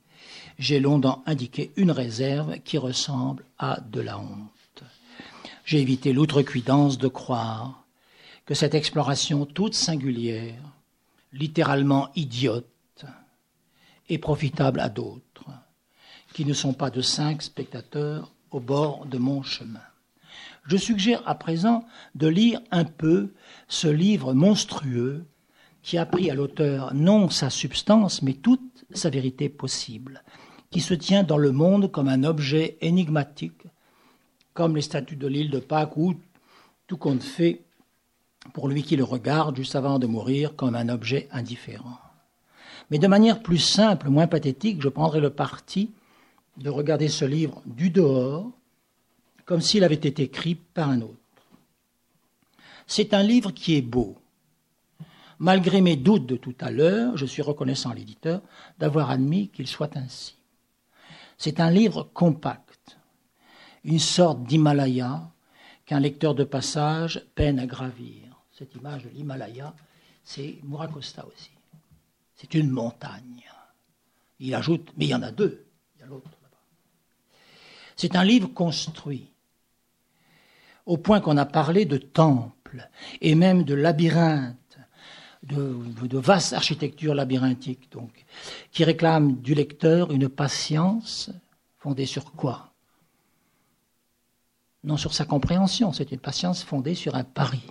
J'ai 0.60 0.80
longtemps 0.80 1.24
indiqué 1.26 1.72
une 1.76 1.92
réserve 1.92 2.60
qui 2.60 2.78
ressemble 2.78 3.44
à 3.58 3.80
de 3.82 4.02
la 4.02 4.20
honte. 4.20 4.53
J'ai 5.66 5.80
évité 5.80 6.12
l'outrecuidance 6.12 6.98
de 6.98 7.08
croire 7.08 7.86
que 8.46 8.54
cette 8.54 8.74
exploration 8.74 9.46
toute 9.46 9.76
singulière, 9.76 10.62
littéralement 11.32 12.10
idiote, 12.16 13.06
est 14.10 14.18
profitable 14.18 14.82
à 14.82 14.90
d'autres, 14.90 15.46
qui 16.34 16.44
ne 16.44 16.54
sont 16.54 16.74
pas 16.74 16.90
de 16.90 17.02
cinq 17.02 17.42
spectateurs 17.42 18.34
au 18.52 18.60
bord 18.60 19.06
de 19.06 19.18
mon 19.18 19.42
chemin. 19.42 19.80
Je 20.66 20.76
suggère 20.76 21.22
à 21.26 21.36
présent 21.36 21.86
de 22.16 22.28
lire 22.28 22.60
un 22.72 22.84
peu 22.84 23.34
ce 23.68 23.88
livre 23.88 24.34
monstrueux 24.34 25.26
qui 25.82 25.98
a 25.98 26.06
pris 26.06 26.30
à 26.30 26.36
l'auteur 26.36 26.94
non 26.94 27.30
sa 27.30 27.50
substance, 27.50 28.22
mais 28.22 28.34
toute 28.34 28.86
sa 28.92 29.10
vérité 29.10 29.48
possible, 29.48 30.24
qui 30.72 30.82
se 30.82 30.94
tient 30.94 31.24
dans 31.24 31.38
le 31.38 31.52
monde 31.52 31.92
comme 31.92 32.08
un 32.10 32.24
objet 32.24 32.78
énigmatique 32.82 33.63
comme 34.54 34.76
les 34.76 34.82
statues 34.82 35.16
de 35.16 35.28
l'île 35.28 35.50
de 35.50 35.60
Pâques, 35.60 35.98
où 35.98 36.16
tout 36.88 36.98
compte 36.98 37.24
fait 37.24 37.62
pour 38.54 38.68
lui 38.68 38.84
qui 38.84 38.96
le 38.96 39.04
regarde 39.04 39.56
juste 39.56 39.76
avant 39.76 40.00
de 40.00 40.08
mourir 40.08 40.56
comme 40.56 40.76
un 40.76 40.90
objet 40.90 41.28
indifférent. 41.32 42.00
Mais 42.92 43.00
de 43.00 43.08
manière 43.08 43.42
plus 43.42 43.60
simple, 43.60 44.10
moins 44.10 44.28
pathétique, 44.28 44.82
je 44.82 44.90
prendrai 44.90 45.20
le 45.20 45.30
parti 45.30 45.92
de 46.58 46.70
regarder 46.70 47.08
ce 47.08 47.26
livre 47.26 47.62
du 47.66 47.90
dehors, 47.90 48.52
comme 49.46 49.62
s'il 49.62 49.84
avait 49.84 49.96
été 49.96 50.24
écrit 50.24 50.56
par 50.56 50.90
un 50.90 51.02
autre. 51.02 51.18
C'est 52.86 53.14
un 53.14 53.24
livre 53.24 53.52
qui 53.52 53.76
est 53.76 53.82
beau. 53.82 54.18
Malgré 55.40 55.82
mes 55.82 55.96
doutes 55.96 56.26
de 56.26 56.36
tout 56.36 56.56
à 56.60 56.70
l'heure, 56.70 57.18
je 57.18 57.26
suis 57.26 57.42
reconnaissant 57.42 57.90
à 57.90 57.96
l'éditeur 57.96 58.42
d'avoir 58.80 59.10
admis 59.10 59.50
qu'il 59.50 59.68
soit 59.68 59.98
ainsi. 59.98 60.36
C'est 61.38 61.60
un 61.60 61.72
livre 61.72 62.10
compact 62.14 62.63
une 63.84 64.00
sorte 64.00 64.44
d'Himalaya 64.44 65.30
qu'un 65.86 66.00
lecteur 66.00 66.36
de 66.36 66.44
passage 66.44 67.26
peine 67.36 67.60
à 67.60 67.66
gravir. 67.66 68.22
Cette 68.52 68.76
image 68.76 69.04
de 69.04 69.10
l'Himalaya, 69.10 69.74
c'est 70.24 70.60
Muracosta 70.64 71.26
aussi. 71.26 71.52
C'est 72.36 72.54
une 72.54 72.70
montagne. 72.70 73.44
Il 74.40 74.56
ajoute, 74.56 74.92
mais 74.98 75.06
il 75.06 75.10
y 75.10 75.16
en 75.16 75.22
a 75.22 75.32
deux. 75.32 75.66
Il 75.96 76.02
y 76.02 76.04
a 76.04 76.08
l'autre 76.08 76.30
là-bas. 76.30 76.58
C'est 77.96 78.16
un 78.16 78.24
livre 78.24 78.48
construit 78.48 79.30
au 80.86 80.98
point 80.98 81.22
qu'on 81.22 81.38
a 81.38 81.46
parlé 81.46 81.86
de 81.86 81.98
temple 81.98 82.90
et 83.22 83.36
même 83.36 83.64
de 83.64 83.74
labyrinthe, 83.74 84.78
de, 85.44 85.78
de 86.06 86.18
vaste 86.18 86.54
architecture 86.54 87.16
labyrinthique, 87.16 87.92
donc, 87.92 88.26
qui 88.72 88.84
réclame 88.84 89.38
du 89.42 89.54
lecteur 89.54 90.12
une 90.12 90.30
patience 90.30 91.30
fondée 91.78 92.06
sur 92.06 92.32
quoi? 92.34 92.73
Non 94.84 94.98
sur 94.98 95.14
sa 95.14 95.26
compréhension, 95.26 95.94
c'est 95.94 96.12
une 96.12 96.20
patience 96.20 96.64
fondée 96.64 96.96
sur 96.96 97.16
un 97.16 97.24
pari. 97.24 97.64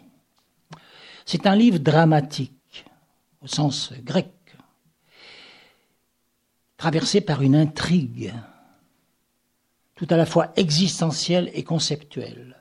C'est 1.27 1.47
un 1.47 1.55
livre 1.55 1.79
dramatique, 1.79 2.85
au 3.43 3.47
sens 3.47 3.93
grec, 4.03 4.33
traversé 6.77 7.21
par 7.21 7.43
une 7.43 7.55
intrigue, 7.55 8.33
tout 9.95 10.07
à 10.11 10.17
la 10.17 10.27
fois 10.27 10.53
existentielle 10.57 11.51
et 11.55 11.63
conceptuelle. 11.63 12.57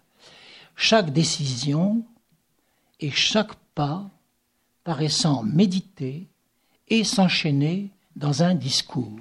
Chaque 0.76 1.12
décision 1.12 2.06
et 3.00 3.12
chaque 3.12 3.56
pas 3.74 4.10
paraissant 4.84 5.44
méditer 5.44 6.28
et 6.88 7.04
s'enchaîner 7.04 7.90
dans 8.16 8.44
un 8.44 8.54
discours. 8.54 9.20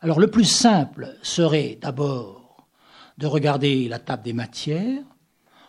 Alors 0.00 0.20
le 0.20 0.30
plus 0.30 0.44
simple 0.44 1.16
serait 1.22 1.78
d'abord 1.80 2.47
de 3.18 3.26
regarder 3.26 3.88
la 3.88 3.98
table 3.98 4.22
des 4.22 4.32
matières, 4.32 5.02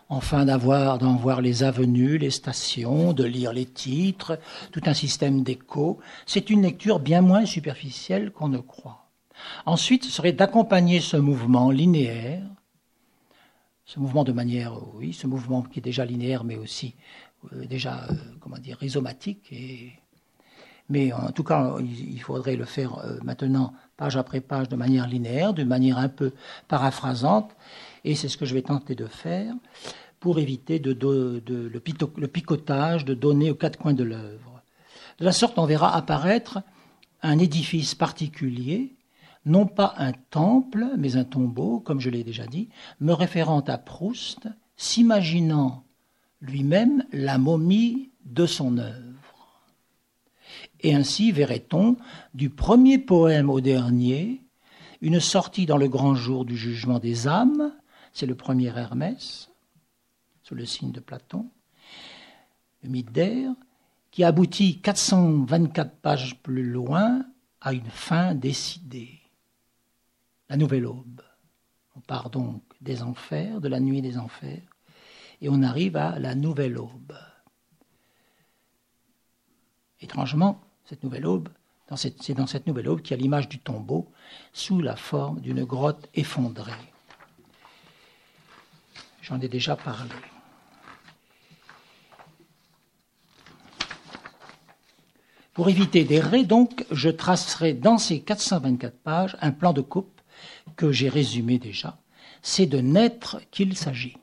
enfin 0.07 0.45
d'avoir, 0.45 0.97
d'en 0.99 1.15
voir 1.15 1.41
les 1.41 1.63
avenues, 1.63 2.17
les 2.17 2.29
stations, 2.29 3.13
de 3.13 3.23
lire 3.23 3.53
les 3.53 3.65
titres, 3.65 4.39
tout 4.71 4.81
un 4.85 4.93
système 4.93 5.43
d'écho. 5.43 5.99
C'est 6.25 6.49
une 6.49 6.61
lecture 6.61 6.99
bien 6.99 7.21
moins 7.21 7.45
superficielle 7.45 8.31
qu'on 8.31 8.49
ne 8.49 8.59
croit. 8.59 9.09
Ensuite, 9.65 10.05
ce 10.05 10.11
serait 10.11 10.33
d'accompagner 10.33 10.99
ce 10.99 11.17
mouvement 11.17 11.71
linéaire, 11.71 12.43
ce 13.85 13.99
mouvement 13.99 14.23
de 14.23 14.31
manière, 14.31 14.73
oui, 14.95 15.13
ce 15.13 15.25
mouvement 15.25 15.63
qui 15.63 15.79
est 15.79 15.81
déjà 15.81 16.05
linéaire, 16.05 16.43
mais 16.43 16.57
aussi 16.57 16.95
euh, 17.53 17.65
déjà, 17.65 18.05
euh, 18.09 18.13
comment 18.39 18.57
dire, 18.57 18.77
rhizomatique. 18.77 19.53
Mais 20.89 21.13
en 21.13 21.31
tout 21.31 21.43
cas, 21.43 21.77
il 21.79 22.21
faudrait 22.21 22.55
le 22.55 22.65
faire 22.65 22.97
euh, 22.99 23.17
maintenant 23.23 23.73
page 23.99 24.15
après 24.15 24.39
page 24.39 24.69
de 24.69 24.77
manière 24.77 25.07
linéaire, 25.07 25.53
d'une 25.53 25.67
manière 25.67 25.97
un 25.97 26.07
peu 26.07 26.31
paraphrasante, 26.69 27.51
et 28.05 28.15
c'est 28.15 28.29
ce 28.29 28.37
que 28.37 28.45
je 28.45 28.53
vais 28.53 28.61
tenter 28.61 28.95
de 28.95 29.05
faire 29.05 29.53
pour 30.21 30.39
éviter 30.39 30.79
de, 30.79 30.91
le, 30.91 32.27
picotage 32.27 33.03
de 33.03 33.13
données 33.13 33.51
aux 33.51 33.55
quatre 33.55 33.77
coins 33.77 33.93
de 33.93 34.05
l'œuvre. 34.05 34.61
De 35.19 35.25
la 35.25 35.33
sorte, 35.33 35.59
on 35.59 35.65
verra 35.65 35.93
apparaître 35.95 36.61
un 37.21 37.39
édifice 37.39 37.93
particulier, 37.93 38.93
non 39.45 39.65
pas 39.65 39.93
un 39.97 40.13
temple, 40.29 40.85
mais 40.97 41.17
un 41.17 41.25
tombeau, 41.25 41.81
comme 41.81 41.99
je 41.99 42.09
l'ai 42.09 42.23
déjà 42.23 42.47
dit, 42.47 42.69
me 43.01 43.11
référant 43.11 43.61
à 43.67 43.77
Proust, 43.77 44.47
s'imaginant 44.77 45.83
lui-même 46.41 47.03
la 47.11 47.37
momie 47.37 48.11
de 48.25 48.45
son 48.45 48.77
œuvre. 48.77 49.08
Et 50.81 50.95
ainsi 50.95 51.31
verrait-on, 51.31 51.97
du 52.33 52.49
premier 52.49 52.97
poème 52.97 53.49
au 53.49 53.61
dernier, 53.61 54.41
une 55.01 55.19
sortie 55.19 55.65
dans 55.65 55.77
le 55.77 55.87
grand 55.87 56.15
jour 56.15 56.45
du 56.45 56.57
jugement 56.57 56.99
des 56.99 57.27
âmes, 57.27 57.73
c'est 58.13 58.25
le 58.25 58.35
premier 58.35 58.67
Hermès, 58.67 59.49
sous 60.43 60.55
le 60.55 60.65
signe 60.65 60.91
de 60.91 60.99
Platon, 60.99 61.49
le 62.83 62.89
mythe 62.89 63.11
d'air, 63.11 63.51
qui 64.11 64.23
aboutit 64.23 64.81
424 64.81 65.97
pages 65.97 66.41
plus 66.41 66.63
loin 66.63 67.25
à 67.61 67.73
une 67.73 67.89
fin 67.89 68.33
décidée, 68.33 69.19
la 70.49 70.57
nouvelle 70.57 70.85
aube. 70.85 71.21
On 71.95 71.99
part 71.99 72.29
donc 72.29 72.63
des 72.81 73.03
enfers, 73.03 73.61
de 73.61 73.67
la 73.67 73.79
nuit 73.79 74.01
des 74.01 74.17
enfers, 74.17 74.63
et 75.41 75.49
on 75.49 75.61
arrive 75.61 75.97
à 75.97 76.19
la 76.19 76.35
nouvelle 76.35 76.77
aube. 76.77 77.13
Étrangement, 80.01 80.61
cette 80.89 81.03
nouvelle 81.03 81.27
aube, 81.27 81.49
c'est 81.95 82.33
dans 82.33 82.47
cette 82.47 82.65
nouvelle 82.65 82.89
aube 82.89 83.03
qu'il 83.03 83.15
y 83.15 83.19
a 83.19 83.21
l'image 83.21 83.47
du 83.47 83.59
tombeau 83.59 84.11
sous 84.53 84.81
la 84.81 84.95
forme 84.95 85.39
d'une 85.39 85.63
grotte 85.63 86.09
effondrée. 86.15 86.71
J'en 89.21 89.39
ai 89.39 89.47
déjà 89.47 89.75
parlé. 89.75 90.09
Pour 95.53 95.69
éviter 95.69 96.05
d'errer, 96.05 96.43
donc, 96.43 96.87
je 96.89 97.09
tracerai 97.09 97.73
dans 97.73 97.99
ces 97.99 98.21
424 98.21 98.97
pages 98.97 99.37
un 99.41 99.51
plan 99.51 99.73
de 99.73 99.81
coupe 99.81 100.21
que 100.75 100.91
j'ai 100.91 101.09
résumé 101.09 101.59
déjà. 101.59 101.99
C'est 102.41 102.65
de 102.65 102.79
naître 102.79 103.41
qu'il 103.51 103.77
s'agit. 103.77 104.17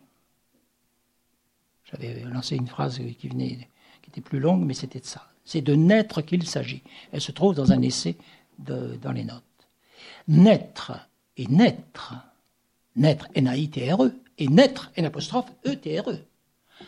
J'avais 1.85 2.25
lancé 2.25 2.57
une 2.57 2.67
phrase 2.67 3.01
qui 3.19 3.29
venait, 3.29 3.69
qui 4.03 4.11
était 4.11 4.21
plus 4.21 4.41
longue, 4.41 4.64
mais 4.64 4.75
c'était 4.75 4.99
de 4.99 5.05
ça. 5.05 5.31
C'est 5.47 5.62
de 5.62 5.74
naître 5.74 6.20
qu'il 6.20 6.47
s'agit. 6.47 6.82
Elle 7.12 7.22
se 7.22 7.32
trouve 7.32 7.55
dans 7.55 7.72
un 7.72 7.80
essai 7.80 8.18
dans 8.59 9.12
les 9.12 9.24
notes. 9.24 9.42
Naître 10.28 10.92
et 11.38 11.47
naître, 11.47 12.14
naître 12.97 13.28
N-A-I-T-R-E, 13.34 14.12
et 14.38 14.49
naître 14.49 14.90
N 14.97 15.07
apostrophe 15.07 15.51
E-T-R-E. 15.64 16.18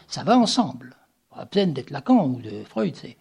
Ça 0.06 0.24
va 0.24 0.36
ensemble. 0.36 0.96
À 1.34 1.46
peine 1.46 1.72
d'être 1.72 1.90
Lacan 1.90 2.26
ou 2.26 2.42
de 2.42 2.64
Freud, 2.64 2.94
c'est 2.96 3.16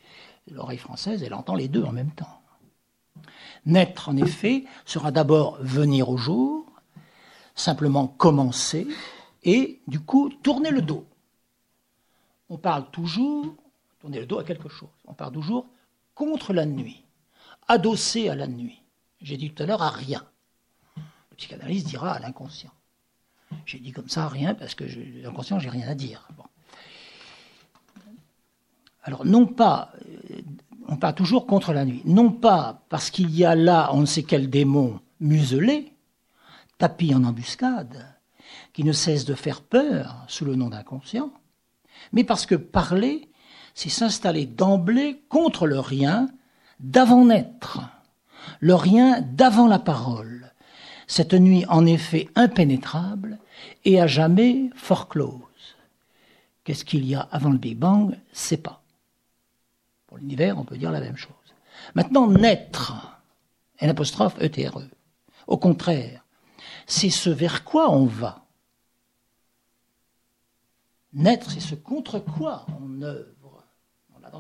l'oreille 0.51 0.79
française, 0.79 1.21
elle 1.23 1.33
entend 1.33 1.55
les 1.55 1.67
deux 1.67 1.83
en 1.83 1.91
même 1.91 2.11
temps. 2.11 2.41
Naître, 3.65 4.09
en 4.09 4.17
effet, 4.17 4.63
sera 4.85 5.11
d'abord 5.11 5.57
venir 5.61 6.09
au 6.09 6.17
jour, 6.17 6.65
simplement 7.53 8.07
commencer, 8.07 8.88
et 9.43 9.81
du 9.88 9.99
coup 9.99 10.29
tourner 10.41 10.71
le 10.71 10.81
dos. 10.81 11.05
On 12.49 12.57
parle 12.57 12.89
toujours 12.91 13.55
tourner 14.08 14.22
le 14.22 14.26
dos 14.26 14.39
à 14.39 14.45
quelque 14.45 14.70
chose. 14.70 14.89
On 15.05 15.14
part 15.14 15.34
toujours 15.34 15.68
contre 16.16 16.53
la 16.53 16.66
nuit, 16.66 17.03
adossé 17.68 18.30
à 18.30 18.36
la 18.36 18.47
nuit. 18.47 18.82
J'ai 19.22 19.36
dit 19.36 19.51
tout 19.51 19.64
à 19.64 19.66
l'heure 19.66 19.82
à 19.82 19.89
rien. 19.89 20.26
Le 20.95 21.36
psychanalyste 21.36 21.88
dira 21.88 22.14
à 22.14 22.20
l'inconscient. 22.20 22.72
J'ai 23.66 23.80
dit 23.80 23.91
comme 23.91 24.08
ça 24.08 24.24
à 24.24 24.30
rien 24.30 24.55
parce 24.55 24.76
que 24.76 24.86
l'inconscient, 25.22 25.60
j'ai 25.60 25.70
rien 25.70 25.89
à 25.89 25.95
dire. 25.95 26.26
Alors, 29.03 29.26
non 29.26 29.45
pas, 29.45 29.91
euh, 30.05 30.41
on 30.88 30.95
parle 30.95 31.16
toujours 31.16 31.45
contre 31.45 31.74
la 31.74 31.84
nuit, 31.84 32.01
non 32.05 32.32
pas 32.32 32.86
parce 32.88 33.10
qu'il 33.10 33.30
y 33.36 33.43
a 33.43 33.55
là 33.55 33.89
on 33.93 34.01
ne 34.01 34.05
sait 34.05 34.24
quel 34.24 34.49
démon 34.49 35.01
muselé, 35.20 35.93
tapis 36.78 37.14
en 37.14 37.26
embuscade, 37.26 38.05
qui 38.72 38.86
ne 38.86 38.93
cesse 38.93 39.26
de 39.26 39.34
faire 39.34 39.62
peur 39.62 40.24
sous 40.28 40.45
le 40.45 40.55
nom 40.55 40.70
d'inconscient, 40.70 41.32
mais 42.14 42.24
parce 42.24 42.45
que 42.45 42.55
parler, 42.55 43.30
c'est 43.78 43.89
s'installer 43.89 44.47
d'emblée 44.47 45.21
contre 45.30 45.67
le 45.67 45.80
rien 45.80 46.30
d'avant 46.80 47.25
naître, 47.25 47.80
le 48.59 48.73
rien 48.73 49.21
d'avant 49.21 49.67
la 49.67 49.78
parole, 49.78 50.51
cette 51.05 51.36
nuit 51.36 51.63
en 51.69 51.86
effet 51.86 52.28
impénétrable 52.34 53.38
et 53.86 54.01
à 54.01 54.07
jamais 54.07 54.71
fort 54.73 55.07
close. 55.07 55.43
Qu'est-ce 56.63 56.86
qu'il 56.86 57.05
y 57.05 57.13
a 57.13 57.19
avant 57.32 57.51
le 57.51 57.59
Big 57.59 57.78
Bang? 57.78 58.17
C'est 58.34 58.57
pas. 58.57 58.82
Pour 60.07 60.17
l'univers, 60.17 60.57
on 60.57 60.65
peut 60.65 60.78
dire 60.78 60.91
la 60.91 60.99
même 60.99 61.15
chose. 61.15 61.36
Maintenant, 61.93 62.28
naître, 62.28 63.19
un 63.80 63.89
apostrophe 63.89 64.41
ETRE. 64.41 64.80
E. 64.80 64.89
Au 65.45 65.57
contraire, 65.57 66.25
c'est 66.88 67.11
ce 67.11 67.30
vers 67.30 67.63
quoi 67.63 67.91
on 67.91 68.07
va. 68.07 68.43
Naître, 71.13 71.51
c'est 71.51 71.59
ce 71.59 71.75
contre 71.75 72.17
quoi 72.17 72.65
on 72.82 73.03
œuvre. 73.03 73.36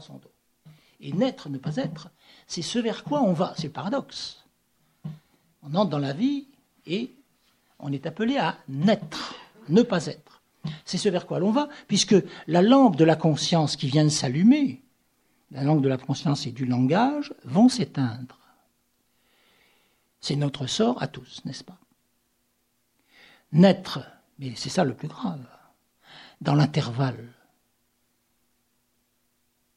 Son 0.01 0.15
dos. 0.15 0.31
Et 0.99 1.13
naître, 1.13 1.49
ne 1.49 1.57
pas 1.57 1.75
être, 1.75 2.09
c'est 2.47 2.61
ce 2.61 2.79
vers 2.79 3.03
quoi 3.03 3.21
on 3.21 3.33
va. 3.33 3.53
C'est 3.55 3.67
le 3.67 3.73
paradoxe. 3.73 4.43
On 5.63 5.73
entre 5.75 5.89
dans 5.89 5.99
la 5.99 6.13
vie 6.13 6.47
et 6.85 7.13
on 7.79 7.91
est 7.91 8.05
appelé 8.05 8.37
à 8.37 8.57
naître, 8.67 9.35
ne 9.69 9.81
pas 9.81 10.05
être. 10.07 10.41
C'est 10.85 10.97
ce 10.97 11.09
vers 11.09 11.27
quoi 11.27 11.39
l'on 11.39 11.51
va, 11.51 11.69
puisque 11.87 12.15
la 12.47 12.61
lampe 12.61 12.95
de 12.95 13.03
la 13.03 13.15
conscience 13.15 13.75
qui 13.75 13.87
vient 13.87 14.03
de 14.03 14.09
s'allumer, 14.09 14.83
la 15.51 15.63
langue 15.63 15.81
de 15.81 15.89
la 15.89 15.97
conscience 15.97 16.45
et 16.45 16.51
du 16.51 16.65
langage, 16.65 17.33
vont 17.43 17.69
s'éteindre. 17.69 18.39
C'est 20.19 20.35
notre 20.35 20.67
sort 20.67 21.01
à 21.01 21.07
tous, 21.07 21.41
n'est-ce 21.45 21.63
pas? 21.63 21.77
Naître, 23.51 23.99
mais 24.39 24.53
c'est 24.55 24.69
ça 24.69 24.83
le 24.83 24.93
plus 24.93 25.07
grave, 25.07 25.45
dans 26.41 26.55
l'intervalle. 26.55 27.33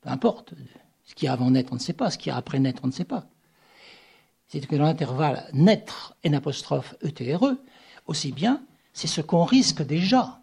Peu 0.01 0.09
importe, 0.09 0.55
ce 1.05 1.15
qui 1.15 1.27
a 1.27 1.33
avant 1.33 1.51
naître, 1.51 1.73
on 1.73 1.77
ne 1.77 1.81
sait 1.81 1.93
pas, 1.93 2.11
ce 2.11 2.19
qui 2.19 2.31
a 2.31 2.37
après 2.37 2.59
naître, 2.59 2.83
on 2.85 2.87
ne 2.87 2.93
sait 2.93 3.05
pas. 3.05 3.27
C'est 4.49 4.67
que 4.67 4.77
dans 4.77 4.85
l'intervalle 4.85 5.49
naître, 5.53 6.17
N 6.25 6.35
apostrophe 6.35 6.95
ETRE, 7.03 7.57
aussi 8.07 8.33
bien, 8.33 8.63
c'est 8.93 9.07
ce 9.07 9.21
qu'on 9.21 9.45
risque 9.45 9.83
déjà. 9.83 10.41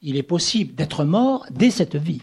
Il 0.00 0.16
est 0.16 0.22
possible 0.22 0.74
d'être 0.74 1.04
mort 1.04 1.46
dès 1.50 1.70
cette 1.70 1.96
vie. 1.96 2.22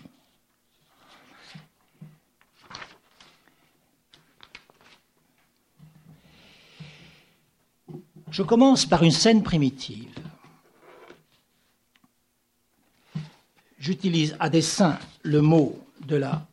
Je 8.32 8.44
commence 8.44 8.86
par 8.86 9.04
une 9.04 9.12
scène 9.12 9.44
primitive. 9.44 10.14
J'utilise 13.80 14.36
à 14.40 14.50
dessein 14.50 15.00
le 15.24 15.42
mot 15.42 15.80
de 16.06 16.16
la 16.16 16.48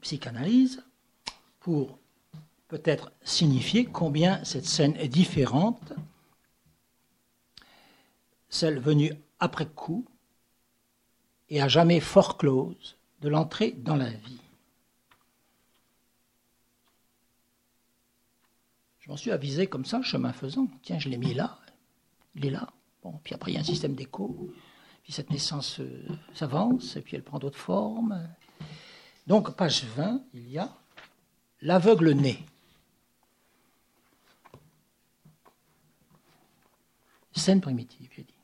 psychanalyse 0.00 0.82
pour 1.60 1.98
peut-être 2.68 3.12
signifier 3.22 3.84
combien 3.84 4.42
cette 4.44 4.64
scène 4.64 4.96
est 4.96 5.08
différente, 5.08 5.92
celle 8.48 8.78
venue 8.78 9.12
après 9.38 9.66
coup 9.66 10.06
et 11.48 11.60
à 11.60 11.68
jamais 11.68 12.00
fort 12.00 12.38
close 12.38 12.96
de 13.20 13.28
l'entrée 13.28 13.72
dans 13.72 13.96
la 13.96 14.10
vie. 14.10 14.40
Je 19.00 19.10
m'en 19.10 19.16
suis 19.16 19.32
avisé 19.32 19.66
comme 19.66 19.84
ça, 19.84 20.02
chemin 20.02 20.32
faisant. 20.32 20.68
Tiens, 20.82 21.00
je 21.00 21.08
l'ai 21.08 21.18
mis 21.18 21.34
là, 21.34 21.58
il 22.36 22.46
est 22.46 22.50
là. 22.50 22.68
Bon, 23.02 23.18
puis 23.24 23.34
après, 23.34 23.50
il 23.50 23.54
y 23.54 23.56
a 23.56 23.60
un 23.60 23.64
système 23.64 23.94
d'écho. 23.94 24.52
Puis 25.02 25.12
cette 25.12 25.30
naissance 25.30 25.80
euh, 25.80 26.06
s'avance, 26.34 26.96
et 26.96 27.00
puis 27.00 27.16
elle 27.16 27.22
prend 27.22 27.38
d'autres 27.38 27.58
formes. 27.58 28.28
Donc, 29.26 29.54
page 29.56 29.84
20, 29.84 30.22
il 30.34 30.48
y 30.48 30.58
a 30.58 30.74
l'aveugle 31.62 32.12
né. 32.12 32.44
Scène 37.32 37.60
primitive, 37.60 38.10
j'ai 38.14 38.24
dit. 38.24 38.34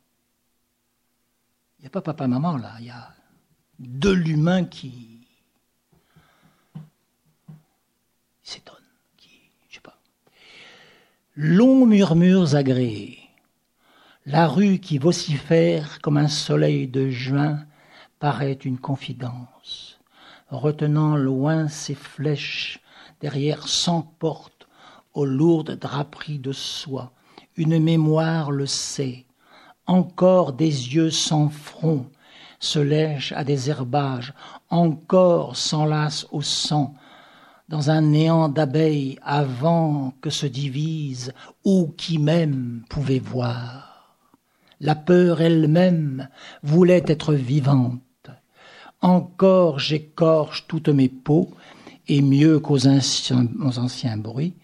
Il 1.79 1.83
n'y 1.83 1.87
a 1.87 1.91
pas 1.91 2.01
papa-maman 2.01 2.57
là, 2.57 2.77
il 2.81 2.87
y 2.87 2.91
a 2.91 3.15
de 3.79 4.11
l'humain 4.11 4.65
qui 4.65 5.27
s'étonne. 8.43 8.77
Longs 11.39 11.85
murmures 11.85 12.55
agréés. 12.55 13.26
La 14.29 14.49
rue 14.49 14.81
qui 14.81 14.99
vocifère 14.99 16.01
comme 16.01 16.17
un 16.17 16.27
soleil 16.27 16.89
de 16.89 17.11
juin 17.11 17.61
paraît 18.19 18.59
une 18.65 18.77
confidence, 18.77 20.01
retenant 20.49 21.15
loin 21.15 21.69
ses 21.69 21.95
flèches 21.95 22.81
derrière 23.21 23.69
cent 23.69 24.03
portes 24.19 24.67
aux 25.15 25.25
lourdes 25.25 25.79
draperies 25.79 26.41
de 26.41 26.51
soie. 26.51 27.13
Une 27.55 27.79
mémoire 27.79 28.51
le 28.51 28.67
sait, 28.67 29.27
encore 29.87 30.55
des 30.55 30.97
yeux 30.97 31.13
sans 31.13 31.49
front 31.49 32.07
se 32.59 32.81
lèchent 32.81 33.31
à 33.31 33.45
des 33.45 33.71
herbages, 33.71 34.35
encore 34.71 35.57
s'enlacent 35.57 36.27
au 36.33 36.43
sang, 36.43 36.97
dans 37.69 37.91
un 37.91 38.01
néant 38.01 38.49
d'abeilles 38.49 39.21
avant 39.23 40.15
que 40.21 40.31
se 40.31 40.47
divise 40.47 41.33
ou 41.65 41.95
qui 41.97 42.19
même 42.19 42.83
pouvait 42.89 43.21
voir. 43.21 43.96
La 44.81 44.95
peur 44.95 45.41
elle-même 45.41 46.29
voulait 46.63 47.05
être 47.07 47.35
vivante. 47.35 48.03
Encore 49.01 49.79
j'écorche 49.79 50.67
toutes 50.67 50.89
mes 50.89 51.09
peaux, 51.09 51.55
et 52.09 52.23
mieux 52.23 52.61
qu'aux 52.61 52.87
anciens, 52.87 54.17
bruits, 54.17 54.55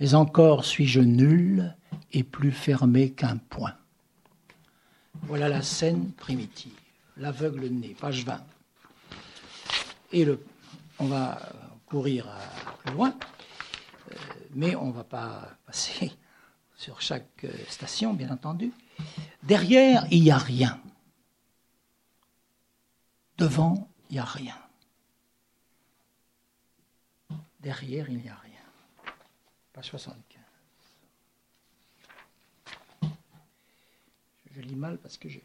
mais 0.00 0.14
encore 0.14 0.64
suis-je 0.64 1.00
nul 1.00 1.74
et 2.12 2.22
plus 2.22 2.52
fermé 2.52 3.10
qu'un 3.10 3.38
point. 3.38 3.74
Voilà 5.22 5.48
la 5.48 5.62
scène 5.62 6.12
primitive, 6.12 6.78
l'aveugle 7.16 7.66
né, 7.68 7.96
page 7.98 8.24
20. 8.24 8.44
Et 10.12 10.26
on 10.98 11.06
va 11.06 11.38
courir 11.86 12.26
plus 12.84 12.94
loin, 12.94 13.14
euh, 14.12 14.14
mais 14.54 14.76
on 14.76 14.88
ne 14.88 14.92
va 14.92 15.04
pas 15.04 15.48
passer 15.66 16.12
sur 16.76 17.00
chaque 17.00 17.44
euh, 17.44 17.52
station, 17.68 18.12
bien 18.12 18.30
entendu. 18.30 18.72
Derrière, 19.42 20.06
il 20.10 20.22
n'y 20.22 20.30
a 20.30 20.38
rien. 20.38 20.80
Devant, 23.38 23.88
il 24.10 24.14
n'y 24.14 24.18
a 24.18 24.24
rien. 24.24 24.56
Derrière, 27.60 28.08
il 28.08 28.18
n'y 28.18 28.28
a 28.28 28.34
rien. 28.34 28.52
Page 29.72 29.86
75. 29.86 30.40
Je 34.54 34.62
lis 34.62 34.74
mal 34.74 34.98
parce 34.98 35.18
que 35.18 35.28
j'ai 35.28 35.42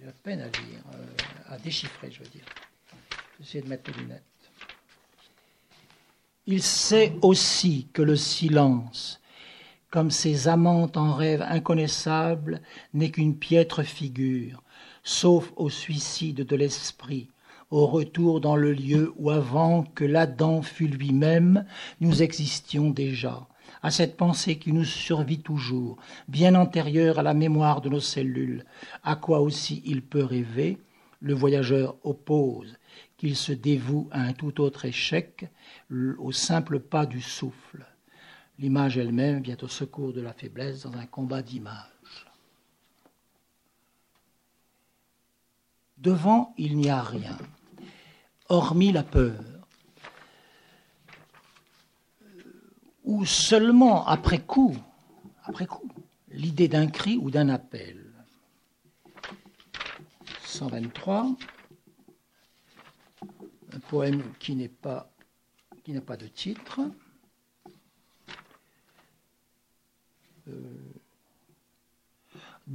de 0.00 0.06
la 0.06 0.12
peine 0.12 0.40
à 0.40 0.46
lire, 0.46 0.82
euh, 0.94 1.16
à 1.48 1.58
déchiffrer, 1.58 2.10
je 2.10 2.20
veux 2.22 2.28
dire. 2.30 2.44
J'essaie 3.38 3.60
de 3.60 3.68
mettre 3.68 3.90
les 3.90 3.98
lunettes. 3.98 4.22
Il 6.46 6.62
sait 6.62 7.16
aussi 7.22 7.88
que 7.92 8.02
le 8.02 8.16
silence, 8.16 9.20
comme 9.90 10.10
ces 10.10 10.48
amantes 10.48 10.96
en 10.96 11.14
rêve 11.14 11.42
inconnaissables, 11.42 12.60
n'est 12.92 13.10
qu'une 13.10 13.36
piètre 13.36 13.82
figure, 13.82 14.62
sauf 15.02 15.52
au 15.56 15.70
suicide 15.70 16.44
de 16.44 16.56
l'esprit, 16.56 17.28
au 17.70 17.86
retour 17.86 18.40
dans 18.40 18.56
le 18.56 18.72
lieu 18.72 19.12
où 19.16 19.30
avant 19.30 19.82
que 19.82 20.04
l'Adam 20.04 20.62
fût 20.62 20.88
lui-même, 20.88 21.64
nous 22.00 22.22
existions 22.22 22.90
déjà, 22.90 23.46
à 23.82 23.90
cette 23.90 24.16
pensée 24.16 24.58
qui 24.58 24.72
nous 24.72 24.84
survit 24.84 25.40
toujours, 25.40 25.96
bien 26.28 26.54
antérieure 26.54 27.18
à 27.18 27.22
la 27.22 27.34
mémoire 27.34 27.80
de 27.80 27.88
nos 27.88 28.00
cellules, 28.00 28.64
à 29.02 29.16
quoi 29.16 29.40
aussi 29.40 29.82
il 29.84 30.02
peut 30.02 30.24
rêver, 30.24 30.78
le 31.20 31.34
voyageur 31.34 31.96
oppose 32.04 32.76
qu'il 33.16 33.36
se 33.36 33.52
dévoue 33.52 34.08
à 34.12 34.20
un 34.20 34.32
tout 34.32 34.60
autre 34.60 34.84
échec, 34.84 35.46
au 36.18 36.32
simple 36.32 36.80
pas 36.80 37.06
du 37.06 37.20
souffle. 37.20 37.86
L'image 38.58 38.96
elle-même 38.96 39.42
vient 39.42 39.56
au 39.62 39.68
secours 39.68 40.12
de 40.12 40.20
la 40.20 40.32
faiblesse 40.32 40.82
dans 40.82 40.94
un 40.96 41.06
combat 41.06 41.42
d'images. 41.42 42.26
Devant, 45.98 46.54
il 46.56 46.76
n'y 46.76 46.88
a 46.88 47.02
rien. 47.02 47.36
hormis 48.48 48.92
la 48.92 49.02
peur 49.02 49.42
Ou 53.04 53.24
seulement 53.24 54.06
après 54.06 54.40
coup, 54.40 54.76
après 55.44 55.66
coup, 55.66 55.88
l'idée 56.28 56.68
d'un 56.68 56.86
cri 56.86 57.18
ou 57.18 57.30
d'un 57.30 57.48
appel 57.48 58.06
123, 60.44 61.36
un 63.72 63.78
poème 63.88 64.22
qui 64.38 64.56
qui 65.84 65.92
n'a 65.92 66.00
pas 66.00 66.16
de 66.16 66.26
titre. 66.26 66.80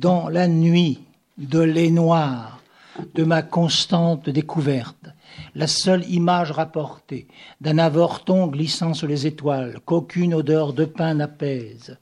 Dans 0.01 0.29
la 0.29 0.47
nuit 0.47 0.99
de 1.37 1.59
lait 1.59 1.91
noir 1.91 2.59
de 3.13 3.23
ma 3.23 3.43
constante 3.43 4.29
découverte, 4.29 5.05
la 5.53 5.67
seule 5.67 6.09
image 6.09 6.49
rapportée 6.49 7.27
d'un 7.61 7.77
avorton 7.77 8.47
glissant 8.47 8.95
sur 8.95 9.07
les 9.07 9.27
étoiles 9.27 9.79
qu'aucune 9.85 10.33
odeur 10.33 10.73
de 10.73 10.85
pain 10.85 11.13
n'apaise, 11.13 11.99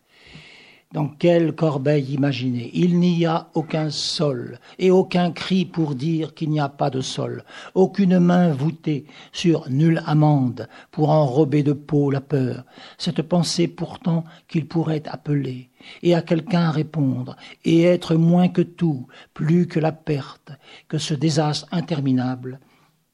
dans 0.91 1.07
quelle 1.07 1.53
corbeille 1.53 2.13
imaginer 2.13 2.71
Il 2.73 2.99
n'y 2.99 3.25
a 3.25 3.49
aucun 3.53 3.91
sol 3.91 4.59
et 4.79 4.89
aucun 4.89 5.31
cri 5.31 5.65
pour 5.65 5.93
dire 5.93 6.33
qu'il 6.33 6.49
n'y 6.49 6.59
a 6.59 6.69
pas 6.69 6.89
de 6.89 7.01
sol, 7.01 7.43
aucune 7.75 8.17
main 8.17 8.51
voûtée 8.51 9.05
sur 9.31 9.69
nulle 9.69 10.01
amande 10.07 10.67
pour 10.89 11.11
enrober 11.11 11.61
de 11.61 11.73
peau 11.73 12.09
la 12.09 12.21
peur, 12.21 12.65
cette 12.97 13.21
pensée 13.21 13.67
pourtant 13.67 14.23
qu'il 14.47 14.67
pourrait 14.67 15.03
appeler 15.07 15.69
et 16.01 16.15
à 16.15 16.23
quelqu'un 16.23 16.71
répondre 16.71 17.35
et 17.63 17.83
être 17.83 18.15
moins 18.15 18.47
que 18.47 18.63
tout, 18.63 19.05
plus 19.35 19.67
que 19.67 19.79
la 19.79 19.91
perte, 19.91 20.51
que 20.87 20.97
ce 20.97 21.13
désastre 21.13 21.67
interminable 21.71 22.59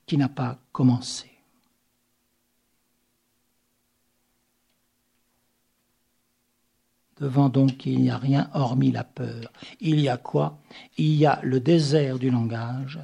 qui 0.06 0.18
n'a 0.18 0.30
pas 0.30 0.60
commencé. 0.72 1.35
Devant 7.20 7.48
donc 7.48 7.86
il 7.86 8.02
n'y 8.02 8.10
a 8.10 8.18
rien 8.18 8.50
hormis 8.54 8.92
la 8.92 9.06
peur. 9.06 9.52
Il 9.80 10.00
y 10.02 10.10
a 10.10 10.18
quoi? 10.18 10.60
Il 10.98 11.14
y 11.16 11.26
a 11.26 11.40
le 11.44 11.60
désert 11.60 12.20
du 12.20 12.30
langage 12.30 13.00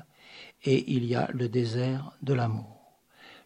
et 0.64 0.94
il 0.94 1.06
y 1.06 1.16
a 1.16 1.30
le 1.34 1.48
désert 1.48 2.12
de 2.22 2.34
l'amour. 2.34 2.82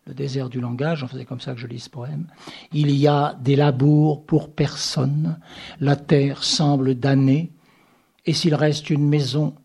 Le 0.08 0.14
désert 0.14 0.50
du 0.50 0.60
langage, 0.60 1.04
en 1.04 1.08
faisait 1.08 1.26
comme 1.26 1.40
ça 1.40 1.54
que 1.54 1.60
je 1.60 1.68
lis 1.68 1.80
ce 1.80 1.90
poème. 1.90 2.28
Il 2.72 2.92
y 2.92 3.08
a 3.08 3.36
des 3.42 3.56
labours 3.56 4.24
pour 4.26 4.54
personne, 4.54 5.40
la 5.80 5.96
terre 5.96 6.44
semble 6.44 6.96
damnée, 6.96 7.52
et 8.26 8.34
s'il 8.34 8.54
reste 8.54 8.92
une 8.92 9.08
maison 9.08 9.56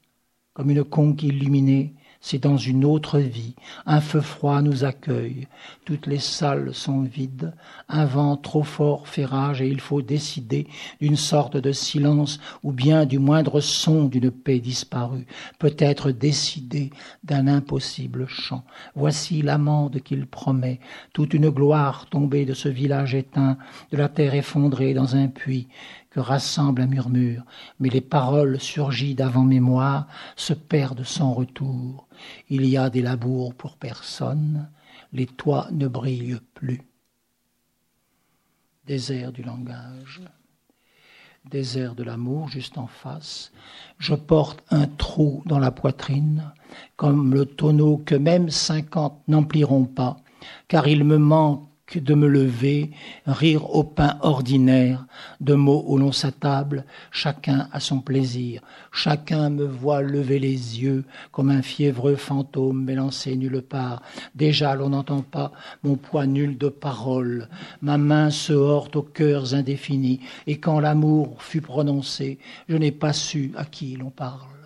comme 0.54 0.70
une 0.70 0.84
conque 0.84 1.22
illuminée, 1.22 1.94
c'est 2.20 2.38
dans 2.38 2.58
une 2.58 2.84
autre 2.84 3.18
vie. 3.18 3.54
Un 3.86 4.00
feu 4.00 4.20
froid 4.20 4.60
nous 4.60 4.84
accueille. 4.84 5.48
Toutes 5.86 6.06
les 6.06 6.18
salles 6.18 6.74
sont 6.74 7.02
vides. 7.02 7.54
Un 7.88 8.04
vent 8.04 8.36
trop 8.36 8.62
fort 8.62 9.08
fait 9.08 9.24
rage 9.24 9.62
et 9.62 9.68
il 9.68 9.80
faut 9.80 10.02
décider 10.02 10.66
d'une 11.00 11.16
sorte 11.16 11.56
de 11.56 11.72
silence 11.72 12.38
ou 12.62 12.72
bien 12.72 13.06
du 13.06 13.18
moindre 13.18 13.60
son 13.60 14.04
d'une 14.04 14.30
paix 14.30 14.58
disparue. 14.58 15.26
Peut-être 15.58 16.10
décider 16.10 16.90
d'un 17.24 17.46
impossible 17.46 18.26
chant. 18.28 18.64
Voici 18.94 19.40
l'amende 19.40 20.00
qu'il 20.00 20.26
promet. 20.26 20.78
Toute 21.14 21.32
une 21.32 21.48
gloire 21.48 22.06
tombée 22.10 22.44
de 22.44 22.54
ce 22.54 22.68
village 22.68 23.14
éteint, 23.14 23.56
de 23.92 23.96
la 23.96 24.10
terre 24.10 24.34
effondrée 24.34 24.92
dans 24.92 25.16
un 25.16 25.28
puits 25.28 25.68
que 26.10 26.20
rassemble 26.20 26.82
un 26.82 26.86
murmure, 26.86 27.44
mais 27.78 27.88
les 27.88 28.00
paroles 28.00 28.60
surgies 28.60 29.14
d'avant-mémoire 29.14 30.06
se 30.36 30.52
perdent 30.52 31.04
sans 31.04 31.32
retour. 31.32 32.08
Il 32.48 32.66
y 32.66 32.76
a 32.76 32.90
des 32.90 33.02
labours 33.02 33.54
pour 33.54 33.76
personne, 33.76 34.68
les 35.12 35.26
toits 35.26 35.68
ne 35.72 35.86
brillent 35.86 36.40
plus. 36.54 36.82
Désert 38.86 39.30
du 39.30 39.42
langage, 39.42 40.20
désert 41.48 41.94
de 41.94 42.02
l'amour 42.02 42.48
juste 42.48 42.76
en 42.76 42.88
face, 42.88 43.52
je 43.98 44.14
porte 44.14 44.64
un 44.70 44.86
trou 44.86 45.42
dans 45.46 45.60
la 45.60 45.70
poitrine, 45.70 46.52
comme 46.96 47.32
le 47.34 47.46
tonneau 47.46 47.98
que 47.98 48.16
même 48.16 48.50
cinquante 48.50 49.22
n'empliront 49.28 49.84
pas, 49.84 50.16
car 50.66 50.88
il 50.88 51.04
me 51.04 51.18
manque 51.18 51.69
de 51.98 52.14
me 52.14 52.28
lever, 52.28 52.90
rire 53.26 53.74
au 53.74 53.84
pain 53.84 54.18
ordinaire, 54.20 55.06
de 55.40 55.54
mots 55.54 55.84
où 55.86 55.98
l'on 55.98 56.12
s'attable, 56.12 56.84
chacun 57.10 57.68
a 57.72 57.80
son 57.80 58.00
plaisir, 58.00 58.62
chacun 58.92 59.50
me 59.50 59.64
voit 59.64 60.02
lever 60.02 60.38
les 60.38 60.80
yeux 60.80 61.04
comme 61.32 61.50
un 61.50 61.62
fiévreux 61.62 62.16
fantôme 62.16 62.84
m'élancé 62.84 63.36
nulle 63.36 63.62
part. 63.62 64.02
Déjà 64.34 64.74
l'on 64.74 64.90
n'entend 64.90 65.22
pas 65.22 65.52
mon 65.82 65.96
poids 65.96 66.26
nul 66.26 66.58
de 66.58 66.68
parole, 66.68 67.48
ma 67.82 67.98
main 67.98 68.30
se 68.30 68.52
heurte 68.52 68.96
aux 68.96 69.02
cœurs 69.02 69.54
indéfinis, 69.54 70.20
et 70.46 70.58
quand 70.58 70.80
l'amour 70.80 71.42
fut 71.42 71.60
prononcé, 71.60 72.38
je 72.68 72.76
n'ai 72.76 72.92
pas 72.92 73.12
su 73.12 73.52
à 73.56 73.64
qui 73.64 73.96
l'on 73.96 74.10
parle. 74.10 74.59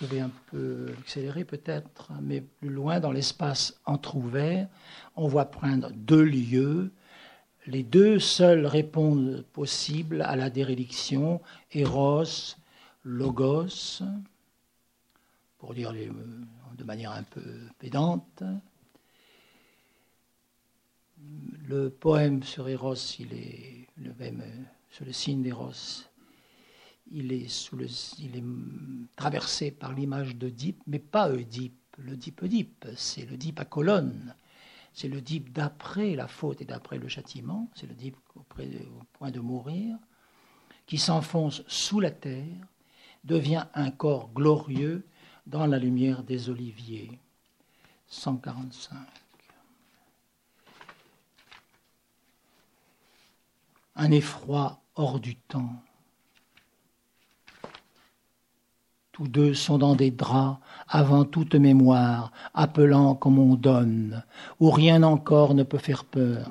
Je 0.00 0.06
vais 0.06 0.20
un 0.20 0.30
peu 0.46 0.94
accélérer 1.00 1.44
peut-être, 1.44 2.10
mais 2.22 2.40
plus 2.40 2.70
loin 2.70 3.00
dans 3.00 3.12
l'espace 3.12 3.78
entrouvert, 3.84 4.66
on 5.14 5.28
voit 5.28 5.46
prendre 5.46 5.90
deux 5.92 6.22
lieux, 6.22 6.90
les 7.66 7.82
deux 7.82 8.18
seuls 8.18 8.64
répondent 8.64 9.44
possibles 9.52 10.22
à 10.22 10.36
la 10.36 10.48
déréliction, 10.48 11.42
Eros, 11.72 12.54
Logos, 13.04 14.02
pour 15.58 15.74
dire 15.74 15.92
de 15.92 16.84
manière 16.84 17.12
un 17.12 17.22
peu 17.22 17.42
pédante. 17.78 18.42
Le 21.68 21.90
poème 21.90 22.42
sur 22.42 22.68
Eros, 22.68 22.94
il 23.18 23.34
est 23.34 23.86
le 23.98 24.14
même, 24.18 24.42
sur 24.90 25.04
le 25.04 25.12
signe 25.12 25.42
d'Eros, 25.42 26.06
il 27.10 27.32
est, 27.32 28.44
traversé 29.16 29.70
par 29.70 29.92
l'image 29.92 30.36
d'Oedipe, 30.36 30.82
mais 30.86 30.98
pas 30.98 31.30
Oedipe, 31.30 31.74
l'Oedipe 31.98 32.42
Oedipe, 32.42 32.86
c'est 32.96 33.26
l'Oedipe 33.26 33.60
à 33.60 33.64
colonne. 33.64 34.34
C'est 34.92 35.08
l'Oedipe 35.08 35.52
d'après 35.52 36.14
la 36.14 36.26
faute 36.26 36.60
et 36.60 36.64
d'après 36.64 36.98
le 36.98 37.08
châtiment, 37.08 37.68
c'est 37.74 37.86
l'Oedipe 37.86 38.16
au 38.34 38.44
point 39.12 39.30
de 39.30 39.40
mourir, 39.40 39.96
qui 40.86 40.98
s'enfonce 40.98 41.62
sous 41.68 42.00
la 42.00 42.10
terre, 42.10 42.66
devient 43.24 43.66
un 43.74 43.90
corps 43.90 44.30
glorieux 44.32 45.06
dans 45.46 45.66
la 45.66 45.78
lumière 45.78 46.22
des 46.22 46.48
oliviers. 46.48 47.18
145. 48.08 48.96
Un 53.96 54.10
effroi 54.10 54.80
hors 54.96 55.20
du 55.20 55.36
temps 55.36 55.82
Deux 59.20 59.52
sont 59.52 59.76
dans 59.76 59.94
des 59.94 60.10
draps, 60.10 60.58
avant 60.88 61.24
toute 61.26 61.54
mémoire, 61.54 62.32
appelant 62.54 63.14
comme 63.14 63.38
on 63.38 63.54
donne, 63.54 64.24
où 64.60 64.70
rien 64.70 65.02
encore 65.02 65.54
ne 65.54 65.62
peut 65.62 65.78
faire 65.78 66.04
peur. 66.04 66.50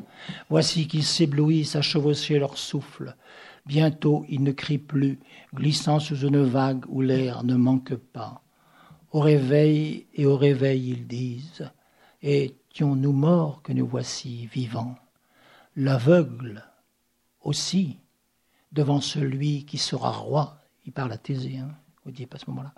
Voici 0.49 0.87
qu'ils 0.87 1.03
s'éblouissent 1.03 1.75
à 1.75 1.81
chevaucher 1.81 2.37
leur 2.37 2.59
souffle. 2.59 3.15
Bientôt 3.65 4.23
ils 4.29 4.43
ne 4.43 4.51
crient 4.51 4.77
plus, 4.77 5.19
glissant 5.53 5.99
sous 5.99 6.19
une 6.19 6.43
vague 6.43 6.85
où 6.89 7.01
l'air 7.01 7.43
ne 7.43 7.55
manque 7.55 7.95
pas. 7.95 8.43
Au 9.11 9.19
réveil 9.19 10.05
et 10.13 10.27
au 10.27 10.37
réveil 10.37 10.91
ils 10.91 11.07
disent 11.07 11.71
Étions-nous 12.21 13.13
morts 13.13 13.63
que 13.63 13.73
nous 13.73 13.87
voici 13.87 14.45
vivants? 14.45 14.95
L'aveugle 15.75 16.63
aussi, 17.41 17.97
devant 18.71 19.01
celui 19.01 19.65
qui 19.65 19.79
sera 19.79 20.11
roi, 20.11 20.59
il 20.85 20.91
parle 20.91 21.13
à 21.13 21.17
à 22.05 22.37
ce 22.37 22.49
moment-là. 22.49 22.73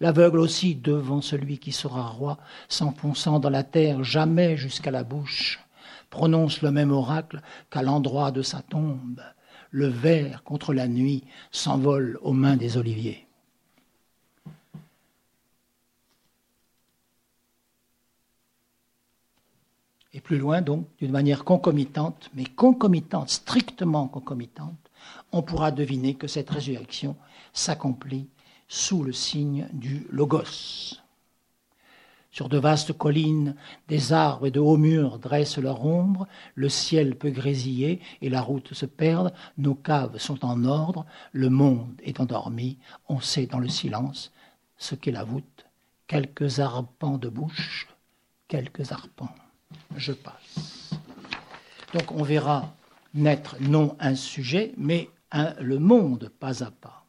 L'aveugle 0.00 0.38
aussi 0.40 0.74
devant 0.74 1.20
celui 1.20 1.58
qui 1.58 1.72
sera 1.72 2.08
roi, 2.08 2.38
s'enfonçant 2.68 3.38
dans 3.38 3.50
la 3.50 3.64
terre 3.64 4.02
jamais 4.02 4.56
jusqu'à 4.56 4.90
la 4.90 5.04
bouche, 5.04 5.60
prononce 6.10 6.62
le 6.62 6.70
même 6.70 6.90
oracle 6.90 7.40
qu'à 7.70 7.82
l'endroit 7.82 8.30
de 8.30 8.42
sa 8.42 8.62
tombe. 8.62 9.22
Le 9.70 9.86
ver 9.86 10.42
contre 10.44 10.74
la 10.74 10.86
nuit 10.86 11.24
s'envole 11.50 12.18
aux 12.22 12.34
mains 12.34 12.56
des 12.56 12.76
oliviers. 12.76 13.26
Et 20.14 20.20
plus 20.20 20.36
loin, 20.36 20.60
donc, 20.60 20.86
d'une 20.98 21.10
manière 21.10 21.42
concomitante, 21.42 22.30
mais 22.34 22.44
concomitante, 22.44 23.30
strictement 23.30 24.08
concomitante, 24.08 24.76
on 25.32 25.42
pourra 25.42 25.70
deviner 25.70 26.14
que 26.14 26.26
cette 26.26 26.50
résurrection 26.50 27.16
s'accomplit 27.54 28.28
sous 28.72 29.02
le 29.02 29.12
signe 29.12 29.68
du 29.74 30.06
Logos. 30.08 30.96
Sur 32.30 32.48
de 32.48 32.56
vastes 32.56 32.94
collines, 32.94 33.54
des 33.88 34.14
arbres 34.14 34.46
et 34.46 34.50
de 34.50 34.60
hauts 34.60 34.78
murs 34.78 35.18
dressent 35.18 35.58
leur 35.58 35.84
ombre, 35.84 36.26
le 36.54 36.70
ciel 36.70 37.14
peut 37.14 37.28
grésiller 37.28 38.00
et 38.22 38.30
la 38.30 38.40
route 38.40 38.72
se 38.72 38.86
perdre, 38.86 39.30
nos 39.58 39.74
caves 39.74 40.16
sont 40.16 40.42
en 40.42 40.64
ordre, 40.64 41.04
le 41.32 41.50
monde 41.50 42.00
est 42.02 42.18
endormi, 42.18 42.78
on 43.10 43.20
sait 43.20 43.44
dans 43.44 43.58
le 43.58 43.68
silence 43.68 44.32
ce 44.78 44.94
qu'est 44.94 45.12
la 45.12 45.24
voûte, 45.24 45.66
quelques 46.06 46.60
arpents 46.60 47.18
de 47.18 47.28
bouche, 47.28 47.88
quelques 48.48 48.90
arpents. 48.90 49.34
Je 49.96 50.12
passe. 50.12 50.92
Donc 51.92 52.10
on 52.10 52.22
verra 52.22 52.74
naître 53.12 53.56
non 53.60 53.96
un 54.00 54.14
sujet, 54.14 54.72
mais 54.78 55.10
le 55.60 55.78
monde 55.78 56.32
pas 56.40 56.64
à 56.64 56.70
pas. 56.70 57.01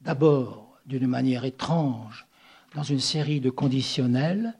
D'abord, 0.00 0.78
d'une 0.86 1.06
manière 1.06 1.44
étrange, 1.44 2.26
dans 2.74 2.82
une 2.82 3.00
série 3.00 3.40
de 3.40 3.50
conditionnels, 3.50 4.54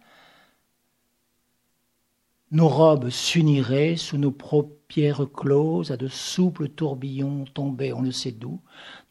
nos 2.53 2.69
robes 2.69 3.11
s'uniraient 3.11 3.97
sous 3.97 4.19
nos 4.19 4.33
paupières 4.33 5.27
closes, 5.33 5.93
à 5.93 5.97
de 5.97 6.09
souples 6.09 6.69
tourbillons 6.69 7.45
tombés 7.55 7.93
on 7.93 8.03
ne 8.03 8.11
sait 8.11 8.33
d'où, 8.33 8.61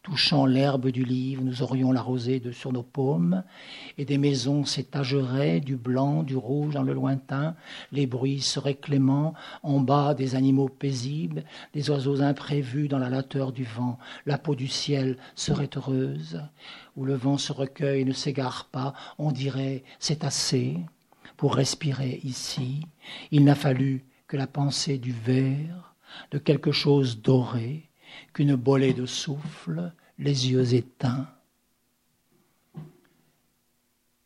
touchant 0.04 0.46
l'herbe 0.46 0.90
du 0.90 1.06
livre, 1.06 1.42
nous 1.42 1.62
aurions 1.62 1.94
la 1.94 2.02
rosée 2.02 2.42
de 2.42 2.52
sur 2.52 2.74
nos 2.74 2.84
paumes, 2.84 3.44
et 3.98 4.04
des 4.04 4.18
maisons 4.18 4.66
s'étageraient 4.66 5.62
du 5.62 5.78
blanc, 5.78 6.24
du 6.24 6.36
rouge 6.36 6.74
dans 6.74 6.84
le 6.84 6.92
lointain, 6.92 7.56
les 7.94 8.08
bruits 8.08 8.42
seraient 8.42 8.76
cléments, 8.76 9.34
en 9.64 9.80
bas 9.80 10.14
des 10.14 10.36
animaux 10.36 10.68
paisibles, 10.68 11.46
des 11.74 11.90
oiseaux 11.90 12.22
imprévus 12.22 12.90
dans 12.90 13.00
la 13.00 13.10
lateur 13.10 13.54
du 13.54 13.64
vent, 13.64 14.00
la 14.26 14.38
peau 14.38 14.56
du 14.56 14.68
ciel 14.68 15.16
serait 15.36 15.70
heureuse, 15.78 16.42
où 16.98 17.06
le 17.06 17.16
vent 17.16 17.38
se 17.38 17.54
recueille 17.54 18.02
et 18.02 18.06
ne 18.06 18.12
s'égare 18.12 18.68
pas, 18.70 18.94
on 19.18 19.32
dirait 19.32 19.84
c'est 20.00 20.26
assez 20.26 20.76
pour 21.40 21.56
respirer 21.56 22.20
ici, 22.26 22.86
il 23.32 23.46
n'a 23.46 23.56
fallu 23.56 24.04
que 24.28 24.36
la 24.36 24.46
pensée 24.46 24.98
du 24.98 25.14
verre, 25.14 25.96
de 26.32 26.38
quelque 26.38 26.74
chose 26.74 27.22
doré, 27.22 27.90
qu'une 28.34 28.58
bolée 28.58 28.94
de 28.94 29.06
souffle, 29.06 29.94
les 30.18 30.52
yeux 30.52 30.74
éteints. 30.74 31.30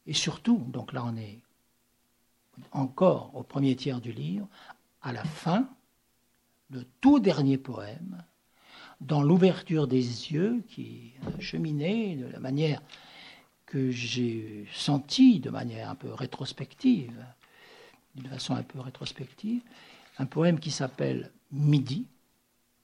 Et 0.08 0.14
surtout, 0.14 0.66
donc 0.70 0.92
là 0.92 1.04
on 1.06 1.16
est 1.16 1.40
encore 2.72 3.30
au 3.36 3.44
premier 3.44 3.76
tiers 3.76 4.02
du 4.02 4.12
livre, 4.12 4.48
à 5.04 5.14
la 5.14 5.24
fin, 5.24 5.70
le 6.72 6.84
tout 7.00 7.20
dernier 7.20 7.60
poème, 7.60 8.24
dans 9.02 9.22
l'ouverture 9.22 9.86
des 9.86 10.32
yeux 10.32 10.64
qui 10.68 11.14
cheminait 11.40 12.16
de 12.16 12.26
la 12.26 12.40
manière 12.40 12.82
que 13.74 13.90
j'ai 13.90 14.68
senti 14.72 15.40
de 15.40 15.50
manière 15.50 15.90
un 15.90 15.96
peu 15.96 16.14
rétrospective, 16.14 17.26
d'une 18.14 18.30
façon 18.30 18.54
un 18.54 18.62
peu 18.62 18.80
rétrospective, 18.80 19.64
un 20.20 20.28
poème 20.28 20.60
qui 20.60 20.70
s'appelle 20.70 21.32
Midi. 21.52 22.06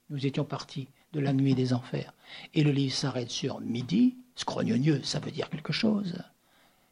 Nous 0.10 0.26
étions 0.26 0.46
partis 0.46 0.88
de 1.14 1.20
la 1.20 1.32
nuit 1.32 1.54
des 1.54 1.74
enfers. 1.74 2.12
Et 2.56 2.64
le 2.64 2.72
livre 2.72 2.96
s'arrête 2.96 3.30
sur 3.30 3.62
midi. 3.62 4.18
Scrognonieux, 4.36 5.04
ça 5.04 5.20
veut 5.20 5.30
dire 5.30 5.52
quelque 5.52 5.74
chose. 5.74 6.24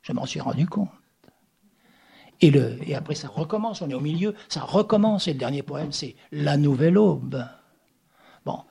Je 0.03 0.13
m'en 0.13 0.27
suis 0.27 0.41
rendu 0.41 0.67
compte. 0.67 0.91
Et, 2.41 2.51
le, 2.51 2.77
et 2.87 2.93
après, 2.93 3.15
ça 3.15 3.29
recommence, 3.29 3.81
on 3.81 3.89
est 3.89 3.95
au 3.95 3.99
milieu, 3.99 4.35
ça 4.47 4.61
recommence. 4.61 5.27
Et 5.27 5.33
le 5.33 5.39
dernier 5.39 5.63
poème, 5.63 5.91
c'est 5.91 6.15
La 6.31 6.55
nouvelle 6.55 6.99
aube. 6.99 7.43
Bon, 8.45 8.63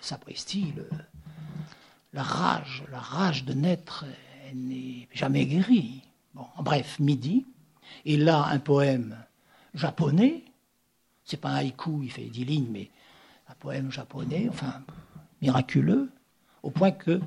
ça 0.00 0.16
prestille 0.16 0.72
la 2.14 2.22
rage, 2.22 2.84
la 2.90 3.00
rage 3.00 3.44
de 3.44 3.52
naître 3.52 4.06
n'est 4.54 5.08
jamais 5.12 5.46
guéri. 5.46 6.02
Bon, 6.34 6.46
bref, 6.62 6.98
midi. 7.00 7.46
Et 8.04 8.16
là, 8.16 8.46
un 8.46 8.58
poème 8.58 9.16
japonais. 9.74 10.44
C'est 11.24 11.40
pas 11.40 11.50
un 11.50 11.56
haïku, 11.56 12.00
il 12.02 12.10
fait 12.10 12.24
dix 12.24 12.44
lignes, 12.44 12.68
mais 12.70 12.90
un 13.48 13.54
poème 13.54 13.90
japonais, 13.90 14.46
enfin, 14.48 14.82
miraculeux, 15.40 16.10
au 16.62 16.70
point 16.70 16.90
que 16.90 17.20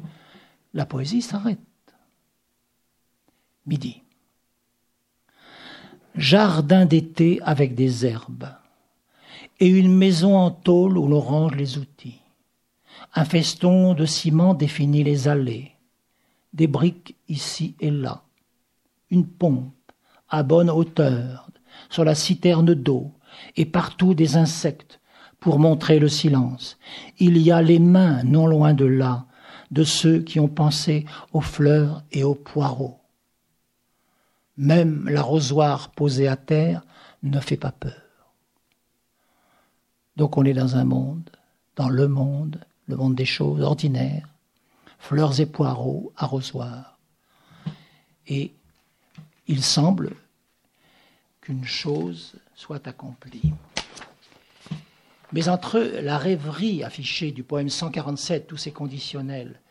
la 0.74 0.86
poésie 0.86 1.22
s'arrête. 1.22 1.60
Midi. 3.66 4.02
Jardin 6.16 6.86
d'été 6.86 7.40
avec 7.44 7.76
des 7.76 8.06
herbes 8.06 8.50
et 9.60 9.68
une 9.68 9.96
maison 9.96 10.38
en 10.38 10.52
tôle 10.52 10.98
où 10.98 11.08
l'on 11.08 11.20
range 11.20 11.56
les 11.56 11.78
outils. 11.78 12.22
Un 13.14 13.26
feston 13.26 13.94
de 13.94 14.06
ciment 14.06 14.54
définit 14.54 15.04
les 15.04 15.28
allées 15.28 15.77
des 16.54 16.68
briques 16.68 17.16
ici 17.28 17.76
et 17.80 17.92
là, 17.92 18.24
une 19.10 19.28
pompe 19.28 19.74
à 20.30 20.44
bonne 20.44 20.70
hauteur 20.70 21.50
sur 21.90 22.04
la 22.04 22.16
citerne 22.16 22.74
d'eau, 22.74 23.12
et 23.56 23.66
partout 23.66 24.14
des 24.14 24.36
insectes 24.36 25.00
pour 25.40 25.60
montrer 25.60 26.00
le 26.00 26.10
silence. 26.10 26.78
Il 27.20 27.38
y 27.38 27.52
a 27.52 27.62
les 27.62 27.80
mains 27.80 28.24
non 28.24 28.48
loin 28.48 28.74
de 28.74 28.86
là 28.86 29.26
de 29.72 29.84
ceux 29.84 30.20
qui 30.20 30.40
ont 30.40 30.48
pensé 30.48 31.06
aux 31.34 31.42
fleurs 31.42 32.04
et 32.12 32.24
aux 32.24 32.36
poireaux. 32.36 33.00
Même 34.58 35.08
l'arrosoir 35.08 35.92
posé 35.92 36.28
à 36.28 36.36
terre 36.36 36.84
ne 37.22 37.40
fait 37.40 37.58
pas 37.58 37.72
peur. 37.72 37.94
Donc 40.16 40.38
on 40.38 40.46
est 40.46 40.54
dans 40.54 40.78
un 40.78 40.86
monde, 40.86 41.30
dans 41.76 41.90
le 41.90 42.08
monde, 42.08 42.60
le 42.88 42.96
monde 42.96 43.14
des 43.16 43.26
choses 43.26 43.62
ordinaires, 43.62 44.28
fleurs 45.08 45.40
et 45.40 45.46
poireaux, 45.46 46.12
arrosoirs. 46.18 46.98
Et 48.28 48.52
il 49.48 49.64
semble 49.64 50.12
qu'une 51.40 51.64
chose 51.64 52.34
soit 52.56 52.86
accomplie. 52.90 53.54
Mais 55.32 55.48
entre 55.48 55.80
la 55.80 56.18
rêverie 56.18 56.84
affichée 56.84 57.32
du 57.32 57.44
poème 57.44 57.70
147, 57.70 58.48
tous 58.48 58.58
ces 58.58 58.72
conditionnels, 58.72 59.62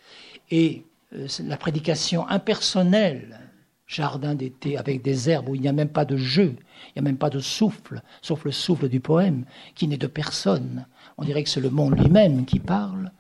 et 0.50 0.86
euh, 1.12 1.28
la 1.40 1.58
prédication 1.58 2.26
impersonnelle, 2.28 3.38
jardin 3.86 4.34
d'été 4.34 4.78
avec 4.78 5.02
des 5.02 5.28
herbes 5.28 5.50
où 5.50 5.54
il 5.54 5.60
n'y 5.60 5.68
a 5.68 5.72
même 5.72 5.90
pas 5.90 6.06
de 6.06 6.16
jeu, 6.16 6.56
il 6.88 6.92
n'y 6.96 7.00
a 7.00 7.10
même 7.10 7.18
pas 7.18 7.30
de 7.30 7.40
souffle, 7.40 8.00
sauf 8.22 8.46
le 8.46 8.52
souffle 8.52 8.88
du 8.88 9.00
poème, 9.00 9.44
qui 9.74 9.86
n'est 9.86 9.98
de 9.98 10.06
personne. 10.06 10.86
On 11.18 11.24
dirait 11.24 11.44
que 11.44 11.50
c'est 11.50 11.60
le 11.60 11.68
monde 11.68 11.98
lui-même 11.98 12.46
qui 12.46 12.58
parle 12.58 13.12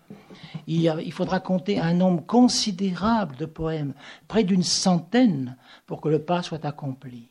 il, 0.66 1.12
faudra 1.12 1.40
compter 1.40 1.78
un 1.78 1.94
nombre 1.94 2.24
considérable 2.24 3.36
de 3.36 3.46
poèmes, 3.46 3.94
près 4.28 4.44
d'une 4.44 4.62
centaine, 4.62 5.56
pour 5.86 6.00
que 6.00 6.08
le 6.08 6.22
pas 6.22 6.42
soit 6.42 6.64
accompli. 6.64 7.28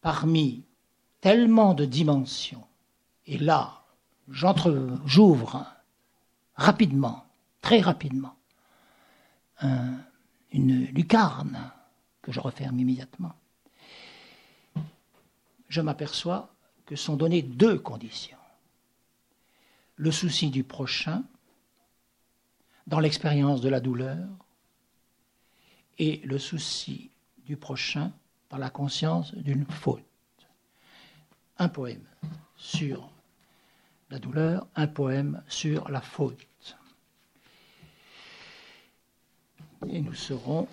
Parmi 0.00 0.64
tellement 1.20 1.74
de 1.74 1.84
dimensions, 1.84 2.64
et 3.26 3.38
là, 3.38 3.82
j'ouvre 4.30 5.66
rapidement, 6.54 7.24
très 7.60 7.80
rapidement, 7.80 8.36
une 10.52 10.84
lucarne 10.86 11.72
que 12.22 12.32
je 12.32 12.40
referme 12.40 12.78
immédiatement, 12.78 13.32
je 15.68 15.80
m'aperçois 15.80 16.48
que 16.86 16.96
sont 16.96 17.16
données 17.16 17.42
deux 17.42 17.78
conditions 17.78 18.37
le 19.98 20.10
souci 20.12 20.48
du 20.50 20.64
prochain 20.64 21.24
dans 22.86 23.00
l'expérience 23.00 23.60
de 23.60 23.68
la 23.68 23.80
douleur 23.80 24.26
et 25.98 26.22
le 26.24 26.38
souci 26.38 27.10
du 27.44 27.56
prochain 27.56 28.12
dans 28.48 28.56
la 28.56 28.70
conscience 28.70 29.34
d'une 29.34 29.66
faute. 29.66 30.04
Un 31.58 31.68
poème 31.68 32.06
sur 32.56 33.10
la 34.10 34.18
douleur, 34.18 34.68
un 34.76 34.86
poème 34.86 35.42
sur 35.48 35.90
la 35.90 36.00
faute. 36.00 36.78
Et 39.88 40.00
nous 40.00 40.14
serons 40.14 40.68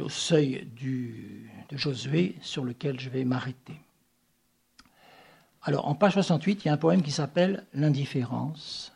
au 0.00 0.08
seuil 0.08 0.66
de 0.80 1.76
Josué 1.76 2.36
sur 2.40 2.64
lequel 2.64 2.98
je 2.98 3.10
vais 3.10 3.24
m'arrêter. 3.24 3.78
Alors, 5.64 5.86
en 5.86 5.94
page 5.94 6.14
68, 6.14 6.64
il 6.64 6.68
y 6.68 6.70
a 6.70 6.74
un 6.74 6.78
poème 6.78 7.02
qui 7.02 7.12
s'appelle 7.12 7.66
L'indifférence. 7.72 8.92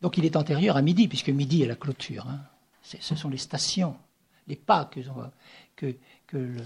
Donc, 0.00 0.18
il 0.18 0.24
est 0.24 0.36
antérieur 0.36 0.76
à 0.76 0.82
midi, 0.82 1.08
puisque 1.08 1.30
midi 1.30 1.62
est 1.62 1.66
la 1.66 1.76
clôture. 1.76 2.26
Hein. 2.28 2.40
Ce 2.82 3.14
sont 3.14 3.28
les 3.28 3.38
stations, 3.38 3.96
les 4.46 4.56
pas 4.56 4.84
que, 4.84 5.00
le, 6.32 6.56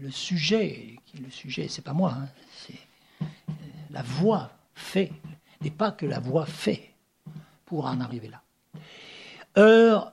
le, 0.00 0.10
sujet, 0.10 0.96
le 1.20 1.30
sujet, 1.30 1.68
c'est 1.68 1.82
pas 1.82 1.92
moi, 1.92 2.16
hein, 2.16 2.28
c'est 2.56 3.26
la 3.90 4.02
voix 4.02 4.52
fait, 4.74 5.12
les 5.60 5.70
pas 5.70 5.90
que 5.90 6.06
la 6.06 6.20
voix 6.20 6.46
fait 6.46 6.94
pour 7.66 7.86
en 7.86 8.00
arriver 8.00 8.28
là. 8.28 8.42
Heure 9.58 10.12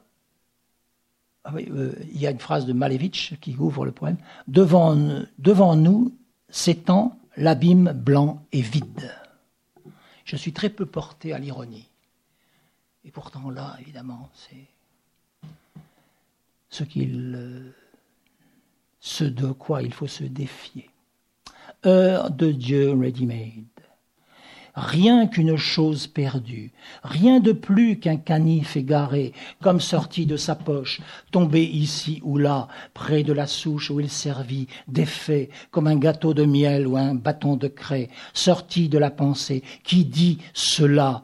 ah 1.50 1.54
euh, 1.56 1.94
il 2.12 2.20
y 2.20 2.28
a 2.28 2.32
une 2.32 2.40
phrase 2.40 2.66
de 2.66 2.74
Malevitch 2.74 3.40
qui 3.40 3.56
ouvre 3.56 3.86
le 3.86 3.94
poème. 3.94 4.18
Devant, 4.50 4.96
nous 4.98 6.14
s'étend 6.50 7.18
l'abîme 7.38 7.94
blanc 7.94 8.44
et 8.52 8.60
vide. 8.60 9.16
Je 10.26 10.36
suis 10.36 10.52
très 10.52 10.70
peu 10.70 10.86
porté 10.86 11.32
à 11.32 11.40
l'ironie. 11.40 11.88
Et 13.06 13.12
pourtant 13.12 13.50
là, 13.50 13.78
évidemment, 13.80 14.30
c'est 14.34 14.68
ce, 16.70 16.84
qu'il, 16.84 17.74
ce 19.00 19.24
de 19.24 19.54
quoi 19.54 19.84
il 19.84 19.94
faut 19.94 20.08
se 20.08 20.26
défier. 20.26 20.90
Heure 21.86 22.30
de 22.30 22.52
Dieu 22.52 22.92
ready-made. 22.92 23.64
Rien 24.78 25.26
qu'une 25.26 25.58
chose 25.58 26.06
perdue, 26.06 26.72
rien 27.04 27.40
de 27.40 27.52
plus 27.52 28.00
qu'un 28.00 28.18
canif 28.18 28.78
égaré, 28.78 29.34
comme 29.60 29.82
sorti 29.82 30.28
de 30.28 30.38
sa 30.38 30.54
poche, 30.54 31.02
tombé 31.32 31.64
ici 31.64 32.22
ou 32.24 32.38
là, 32.38 32.68
près 32.94 33.24
de 33.24 33.34
la 33.34 33.48
souche 33.48 33.90
où 33.90 34.00
il 34.00 34.10
servit, 34.10 34.68
défait, 34.88 35.50
comme 35.72 35.88
un 35.88 35.98
gâteau 35.98 36.36
de 36.36 36.46
miel 36.46 36.86
ou 36.86 36.96
un 36.96 37.16
bâton 37.16 37.56
de 37.56 37.68
craie, 37.68 38.10
sorti 38.34 38.88
de 38.88 39.00
la 39.00 39.10
pensée, 39.10 39.64
qui 39.84 40.06
dit 40.06 40.38
cela, 40.54 41.24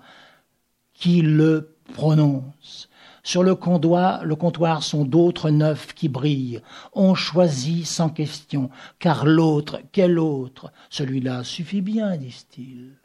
qui 0.95 1.21
le 1.21 1.75
prononce? 1.93 2.89
Sur 3.25 3.43
le 3.43 3.55
comptoir, 3.55 4.25
le 4.25 4.35
comptoir 4.35 4.83
sont 4.83 5.05
d'autres 5.05 5.51
neufs 5.51 5.93
qui 5.93 6.09
brillent. 6.09 6.61
On 6.91 7.13
choisit 7.13 7.85
sans 7.85 8.09
question, 8.09 8.69
car 8.99 9.25
l'autre, 9.25 9.79
quel 9.91 10.17
autre? 10.17 10.73
Celui-là 10.89 11.43
suffit 11.43 11.81
bien, 11.81 12.17
disent-ils. 12.17 13.02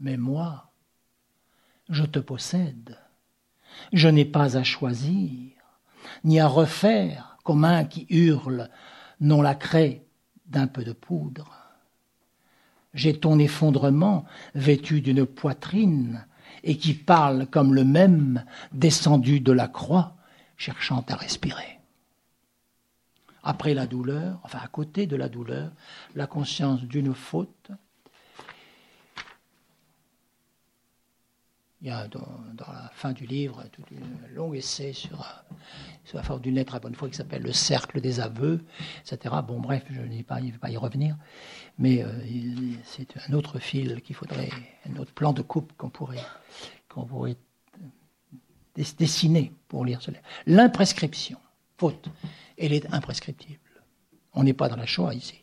Mais 0.00 0.16
moi, 0.16 0.72
je 1.88 2.04
te 2.04 2.18
possède. 2.18 2.98
Je 3.92 4.08
n'ai 4.08 4.24
pas 4.24 4.56
à 4.56 4.62
choisir, 4.62 5.52
ni 6.24 6.40
à 6.40 6.46
refaire, 6.46 7.38
comme 7.44 7.64
un 7.64 7.84
qui 7.84 8.06
hurle, 8.10 8.70
non 9.20 9.42
la 9.42 9.54
craie 9.54 10.04
d'un 10.46 10.66
peu 10.66 10.84
de 10.84 10.92
poudre. 10.92 11.52
J'ai 12.94 13.18
ton 13.18 13.38
effondrement 13.38 14.24
vêtu 14.54 15.00
d'une 15.00 15.26
poitrine 15.26 16.26
et 16.64 16.78
qui 16.78 16.94
parle 16.94 17.46
comme 17.46 17.74
le 17.74 17.84
même 17.84 18.44
descendu 18.72 19.40
de 19.40 19.52
la 19.52 19.68
croix, 19.68 20.16
cherchant 20.56 21.04
à 21.08 21.14
respirer. 21.14 21.78
Après 23.42 23.74
la 23.74 23.86
douleur, 23.86 24.40
enfin 24.42 24.58
à 24.62 24.66
côté 24.66 25.06
de 25.06 25.14
la 25.14 25.28
douleur, 25.28 25.70
la 26.14 26.26
conscience 26.26 26.82
d'une 26.82 27.14
faute. 27.14 27.70
Il 31.82 31.88
y 31.88 31.90
a 31.90 32.08
dans, 32.08 32.26
la 32.58 32.90
fin 32.94 33.12
du 33.12 33.26
livre 33.26 33.62
tout 33.70 33.82
un 33.92 34.34
long 34.34 34.54
essai 34.54 34.94
sur, 34.94 35.26
sur 36.04 36.16
la 36.16 36.22
forme 36.22 36.40
d'une 36.40 36.54
lettre 36.54 36.74
à 36.74 36.80
bonne 36.80 36.94
foi 36.94 37.08
qui 37.08 37.16
s'appelle 37.16 37.42
Le 37.42 37.52
cercle 37.52 38.00
des 38.00 38.18
aveux, 38.18 38.64
etc. 39.00 39.34
Bon, 39.46 39.60
bref, 39.60 39.84
je 39.90 40.00
ne 40.00 40.16
vais 40.16 40.22
pas, 40.22 40.40
y 40.40 40.76
revenir, 40.76 41.16
mais 41.78 42.02
euh, 42.02 42.10
c'est 42.84 43.14
un 43.28 43.34
autre 43.34 43.58
fil 43.58 44.00
qu'il 44.00 44.16
faudrait, 44.16 44.48
un 44.88 44.96
autre 44.96 45.12
plan 45.12 45.34
de 45.34 45.42
coupe 45.42 45.74
qu'on 45.76 45.90
pourrait 45.90 46.24
qu'on 46.88 47.04
pourrait 47.04 47.36
dessiner 48.74 49.52
pour 49.68 49.84
lire 49.84 50.00
cela. 50.00 50.18
L'imprescription, 50.46 51.38
faute, 51.76 52.08
elle 52.56 52.72
est 52.72 52.92
imprescriptible. 52.92 53.60
On 54.32 54.44
n'est 54.44 54.54
pas 54.54 54.68
dans 54.68 54.76
la 54.76 54.86
Shoah 54.86 55.14
ici, 55.14 55.42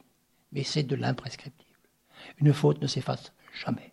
mais 0.52 0.64
c'est 0.64 0.84
de 0.84 0.96
l'imprescriptible. 0.96 1.70
Une 2.38 2.54
faute 2.54 2.82
ne 2.82 2.88
s'efface 2.88 3.34
jamais. 3.64 3.92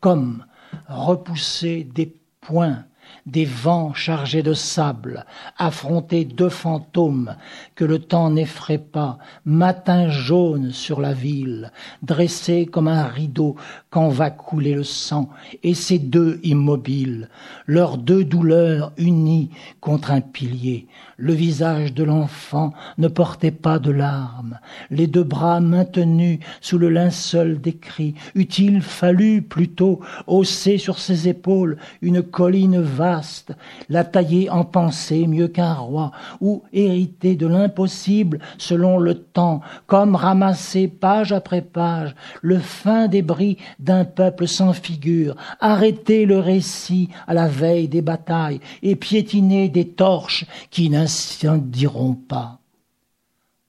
Comme 0.00 0.46
repousser 0.88 1.84
des 1.84 2.14
points 2.40 2.84
des 3.26 3.44
vents 3.44 3.92
chargés 3.92 4.42
de 4.42 4.52
sable, 4.52 5.24
affronter 5.58 6.24
deux 6.24 6.48
fantômes 6.48 7.36
que 7.74 7.84
le 7.84 7.98
temps 7.98 8.30
n'effraie 8.30 8.78
pas, 8.78 9.18
matin 9.44 10.08
jaune 10.08 10.70
sur 10.70 11.00
la 11.00 11.12
ville, 11.12 11.72
dressé 12.02 12.66
comme 12.66 12.88
un 12.88 13.04
rideau 13.04 13.56
quand 13.96 14.10
va 14.10 14.28
couler 14.28 14.74
le 14.74 14.84
sang, 14.84 15.30
et 15.62 15.72
ces 15.72 15.98
deux 15.98 16.38
immobiles, 16.42 17.30
leurs 17.64 17.96
deux 17.96 18.24
douleurs 18.24 18.92
unies 18.98 19.48
contre 19.80 20.10
un 20.10 20.20
pilier. 20.20 20.86
Le 21.16 21.32
visage 21.32 21.94
de 21.94 22.04
l'enfant 22.04 22.74
ne 22.98 23.08
portait 23.08 23.50
pas 23.50 23.78
de 23.78 23.90
larmes, 23.90 24.58
les 24.90 25.06
deux 25.06 25.22
bras 25.22 25.60
maintenus 25.60 26.40
sous 26.60 26.76
le 26.76 26.90
linceul 26.90 27.58
des 27.58 27.72
cris. 27.72 28.14
Eût-il 28.34 28.82
fallu 28.82 29.40
plutôt 29.40 30.00
hausser 30.26 30.76
sur 30.76 30.98
ses 30.98 31.28
épaules 31.28 31.78
une 32.02 32.22
colline 32.22 32.82
vaste, 32.82 33.56
la 33.88 34.04
tailler 34.04 34.50
en 34.50 34.64
pensée 34.64 35.26
mieux 35.26 35.48
qu'un 35.48 35.72
roi, 35.72 36.12
ou 36.42 36.64
hériter 36.74 37.34
de 37.34 37.46
l'impossible 37.46 38.40
selon 38.58 38.98
le 38.98 39.14
temps, 39.14 39.62
comme 39.86 40.16
ramasser 40.16 40.86
page 40.86 41.32
après 41.32 41.62
page 41.62 42.14
le 42.42 42.58
fin 42.58 43.08
débris 43.08 43.56
d'un 43.86 44.04
peuple 44.04 44.48
sans 44.48 44.72
figure, 44.72 45.36
arrêter 45.60 46.26
le 46.26 46.38
récit 46.40 47.08
à 47.26 47.34
la 47.34 47.46
veille 47.46 47.88
des 47.88 48.02
batailles 48.02 48.60
et 48.82 48.96
piétiner 48.96 49.68
des 49.68 49.88
torches 49.88 50.44
qui 50.70 50.90
n'incendieront 50.90 52.14
pas. 52.14 52.58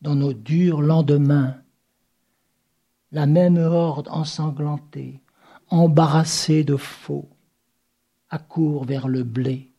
Dans 0.01 0.15
nos 0.15 0.33
durs 0.33 0.81
lendemains, 0.81 1.55
la 3.11 3.27
même 3.27 3.57
horde 3.57 4.09
ensanglantée, 4.09 5.21
embarrassée 5.69 6.63
de 6.63 6.77
faux, 6.77 7.29
accourt 8.29 8.85
vers 8.85 9.07
le 9.07 9.23
blé 9.23 9.71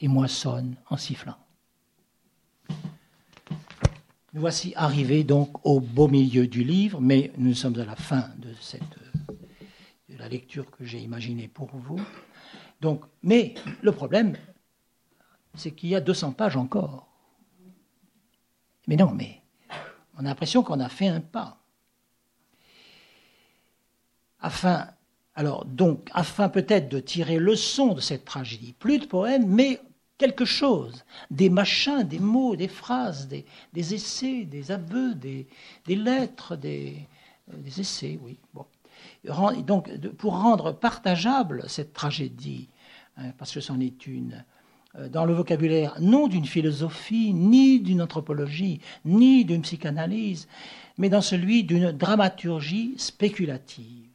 et 0.00 0.08
moissonne 0.08 0.76
en 0.88 0.96
sifflant. 0.96 1.41
Nous 4.32 4.40
voici 4.40 4.72
arrivés 4.76 5.24
donc 5.24 5.64
au 5.66 5.78
beau 5.78 6.08
milieu 6.08 6.46
du 6.46 6.64
livre, 6.64 7.00
mais 7.00 7.32
nous 7.36 7.54
sommes 7.54 7.78
à 7.78 7.84
la 7.84 7.96
fin 7.96 8.30
de, 8.38 8.54
cette, 8.60 8.82
de 10.08 10.16
la 10.16 10.26
lecture 10.28 10.70
que 10.70 10.84
j'ai 10.84 11.00
imaginée 11.00 11.48
pour 11.48 11.68
vous. 11.74 12.00
Donc, 12.80 13.04
mais 13.22 13.54
le 13.82 13.92
problème, 13.92 14.36
c'est 15.54 15.72
qu'il 15.72 15.90
y 15.90 15.94
a 15.94 16.00
200 16.00 16.32
pages 16.32 16.56
encore. 16.56 17.08
Mais 18.86 18.96
non, 18.96 19.12
mais 19.12 19.42
on 20.16 20.20
a 20.20 20.28
l'impression 20.28 20.62
qu'on 20.62 20.80
a 20.80 20.88
fait 20.88 21.08
un 21.08 21.20
pas. 21.20 21.58
Afin 24.40 24.88
alors 25.34 25.64
donc, 25.64 26.10
afin 26.12 26.48
peut-être 26.48 26.88
de 26.88 27.00
tirer 27.00 27.38
leçon 27.38 27.94
de 27.94 28.00
cette 28.00 28.24
tragédie, 28.24 28.74
plus 28.74 28.98
de 28.98 29.06
poèmes, 29.06 29.46
mais 29.46 29.80
quelque 30.22 30.44
chose, 30.44 31.04
des 31.32 31.50
machins, 31.50 32.04
des 32.04 32.20
mots, 32.20 32.54
des 32.54 32.68
phrases, 32.68 33.26
des, 33.26 33.44
essais, 33.74 34.44
des 34.44 34.70
aveux, 34.70 35.16
des, 35.16 35.48
lettres, 35.88 36.54
des, 36.54 37.08
essais, 37.76 38.20
oui. 38.22 38.38
Donc, 39.64 39.90
pour 40.18 40.40
rendre 40.40 40.70
partageable 40.70 41.64
cette 41.66 41.92
tragédie, 41.92 42.68
hein, 43.16 43.32
parce 43.36 43.52
que 43.52 43.58
c'en 43.60 43.80
est 43.80 44.06
une, 44.06 44.44
euh, 44.94 45.08
dans 45.08 45.24
le 45.24 45.34
vocabulaire 45.34 45.96
non 46.00 46.28
d'une 46.28 46.46
philosophie, 46.46 47.32
ni 47.34 47.80
d'une 47.80 48.00
anthropologie, 48.00 48.80
ni 49.04 49.44
d'une 49.44 49.62
psychanalyse, 49.62 50.46
mais 50.98 51.08
dans 51.08 51.20
celui 51.20 51.64
d'une 51.64 51.90
dramaturgie 51.90 52.94
spéculative. 52.96 54.06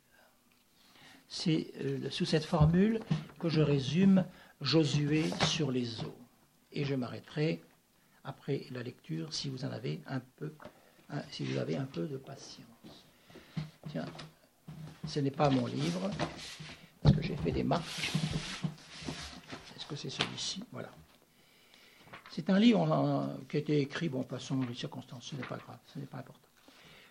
C'est 1.28 1.74
euh, 1.82 2.10
sous 2.12 2.24
cette 2.24 2.46
formule 2.46 3.02
que 3.40 3.50
je 3.50 3.60
résume 3.60 4.24
Josué 4.62 5.26
sur 5.46 5.72
les 5.72 6.02
eaux. 6.02 6.18
Et 6.72 6.84
je 6.84 6.96
m'arrêterai 6.96 7.62
après 8.24 8.66
la 8.72 8.84
lecture 8.84 9.34
si 9.34 9.50
vous 9.50 9.64
en 9.66 9.72
avez 9.72 10.02
un 10.08 10.20
peu, 10.20 10.54
si 11.32 11.46
vous 11.46 11.58
avez 11.58 11.78
un 11.78 11.86
peu 11.86 12.08
de 12.08 12.18
patience. 12.18 13.06
Tiens, 13.90 14.06
ce 15.08 15.20
n'est 15.20 15.32
pas 15.32 15.50
mon 15.50 15.66
livre, 15.66 16.12
parce 17.02 17.16
que 17.16 17.22
j'ai 17.22 17.36
fait 17.38 17.52
des 17.52 17.64
marques. 17.64 18.12
Est-ce 19.76 19.86
que 19.86 19.96
c'est 19.96 20.10
celui-ci? 20.10 20.64
Voilà. 20.72 20.90
C'est 22.30 22.50
un 22.50 22.60
livre 22.60 23.38
qui 23.48 23.58
a 23.58 23.60
été 23.60 23.80
écrit, 23.80 24.10
bon, 24.10 24.24
passons 24.24 24.62
les 24.68 24.76
circonstances, 24.76 25.24
ce 25.24 25.36
n'est 25.36 25.48
pas 25.48 25.58
grave, 25.58 25.80
ce 25.94 26.00
n'est 26.00 26.06
pas 26.06 26.18
important. 26.18 26.40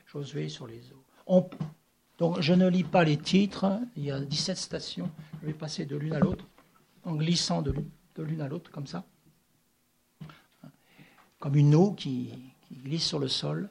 Josué 0.07 0.49
sur 0.49 0.67
les 0.67 0.81
eaux. 0.93 1.03
On, 1.27 1.49
donc 2.19 2.41
je 2.41 2.53
ne 2.53 2.69
lis 2.69 2.85
pas 2.85 3.05
les 3.05 3.17
titres, 3.17 3.81
il 3.97 4.05
y 4.05 4.11
a 4.11 4.21
17 4.21 4.57
stations, 4.57 5.11
je 5.41 5.47
vais 5.47 5.55
passer 5.55 5.87
de 5.87 5.97
l'une 5.97 6.13
à 6.13 6.21
l'autre, 6.21 6.45
en 7.07 7.15
glissant 7.15 7.63
de 7.63 7.73
l'une 8.19 8.41
à 8.41 8.49
l'autre 8.49 8.71
comme 8.71 8.87
ça, 8.87 9.07
comme 11.39 11.57
une 11.57 11.75
eau 11.75 11.93
qui, 11.93 12.33
glisse 12.73 13.07
sur 13.07 13.21
le 13.21 13.29
sol. 13.29 13.71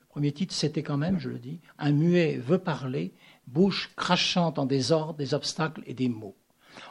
Le 0.00 0.06
premier 0.06 0.32
titre, 0.32 0.54
c'était 0.54 0.82
quand 0.82 0.96
même, 0.96 1.18
je 1.18 1.28
le 1.28 1.38
dis, 1.38 1.60
Un 1.76 1.92
muet 1.92 2.38
veut 2.38 2.58
parler, 2.58 3.12
bouche 3.46 3.94
crachant 3.94 4.54
en 4.56 4.64
désordre 4.64 5.14
des 5.14 5.34
obstacles 5.34 5.82
et 5.86 5.92
des 5.92 6.08
mots. 6.08 6.37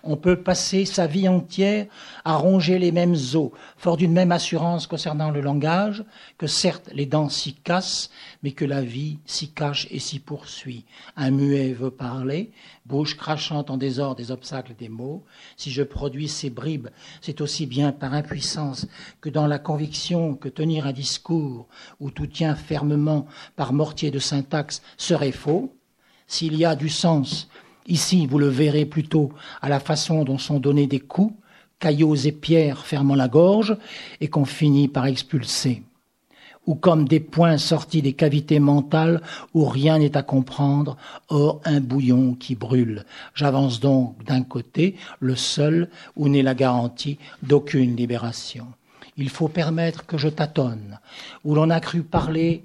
On 0.03 0.17
peut 0.17 0.41
passer 0.41 0.85
sa 0.85 1.07
vie 1.07 1.27
entière 1.27 1.85
à 2.25 2.35
ronger 2.35 2.79
les 2.79 2.91
mêmes 2.91 3.15
os, 3.33 3.51
fort 3.77 3.97
d'une 3.97 4.13
même 4.13 4.31
assurance 4.31 4.87
concernant 4.87 5.31
le 5.31 5.41
langage, 5.41 6.03
que 6.37 6.47
certes 6.47 6.89
les 6.93 7.05
dents 7.05 7.29
s'y 7.29 7.53
cassent, 7.53 8.09
mais 8.43 8.51
que 8.51 8.65
la 8.65 8.81
vie 8.81 9.19
s'y 9.25 9.49
cache 9.49 9.87
et 9.91 9.99
s'y 9.99 10.19
poursuit. 10.19 10.85
Un 11.15 11.31
muet 11.31 11.73
veut 11.73 11.91
parler, 11.91 12.51
bouche 12.85 13.17
crachante 13.17 13.69
en 13.69 13.77
désordre 13.77 14.15
des 14.15 14.31
obstacles 14.31 14.75
des 14.77 14.89
mots. 14.89 15.23
Si 15.57 15.71
je 15.71 15.83
produis 15.83 16.27
ces 16.27 16.49
bribes, 16.49 16.89
c'est 17.21 17.41
aussi 17.41 17.65
bien 17.65 17.91
par 17.91 18.13
impuissance 18.13 18.87
que 19.21 19.29
dans 19.29 19.47
la 19.47 19.59
conviction 19.59 20.35
que 20.35 20.49
tenir 20.49 20.87
un 20.87 20.93
discours 20.93 21.67
où 21.99 22.11
tout 22.11 22.27
tient 22.27 22.55
fermement 22.55 23.27
par 23.55 23.73
mortier 23.73 24.11
de 24.11 24.19
syntaxe 24.19 24.81
serait 24.97 25.31
faux. 25.31 25.73
S'il 26.27 26.55
y 26.55 26.65
a 26.65 26.75
du 26.75 26.89
sens 26.89 27.47
Ici, 27.87 28.27
vous 28.27 28.37
le 28.37 28.47
verrez 28.47 28.85
plutôt 28.85 29.31
à 29.61 29.69
la 29.69 29.79
façon 29.79 30.23
dont 30.23 30.37
sont 30.37 30.59
donnés 30.59 30.87
des 30.87 30.99
coups 30.99 31.33
caillots 31.79 32.15
et 32.15 32.31
pierres 32.31 32.85
fermant 32.85 33.15
la 33.15 33.27
gorge 33.27 33.77
et 34.19 34.27
qu'on 34.27 34.45
finit 34.45 34.87
par 34.87 35.05
expulser 35.05 35.83
ou 36.67 36.75
comme 36.75 37.07
des 37.07 37.21
points 37.21 37.57
sortis 37.57 38.01
des 38.01 38.13
cavités 38.13 38.59
mentales 38.59 39.21
où 39.53 39.65
rien 39.65 39.97
n'est 39.97 40.17
à 40.17 40.21
comprendre, 40.21 40.97
or 41.29 41.61
un 41.65 41.79
bouillon 41.79 42.35
qui 42.35 42.55
brûle. 42.55 43.05
J'avance 43.33 43.79
donc 43.79 44.23
d'un 44.25 44.43
côté, 44.43 44.95
le 45.19 45.35
seul 45.35 45.89
où 46.15 46.27
n'est 46.27 46.43
la 46.43 46.53
garantie 46.53 47.17
d'aucune 47.41 47.95
libération. 47.95 48.67
Il 49.15 49.29
faut 49.29 49.47
permettre 49.47 50.05
que 50.05 50.17
je 50.17 50.27
tâtonne, 50.27 50.99
où 51.43 51.55
l'on 51.55 51.69
a 51.69 51.79
cru 51.79 52.03
parler 52.03 52.63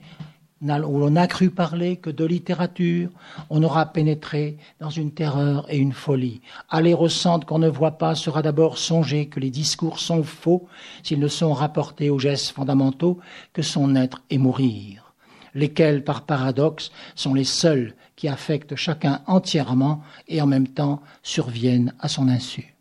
où 0.62 0.98
l'on 0.98 1.10
n'a 1.10 1.26
cru 1.26 1.50
parler 1.50 1.96
que 1.96 2.10
de 2.10 2.24
littérature, 2.24 3.10
on 3.50 3.62
aura 3.62 3.86
pénétré 3.86 4.56
dans 4.80 4.90
une 4.90 5.10
terreur 5.10 5.66
et 5.68 5.76
une 5.76 5.92
folie. 5.92 6.40
Aller 6.70 6.94
au 6.94 7.08
centre 7.08 7.46
qu'on 7.46 7.58
ne 7.58 7.68
voit 7.68 7.98
pas 7.98 8.14
sera 8.14 8.42
d'abord 8.42 8.78
songer 8.78 9.26
que 9.26 9.40
les 9.40 9.50
discours 9.50 9.98
sont 9.98 10.22
faux 10.22 10.68
s'ils 11.02 11.18
ne 11.18 11.28
sont 11.28 11.52
rapportés 11.52 12.10
aux 12.10 12.20
gestes 12.20 12.52
fondamentaux 12.52 13.18
que 13.52 13.62
sont 13.62 13.88
naître 13.88 14.22
et 14.30 14.38
mourir, 14.38 15.14
lesquels, 15.54 16.04
par 16.04 16.26
paradoxe, 16.26 16.92
sont 17.16 17.34
les 17.34 17.44
seuls 17.44 17.94
qui 18.14 18.28
affectent 18.28 18.76
chacun 18.76 19.22
entièrement 19.26 20.02
et 20.28 20.40
en 20.40 20.46
même 20.46 20.68
temps 20.68 21.02
surviennent 21.24 21.92
à 21.98 22.08
son 22.08 22.28
insu. 22.28 22.76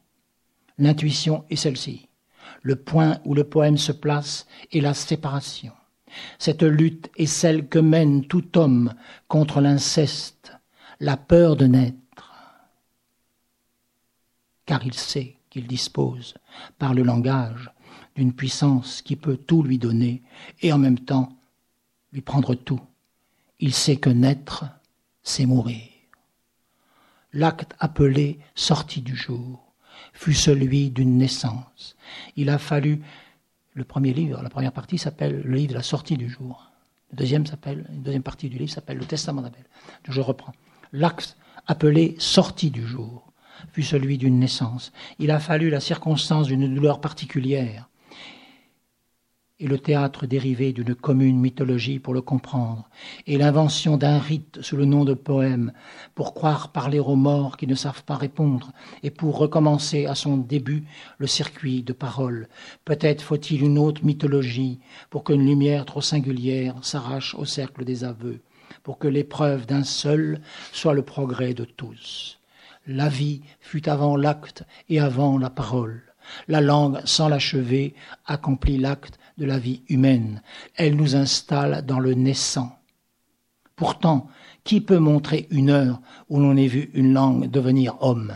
L'intuition 0.77 1.45
est 1.49 1.55
celle-ci. 1.55 2.07
Le 2.61 2.75
point 2.75 3.17
où 3.25 3.33
le 3.33 3.43
poème 3.43 3.77
se 3.77 3.91
place 3.91 4.45
est 4.71 4.81
la 4.81 4.93
séparation. 4.93 5.71
Cette 6.39 6.63
lutte 6.63 7.09
est 7.17 7.25
celle 7.25 7.67
que 7.67 7.79
mène 7.79 8.25
tout 8.25 8.57
homme 8.57 8.93
contre 9.27 9.61
l'inceste, 9.61 10.53
la 10.99 11.17
peur 11.17 11.55
de 11.55 11.65
naître, 11.65 12.33
car 14.65 14.85
il 14.85 14.93
sait 14.93 15.37
qu'il 15.49 15.67
dispose, 15.67 16.35
par 16.77 16.93
le 16.93 17.03
langage, 17.03 17.71
d'une 18.15 18.33
puissance 18.33 19.01
qui 19.01 19.15
peut 19.15 19.37
tout 19.37 19.63
lui 19.63 19.77
donner 19.77 20.21
et 20.61 20.73
en 20.73 20.77
même 20.77 20.99
temps 20.99 21.37
lui 22.13 22.21
prendre 22.21 22.55
tout. 22.55 22.81
Il 23.59 23.73
sait 23.73 23.97
que 23.97 24.09
naître, 24.09 24.65
c'est 25.23 25.45
mourir. 25.45 25.87
L'acte 27.33 27.73
appelé 27.79 28.39
sortie 28.55 29.01
du 29.01 29.15
jour 29.15 29.73
fut 30.13 30.33
celui 30.33 30.89
d'une 30.89 31.17
naissance. 31.17 31.95
Il 32.35 32.49
a 32.49 32.57
fallu 32.57 33.01
le 33.73 33.83
premier 33.83 34.13
livre, 34.13 34.41
la 34.41 34.49
première 34.49 34.73
partie 34.73 34.97
s'appelle 34.97 35.41
le 35.43 35.55
livre 35.55 35.69
de 35.69 35.77
la 35.77 35.83
sortie 35.83 36.17
du 36.17 36.29
jour. 36.29 36.71
Le 37.11 37.17
deuxième 37.17 37.45
s'appelle, 37.45 37.85
une 37.91 38.03
deuxième 38.03 38.23
partie 38.23 38.49
du 38.49 38.57
livre 38.57 38.71
s'appelle 38.71 38.97
le 38.97 39.05
Testament 39.05 39.41
d'Abel. 39.41 39.65
Je 40.07 40.21
reprends. 40.21 40.53
L'acte 40.91 41.37
appelé 41.67 42.15
sortie 42.19 42.71
du 42.71 42.85
jour 42.85 43.31
fut 43.71 43.83
celui 43.83 44.17
d'une 44.17 44.39
naissance. 44.39 44.91
Il 45.19 45.31
a 45.31 45.39
fallu 45.39 45.69
la 45.69 45.79
circonstance 45.79 46.47
d'une 46.47 46.73
douleur 46.73 46.99
particulière 46.99 47.89
et 49.61 49.67
le 49.67 49.77
théâtre 49.77 50.25
dérivé 50.25 50.73
d'une 50.73 50.95
commune 50.95 51.39
mythologie 51.39 51.99
pour 51.99 52.15
le 52.15 52.21
comprendre, 52.21 52.89
et 53.27 53.37
l'invention 53.37 53.95
d'un 53.95 54.17
rite 54.17 54.59
sous 54.61 54.75
le 54.75 54.85
nom 54.85 55.05
de 55.05 55.13
poème 55.13 55.71
pour 56.15 56.33
croire 56.33 56.71
parler 56.71 56.99
aux 56.99 57.15
morts 57.15 57.57
qui 57.57 57.67
ne 57.67 57.75
savent 57.75 58.03
pas 58.03 58.15
répondre, 58.15 58.71
et 59.03 59.11
pour 59.11 59.37
recommencer 59.37 60.07
à 60.07 60.15
son 60.15 60.35
début 60.35 60.83
le 61.19 61.27
circuit 61.27 61.83
de 61.83 61.93
paroles. 61.93 62.49
Peut-être 62.85 63.21
faut-il 63.21 63.61
une 63.61 63.77
autre 63.77 64.03
mythologie 64.03 64.79
pour 65.11 65.23
qu'une 65.23 65.45
lumière 65.45 65.85
trop 65.85 66.01
singulière 66.01 66.75
s'arrache 66.81 67.35
au 67.35 67.45
cercle 67.45 67.85
des 67.85 68.03
aveux, 68.03 68.41
pour 68.81 68.97
que 68.97 69.07
l'épreuve 69.07 69.67
d'un 69.67 69.83
seul 69.83 70.41
soit 70.71 70.95
le 70.95 71.03
progrès 71.03 71.53
de 71.53 71.65
tous. 71.65 72.39
La 72.87 73.09
vie 73.09 73.43
fut 73.59 73.87
avant 73.87 74.15
l'acte 74.15 74.63
et 74.89 74.99
avant 74.99 75.37
la 75.37 75.51
parole. 75.51 76.01
La 76.47 76.61
langue, 76.61 76.99
sans 77.05 77.27
l'achever, 77.27 77.93
accomplit 78.25 78.77
l'acte 78.77 79.19
de 79.37 79.45
la 79.45 79.59
vie 79.59 79.81
humaine. 79.89 80.41
Elle 80.75 80.95
nous 80.95 81.15
installe 81.15 81.85
dans 81.85 81.99
le 81.99 82.13
naissant. 82.13 82.77
Pourtant, 83.75 84.27
qui 84.63 84.81
peut 84.81 84.99
montrer 84.99 85.47
une 85.49 85.71
heure 85.71 86.01
où 86.29 86.39
l'on 86.39 86.55
ait 86.55 86.67
vu 86.67 86.91
une 86.93 87.13
langue 87.13 87.49
devenir 87.49 87.97
homme? 88.01 88.33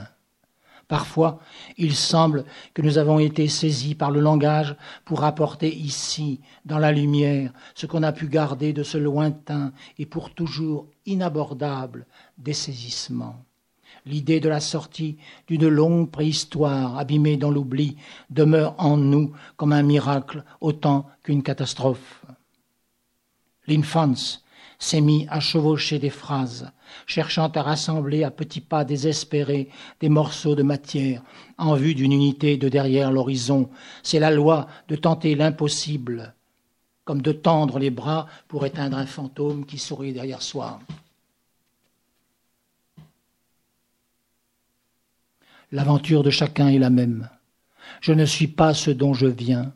Parfois, 0.87 1.39
il 1.77 1.95
semble 1.95 2.45
que 2.73 2.81
nous 2.81 2.97
avons 2.97 3.17
été 3.19 3.47
saisis 3.47 3.95
par 3.95 4.11
le 4.11 4.19
langage 4.19 4.75
pour 5.03 5.23
apporter 5.23 5.75
ici, 5.75 6.41
dans 6.63 6.77
la 6.77 6.91
lumière, 6.91 7.51
ce 7.73 7.85
qu'on 7.85 8.03
a 8.03 8.11
pu 8.11 8.27
garder 8.27 8.71
de 8.71 8.83
ce 8.83 8.97
lointain 8.97 9.71
et 9.97 10.05
pour 10.05 10.33
toujours 10.33 10.87
inabordable 11.05 12.05
dessaisissement. 12.37 13.44
L'idée 14.05 14.39
de 14.39 14.49
la 14.49 14.59
sortie 14.59 15.17
d'une 15.47 15.67
longue 15.67 16.11
préhistoire 16.11 16.97
abîmée 16.97 17.37
dans 17.37 17.49
l'oubli 17.49 17.97
demeure 18.29 18.75
en 18.77 18.97
nous 18.97 19.31
comme 19.57 19.73
un 19.73 19.81
miracle 19.81 20.43
autant 20.61 21.07
qu'une 21.23 21.41
catastrophe. 21.41 22.23
L'infance 23.67 24.45
s'est 24.77 25.01
mis 25.01 25.25
à 25.29 25.39
chevaucher 25.39 25.97
des 25.97 26.09
phrases, 26.09 26.71
cherchant 27.07 27.47
à 27.47 27.61
rassembler 27.61 28.23
à 28.23 28.31
petits 28.31 28.61
pas 28.61 28.83
désespérés 28.83 29.69
des 29.99 30.09
morceaux 30.09 30.55
de 30.55 30.63
matière 30.63 31.23
en 31.57 31.75
vue 31.75 31.95
d'une 31.95 32.11
unité 32.11 32.57
de 32.57 32.69
derrière 32.69 33.11
l'horizon. 33.11 33.69
C'est 34.03 34.19
la 34.19 34.31
loi 34.31 34.67
de 34.87 34.95
tenter 34.95 35.33
l'impossible, 35.33 36.35
comme 37.05 37.21
de 37.21 37.31
tendre 37.31 37.79
les 37.79 37.89
bras 37.89 38.27
pour 38.47 38.65
éteindre 38.65 38.97
un 38.97 39.05
fantôme 39.05 39.65
qui 39.65 39.77
sourit 39.77 40.13
derrière 40.13 40.41
soi. 40.41 40.79
L'aventure 45.75 46.23
de 46.23 46.29
chacun 46.29 46.69
est 46.69 46.79
la 46.79 46.89
même. 46.89 47.27
Je 47.99 48.13
ne 48.13 48.23
suis 48.23 48.47
pas 48.47 48.73
ce 48.73 48.91
dont 48.91 49.13
je 49.13 49.25
viens. 49.25 49.73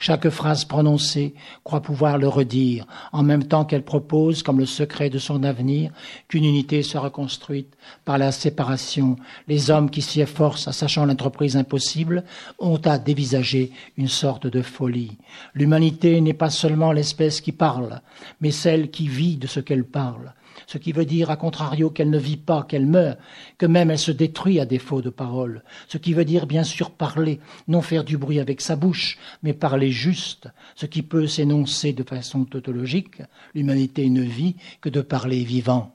Chaque 0.00 0.28
phrase 0.28 0.64
prononcée 0.64 1.34
croit 1.62 1.82
pouvoir 1.82 2.18
le 2.18 2.26
redire, 2.26 2.84
en 3.12 3.22
même 3.22 3.44
temps 3.44 3.64
qu'elle 3.64 3.84
propose, 3.84 4.42
comme 4.42 4.58
le 4.58 4.66
secret 4.66 5.10
de 5.10 5.20
son 5.20 5.44
avenir, 5.44 5.92
qu'une 6.26 6.44
unité 6.44 6.82
sera 6.82 7.10
construite 7.10 7.76
par 8.04 8.18
la 8.18 8.32
séparation. 8.32 9.14
Les 9.46 9.70
hommes 9.70 9.88
qui 9.88 10.02
s'y 10.02 10.20
efforcent, 10.20 10.72
sachant 10.72 11.06
l'entreprise 11.06 11.56
impossible, 11.56 12.24
ont 12.58 12.80
à 12.84 12.98
dévisager 12.98 13.70
une 13.96 14.08
sorte 14.08 14.48
de 14.48 14.62
folie. 14.62 15.16
L'humanité 15.54 16.20
n'est 16.22 16.34
pas 16.34 16.50
seulement 16.50 16.90
l'espèce 16.90 17.40
qui 17.40 17.52
parle, 17.52 18.00
mais 18.40 18.50
celle 18.50 18.90
qui 18.90 19.06
vit 19.06 19.36
de 19.36 19.46
ce 19.46 19.60
qu'elle 19.60 19.84
parle 19.84 20.34
ce 20.66 20.78
qui 20.78 20.92
veut 20.92 21.04
dire, 21.04 21.30
à 21.30 21.36
contrario, 21.36 21.90
qu'elle 21.90 22.10
ne 22.10 22.18
vit 22.18 22.36
pas, 22.36 22.62
qu'elle 22.62 22.86
meurt, 22.86 23.18
que 23.58 23.66
même 23.66 23.90
elle 23.90 23.98
se 23.98 24.12
détruit 24.12 24.60
à 24.60 24.66
défaut 24.66 25.02
de 25.02 25.10
parole, 25.10 25.62
ce 25.88 25.98
qui 25.98 26.12
veut 26.12 26.24
dire, 26.24 26.46
bien 26.46 26.64
sûr, 26.64 26.90
parler, 26.90 27.40
non 27.68 27.82
faire 27.82 28.04
du 28.04 28.18
bruit 28.18 28.40
avec 28.40 28.60
sa 28.60 28.76
bouche, 28.76 29.18
mais 29.42 29.52
parler 29.52 29.90
juste, 29.90 30.48
ce 30.74 30.86
qui 30.86 31.02
peut 31.02 31.26
s'énoncer 31.26 31.92
de 31.92 32.02
façon 32.02 32.44
tautologique, 32.44 33.22
l'humanité 33.54 34.08
ne 34.10 34.22
vit 34.22 34.56
que 34.80 34.88
de 34.88 35.00
parler 35.00 35.44
vivant. 35.44 35.93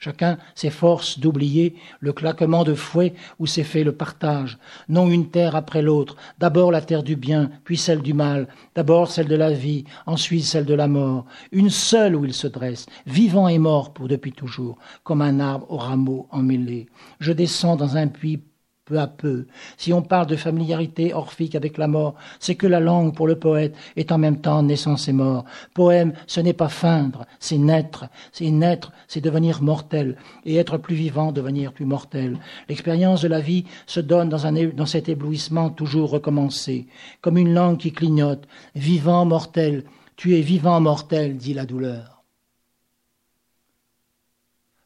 Chacun 0.00 0.38
s'efforce 0.54 1.18
d'oublier 1.18 1.74
le 1.98 2.12
claquement 2.12 2.62
de 2.62 2.74
fouet 2.74 3.14
où 3.40 3.46
s'est 3.46 3.64
fait 3.64 3.82
le 3.82 3.90
partage, 3.90 4.58
non 4.88 5.10
une 5.10 5.28
terre 5.28 5.56
après 5.56 5.82
l'autre, 5.82 6.14
d'abord 6.38 6.70
la 6.70 6.80
terre 6.80 7.02
du 7.02 7.16
bien, 7.16 7.50
puis 7.64 7.76
celle 7.76 8.00
du 8.00 8.14
mal, 8.14 8.46
d'abord 8.76 9.10
celle 9.10 9.26
de 9.26 9.34
la 9.34 9.50
vie, 9.50 9.84
ensuite 10.06 10.44
celle 10.44 10.66
de 10.66 10.74
la 10.74 10.86
mort, 10.86 11.26
une 11.50 11.70
seule 11.70 12.14
où 12.14 12.24
il 12.24 12.32
se 12.32 12.46
dresse, 12.46 12.86
vivant 13.06 13.48
et 13.48 13.58
mort 13.58 13.92
pour 13.92 14.06
depuis 14.06 14.32
toujours, 14.32 14.78
comme 15.02 15.20
un 15.20 15.40
arbre 15.40 15.66
aux 15.68 15.78
rameaux 15.78 16.28
emmêlés. 16.30 16.86
Je 17.18 17.32
descends 17.32 17.74
dans 17.74 17.96
un 17.96 18.06
puits 18.06 18.44
peu 18.88 18.98
à 18.98 19.06
peu. 19.06 19.46
Si 19.76 19.92
on 19.92 20.02
parle 20.02 20.26
de 20.26 20.36
familiarité 20.36 21.12
orphique 21.12 21.54
avec 21.54 21.76
la 21.76 21.88
mort, 21.88 22.14
c'est 22.40 22.54
que 22.54 22.66
la 22.66 22.80
langue 22.80 23.14
pour 23.14 23.26
le 23.26 23.38
poète 23.38 23.76
est 23.96 24.12
en 24.12 24.18
même 24.18 24.40
temps 24.40 24.62
naissance 24.62 25.08
et 25.08 25.12
mort. 25.12 25.44
Poème, 25.74 26.14
ce 26.26 26.40
n'est 26.40 26.54
pas 26.54 26.68
feindre, 26.68 27.26
c'est 27.38 27.58
naître. 27.58 28.06
C'est 28.32 28.50
naître, 28.50 28.92
c'est 29.06 29.20
devenir 29.20 29.62
mortel. 29.62 30.16
Et 30.46 30.56
être 30.56 30.78
plus 30.78 30.96
vivant, 30.96 31.32
devenir 31.32 31.72
plus 31.72 31.84
mortel. 31.84 32.38
L'expérience 32.68 33.20
de 33.22 33.28
la 33.28 33.40
vie 33.40 33.66
se 33.86 34.00
donne 34.00 34.30
dans, 34.30 34.52
dans 34.74 34.86
cet 34.86 35.08
éblouissement 35.08 35.68
toujours 35.70 36.10
recommencé, 36.10 36.86
comme 37.20 37.36
une 37.36 37.52
langue 37.52 37.78
qui 37.78 37.92
clignote. 37.92 38.48
Vivant, 38.74 39.24
mortel. 39.26 39.84
Tu 40.16 40.36
es 40.36 40.40
vivant, 40.40 40.80
mortel, 40.80 41.36
dit 41.36 41.54
la 41.54 41.66
douleur. 41.66 42.17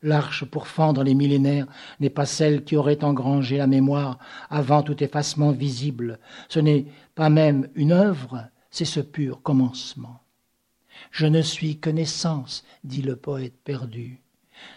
L'arche 0.03 0.45
pour 0.45 0.67
fendre 0.67 1.05
les 1.05 1.15
millénaires 1.15 1.67
n'est 2.01 2.11
pas 2.11 2.27
celle 2.27 2.65
qui 2.65 2.77
aurait 2.77 3.05
engrangé 3.05 3.57
la 3.57 3.69
mémoire 3.69 4.19
avant 4.51 4.83
tout 4.83 5.03
effacement 5.03 5.53
visible. 5.53 6.19
Ce 6.49 6.59
n'est 6.59 6.87
pas 7.15 7.31
même 7.31 7.69
une 7.75 7.93
œuvre, 7.93 8.49
c'est 8.71 8.85
ce 8.85 9.01
pur 9.01 9.43
commencement. 9.43 10.21
Je 11.11 11.27
ne 11.27 11.43
suis 11.43 11.79
que 11.79 11.91
naissance, 11.91 12.65
dit 12.85 13.03
le 13.03 13.17
poète 13.17 13.55
perdu. 13.65 14.21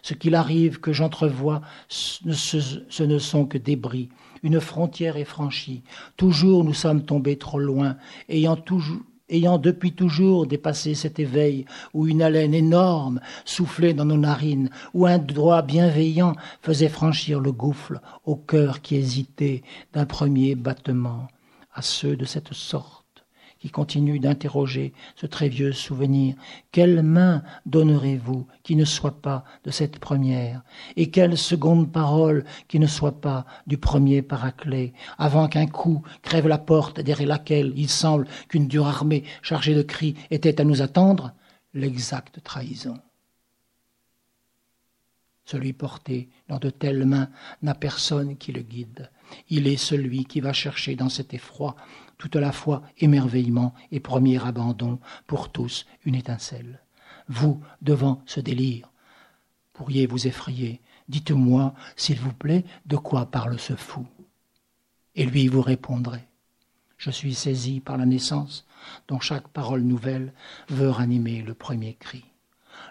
Ce 0.02 0.14
qu'il 0.14 0.36
arrive 0.36 0.80
que 0.80 0.94
j'entrevois, 0.94 1.62
ce, 1.88 3.04
ne 3.04 3.20
sont 3.20 3.46
que 3.46 3.58
débris. 3.58 4.10
Une 4.44 4.60
frontière 4.60 5.18
est 5.18 5.26
franchie. 5.26 5.84
Toujours 6.18 6.64
nous 6.64 6.74
sommes 6.74 7.06
tombés 7.06 7.38
trop 7.38 7.60
loin, 7.60 7.98
ayant 8.30 8.56
toujours 8.56 9.02
ayant 9.30 9.58
depuis 9.58 9.94
toujours 9.94 10.48
dépassé 10.48 10.96
cet 10.96 11.20
éveil 11.20 11.66
où 11.94 12.08
une 12.08 12.22
haleine 12.22 12.54
énorme 12.54 13.20
soufflait 13.46 13.94
dans 13.94 14.06
nos 14.06 14.18
narines, 14.18 14.70
où 14.94 15.06
un 15.06 15.18
droit 15.18 15.62
bienveillant 15.62 16.36
faisait 16.62 16.90
franchir 16.90 17.40
le 17.40 17.52
gouffre 17.52 17.94
au 18.26 18.36
cœur 18.36 18.82
qui 18.82 18.96
hésitait 18.96 19.64
d'un 19.94 20.06
premier 20.06 20.56
battement, 20.56 21.28
à 21.74 21.82
ceux 21.82 22.16
de 22.16 22.26
cette 22.26 22.54
sorte 22.54 23.05
continue 23.72 24.20
d'interroger 24.20 24.94
ce 25.16 25.26
très 25.26 25.50
vieux 25.50 25.72
souvenir. 25.72 26.36
Quelle 26.72 27.02
main 27.04 27.44
donnerez-vous 27.66 28.48
qui 28.64 28.76
ne 28.76 28.86
soit 28.86 29.22
pas 29.22 29.44
de 29.64 29.72
cette 29.72 30.00
première? 30.00 30.64
Et 30.96 31.10
quelle 31.10 31.38
seconde 31.38 31.92
parole 31.92 32.46
qui 32.68 32.80
ne 32.80 32.88
soit 32.88 33.22
pas 33.22 33.46
du 33.68 33.78
premier 33.78 34.22
paraclet? 34.22 34.94
Avant 35.18 35.48
qu'un 35.48 35.68
coup 35.68 36.04
crève 36.22 36.48
la 36.48 36.58
porte 36.58 37.00
derrière 37.00 37.28
laquelle 37.28 37.74
il 37.76 37.90
semble 37.90 38.28
qu'une 38.50 38.68
dure 38.68 38.88
armée 38.88 39.24
chargée 39.42 39.76
de 39.76 39.82
cris 39.82 40.16
était 40.32 40.62
à 40.62 40.64
nous 40.64 40.82
attendre 40.82 41.34
L'exacte 41.74 42.42
trahison. 42.42 42.98
Celui 45.44 45.74
porté 45.74 46.30
dans 46.48 46.58
de 46.58 46.70
telles 46.70 47.06
mains 47.06 47.30
n'a 47.62 47.76
personne 47.76 48.38
qui 48.38 48.52
le 48.52 48.62
guide. 48.62 49.12
Il 49.50 49.68
est 49.68 49.78
celui 49.78 50.26
qui 50.26 50.40
va 50.40 50.54
chercher 50.54 50.96
dans 50.96 51.10
cet 51.10 51.34
effroi 51.34 51.76
tout 52.18 52.38
la 52.38 52.52
fois 52.52 52.84
émerveillement 53.00 53.74
et 53.92 54.00
premier 54.00 54.44
abandon, 54.44 55.00
pour 55.28 55.52
tous 55.52 55.86
une 56.06 56.16
étincelle. 56.16 56.80
Vous, 57.28 57.62
devant 57.82 58.22
ce 58.26 58.40
délire, 58.40 58.92
pourriez 59.74 60.08
vous 60.08 60.28
effrayer. 60.28 60.82
Dites-moi, 61.10 61.74
s'il 61.96 62.20
vous 62.20 62.34
plaît, 62.34 62.66
de 62.86 62.98
quoi 62.98 63.26
parle 63.28 63.60
ce 63.60 63.76
fou 63.76 64.06
Et 65.16 65.26
lui 65.26 65.48
vous 65.48 65.62
répondrait. 65.62 66.28
Je 66.98 67.12
suis 67.12 67.36
saisi 67.36 67.80
par 67.80 67.98
la 67.98 68.06
naissance, 68.06 68.66
dont 69.08 69.20
chaque 69.20 69.48
parole 69.50 69.82
nouvelle 69.82 70.34
veut 70.70 70.90
ranimer 70.90 71.42
le 71.42 71.54
premier 71.54 71.96
cri. 71.96 72.24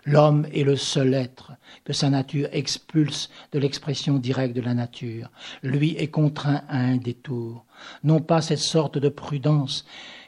L'homme 0.04 0.46
est 0.52 0.64
le 0.64 0.76
seul 0.76 1.14
être 1.14 1.52
que 1.84 1.92
sa 1.92 2.10
nature 2.10 2.48
expulse 2.52 3.30
de 3.52 3.58
l'expression 3.58 4.18
directe 4.18 4.54
de 4.54 4.60
la 4.60 4.74
nature. 4.74 5.30
Lui 5.62 5.96
est 5.96 6.08
contraint 6.08 6.62
à 6.68 6.78
un 6.78 6.96
détour. 6.96 7.64
Non 8.02 8.20
pas 8.20 8.40
cette 8.40 8.58
sorte 8.58 8.98
de 8.98 9.08
prudence 9.08 9.84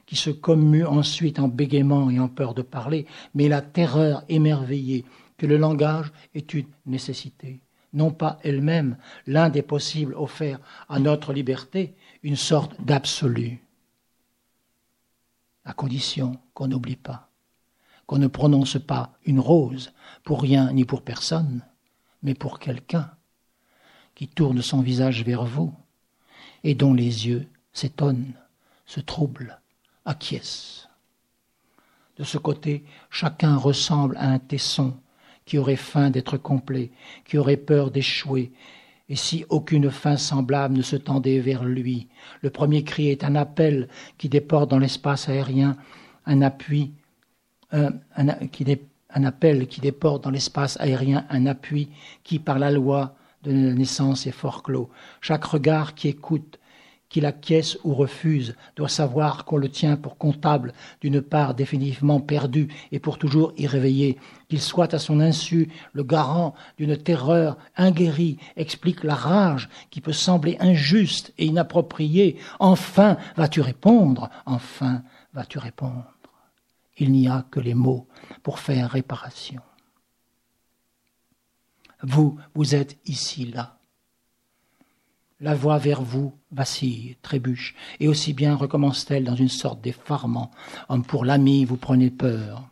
qui 0.06 0.16
se 0.16 0.30
commue 0.30 0.84
ensuite 0.84 1.38
en 1.38 1.48
bégaiement 1.48 2.10
et 2.10 2.20
en 2.20 2.28
peur 2.28 2.54
de 2.54 2.62
parler, 2.62 3.06
mais 3.34 3.48
la 3.48 3.60
terreur 3.62 4.24
émerveillée 4.28 5.04
que 5.36 5.46
le 5.46 5.56
langage 5.56 6.12
est 6.34 6.54
une 6.54 6.66
nécessité. 6.86 7.60
Non 7.92 8.10
pas 8.10 8.38
elle-même 8.42 8.96
l'un 9.26 9.48
des 9.48 9.62
possibles 9.62 10.14
offerts 10.14 10.60
à 10.88 10.98
notre 10.98 11.32
liberté, 11.32 11.94
une 12.22 12.36
sorte 12.36 12.80
d'absolu. 12.80 13.62
À 15.64 15.72
condition 15.72 16.38
qu'on 16.54 16.68
n'oublie 16.68 16.96
pas 16.96 17.26
qu'on 18.06 18.18
ne 18.18 18.28
prononce 18.28 18.78
pas 18.78 19.12
une 19.24 19.40
rose 19.40 19.92
pour 20.24 20.40
rien 20.40 20.72
ni 20.72 20.84
pour 20.84 21.02
personne, 21.02 21.64
mais 22.22 22.34
pour 22.34 22.58
quelqu'un 22.58 23.10
qui 24.14 24.28
tourne 24.28 24.62
son 24.62 24.80
visage 24.80 25.24
vers 25.24 25.44
vous 25.44 25.74
et 26.64 26.74
dont 26.74 26.94
les 26.94 27.26
yeux 27.26 27.46
s'étonnent, 27.72 28.34
se 28.86 29.00
troublent, 29.00 29.60
acquiescent. 30.04 30.88
De 32.18 32.24
ce 32.24 32.38
côté, 32.38 32.84
chacun 33.10 33.56
ressemble 33.56 34.16
à 34.16 34.28
un 34.28 34.38
tesson 34.38 34.94
qui 35.44 35.58
aurait 35.58 35.76
faim 35.76 36.10
d'être 36.10 36.38
complet, 36.38 36.90
qui 37.24 37.38
aurait 37.38 37.56
peur 37.56 37.90
d'échouer, 37.90 38.52
et 39.08 39.16
si 39.16 39.44
aucune 39.48 39.90
fin 39.90 40.16
semblable 40.16 40.76
ne 40.76 40.82
se 40.82 40.96
tendait 40.96 41.38
vers 41.38 41.64
lui, 41.64 42.08
le 42.42 42.50
premier 42.50 42.82
cri 42.82 43.08
est 43.08 43.22
un 43.22 43.36
appel 43.36 43.88
qui 44.18 44.28
déporte 44.28 44.68
dans 44.70 44.80
l'espace 44.80 45.28
aérien 45.28 45.76
un 46.26 46.42
appui 46.42 46.92
un, 47.72 47.92
un, 48.16 49.24
appel 49.24 49.66
qui 49.66 49.80
déporte 49.80 50.24
dans 50.24 50.30
l'espace 50.30 50.78
aérien 50.80 51.26
un 51.30 51.46
appui 51.46 51.88
qui, 52.22 52.38
par 52.38 52.58
la 52.58 52.70
loi 52.70 53.16
de 53.46 53.66
la 53.68 53.74
naissance, 53.74 54.26
est 54.26 54.32
fort 54.32 54.62
clos. 54.62 54.90
Chaque 55.20 55.44
regard 55.44 55.94
qui 55.94 56.08
écoute, 56.08 56.58
qu'il 57.08 57.24
acquiesce 57.24 57.78
ou 57.84 57.94
refuse, 57.94 58.56
doit 58.74 58.88
savoir 58.88 59.44
qu'on 59.44 59.58
le 59.58 59.68
tient 59.68 59.96
pour 59.96 60.18
comptable 60.18 60.72
d'une 61.00 61.22
part 61.22 61.54
définitivement 61.54 62.20
perdue 62.20 62.68
et 62.90 62.98
pour 62.98 63.16
toujours 63.18 63.52
irréveillée, 63.56 64.18
qu'il 64.48 64.60
soit 64.60 64.92
à 64.92 64.98
son 64.98 65.20
insu 65.20 65.68
le 65.92 66.02
garant 66.02 66.54
d'une 66.78 66.96
terreur 66.96 67.56
inguérie, 67.76 68.38
explique 68.56 69.04
la 69.04 69.14
rage 69.14 69.68
qui 69.90 70.00
peut 70.00 70.12
sembler 70.12 70.56
injuste 70.58 71.32
et 71.38 71.46
inappropriée. 71.46 72.38
Enfin 72.58 73.16
vas-tu 73.36 73.60
répondre, 73.60 74.28
enfin 74.44 75.02
vas-tu 75.32 75.58
répondre? 75.58 76.12
Il 76.98 77.12
n'y 77.12 77.28
a 77.28 77.44
que 77.50 77.60
les 77.60 77.74
mots 77.74 78.08
pour 78.42 78.58
faire 78.58 78.90
réparation. 78.90 79.60
Vous, 82.02 82.38
vous 82.54 82.74
êtes 82.74 82.98
ici, 83.06 83.46
là. 83.46 83.78
La 85.40 85.54
voix 85.54 85.78
vers 85.78 86.02
vous 86.02 86.32
vacille, 86.50 87.16
trébuche, 87.20 87.74
et 88.00 88.08
aussi 88.08 88.32
bien 88.32 88.54
recommence-t-elle 88.54 89.24
dans 89.24 89.34
une 89.34 89.50
sorte 89.50 89.82
d'effarement. 89.82 90.50
Pour 91.08 91.24
l'ami, 91.24 91.64
vous 91.64 91.76
prenez 91.76 92.10
peur. 92.10 92.70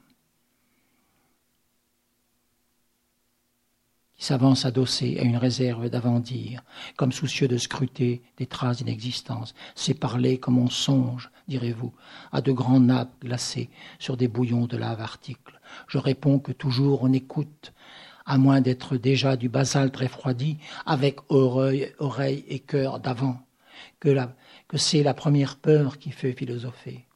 qui 4.16 4.24
s'avance 4.24 4.64
adossé 4.64 5.18
à 5.18 5.22
une 5.22 5.36
réserve 5.36 5.90
d'avant-dire, 5.90 6.62
comme 6.96 7.12
soucieux 7.12 7.46
de 7.46 7.58
scruter 7.58 8.22
des 8.38 8.46
traces 8.46 8.78
d'inexistence. 8.78 9.54
C'est 9.74 9.92
parler 9.92 10.38
comme 10.38 10.56
on 10.56 10.70
songe, 10.70 11.30
direz-vous, 11.46 11.92
à 12.32 12.40
de 12.40 12.50
grands 12.50 12.80
nappes 12.80 13.20
glacées 13.20 13.68
sur 13.98 14.16
des 14.16 14.28
bouillons 14.28 14.66
de 14.66 14.78
lave 14.78 15.02
article. 15.02 15.60
Je 15.88 15.98
réponds 15.98 16.38
que 16.38 16.52
toujours 16.52 17.02
on 17.02 17.12
écoute, 17.12 17.73
à 18.26 18.38
moins 18.38 18.60
d'être 18.60 18.96
déjà 18.96 19.36
du 19.36 19.48
basalte 19.48 19.96
refroidi, 19.96 20.58
avec 20.86 21.18
oreille, 21.28 21.92
oreille 21.98 22.44
et 22.48 22.60
cœur 22.60 23.00
d'avant, 23.00 23.38
que, 24.00 24.16
c'est 24.76 25.02
la 25.02 25.14
première 25.14 25.56
peur 25.56 25.98
qui 25.98 26.10
fait 26.10 26.32
philosopher 26.32 27.06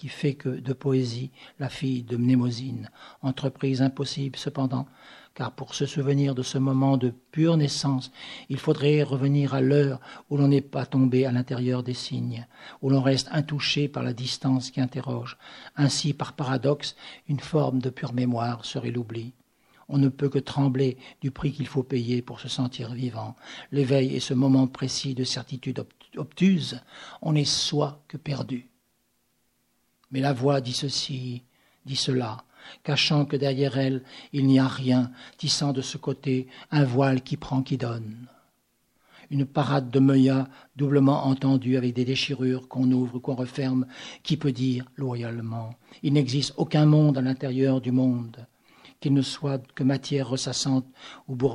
qui 0.00 0.08
fait 0.08 0.32
que 0.32 0.48
de 0.48 0.72
poésie 0.72 1.30
la 1.58 1.68
fille 1.68 2.02
de 2.02 2.16
Mnémosine, 2.16 2.88
entreprise 3.20 3.82
impossible 3.82 4.38
cependant, 4.38 4.86
car 5.34 5.52
pour 5.52 5.74
se 5.74 5.84
souvenir 5.84 6.34
de 6.34 6.42
ce 6.42 6.56
moment 6.56 6.96
de 6.96 7.12
pure 7.32 7.58
naissance, 7.58 8.10
il 8.48 8.58
faudrait 8.58 9.02
revenir 9.02 9.52
à 9.52 9.60
l'heure 9.60 10.00
où 10.30 10.38
l'on 10.38 10.48
n'est 10.48 10.62
pas 10.62 10.86
tombé 10.86 11.26
à 11.26 11.32
l'intérieur 11.32 11.82
des 11.82 11.92
signes, 11.92 12.46
où 12.80 12.88
l'on 12.88 13.02
reste 13.02 13.28
intouché 13.30 13.88
par 13.88 14.02
la 14.02 14.14
distance 14.14 14.70
qui 14.70 14.80
interroge. 14.80 15.36
Ainsi, 15.76 16.14
par 16.14 16.32
paradoxe, 16.32 16.96
une 17.28 17.40
forme 17.40 17.80
de 17.80 17.90
pure 17.90 18.14
mémoire 18.14 18.64
serait 18.64 18.90
l'oubli. 18.90 19.34
On 19.92 19.98
ne 19.98 20.08
peut 20.08 20.28
que 20.28 20.38
trembler 20.38 20.96
du 21.20 21.32
prix 21.32 21.50
qu'il 21.50 21.66
faut 21.66 21.82
payer 21.82 22.22
pour 22.22 22.38
se 22.38 22.48
sentir 22.48 22.94
vivant. 22.94 23.34
L'éveil 23.72 24.14
est 24.14 24.20
ce 24.20 24.34
moment 24.34 24.68
précis 24.68 25.14
de 25.14 25.24
certitude 25.24 25.84
obtuse. 26.16 26.80
On 27.22 27.32
n'est 27.32 27.44
soi 27.44 28.00
que 28.06 28.16
perdu. 28.16 28.68
Mais 30.12 30.20
la 30.20 30.32
voix 30.32 30.60
dit 30.60 30.74
ceci, 30.74 31.42
dit 31.86 31.96
cela, 31.96 32.44
cachant 32.84 33.24
que 33.24 33.34
derrière 33.34 33.78
elle 33.78 34.04
il 34.32 34.46
n'y 34.46 34.60
a 34.60 34.68
rien, 34.68 35.10
tissant 35.38 35.72
de 35.72 35.82
ce 35.82 35.98
côté 35.98 36.46
un 36.70 36.84
voile 36.84 37.22
qui 37.22 37.36
prend, 37.36 37.62
qui 37.62 37.76
donne. 37.76 38.28
Une 39.28 39.46
parade 39.46 39.90
de 39.90 39.98
meuillas 39.98 40.48
doublement 40.76 41.26
entendue 41.26 41.76
avec 41.76 41.94
des 41.94 42.04
déchirures 42.04 42.68
qu'on 42.68 42.92
ouvre 42.92 43.16
ou 43.16 43.20
qu'on 43.20 43.34
referme, 43.34 43.86
qui 44.22 44.36
peut 44.36 44.52
dire 44.52 44.84
loyalement 44.94 45.74
Il 46.04 46.12
n'existe 46.12 46.54
aucun 46.56 46.86
monde 46.86 47.18
à 47.18 47.22
l'intérieur 47.22 47.80
du 47.80 47.90
monde 47.90 48.46
qu'il 49.00 49.14
ne 49.14 49.22
soit 49.22 49.62
que 49.74 49.82
matière 49.82 50.28
ressassante 50.28 50.84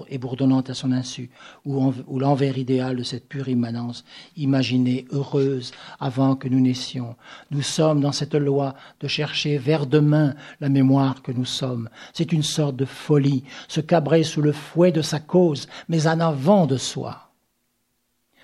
et 0.09 0.17
bourdonnante 0.17 0.69
à 0.71 0.73
son 0.73 0.91
insu, 0.91 1.29
ou, 1.63 1.93
l'envers 2.19 2.57
idéal 2.57 2.95
de 2.95 3.03
cette 3.03 3.29
pure 3.29 3.49
immanence, 3.49 4.03
imaginée, 4.35 5.05
heureuse, 5.11 5.71
avant 5.99 6.35
que 6.35 6.47
nous 6.47 6.59
naissions. 6.59 7.15
Nous 7.51 7.61
sommes 7.61 8.01
dans 8.01 8.11
cette 8.11 8.33
loi 8.33 8.73
de 8.99 9.07
chercher 9.07 9.59
vers 9.59 9.85
demain 9.85 10.33
la 10.59 10.69
mémoire 10.69 11.21
que 11.21 11.31
nous 11.31 11.45
sommes. 11.45 11.89
C'est 12.13 12.31
une 12.31 12.43
sorte 12.43 12.75
de 12.75 12.85
folie, 12.85 13.43
se 13.67 13.81
cabrer 13.81 14.23
sous 14.23 14.41
le 14.41 14.51
fouet 14.51 14.91
de 14.91 15.03
sa 15.03 15.19
cause, 15.19 15.67
mais 15.87 16.07
en 16.07 16.19
avant 16.19 16.65
de 16.65 16.77
soi 16.77 17.21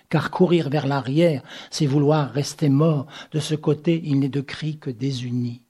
car 0.10 0.30
courir 0.30 0.69
vers 0.69 0.88
l'arrière, 0.88 1.41
c'est 1.69 1.86
vouloir 1.86 2.32
rester 2.34 2.68
mort. 2.68 3.07
De 3.32 3.40
ce 3.40 3.56
côté, 3.56 4.02
il 4.03 4.19
n'est 4.19 4.28
de 4.28 4.41
cri 4.41 4.78
que 4.78 4.90
désunis 4.90 5.60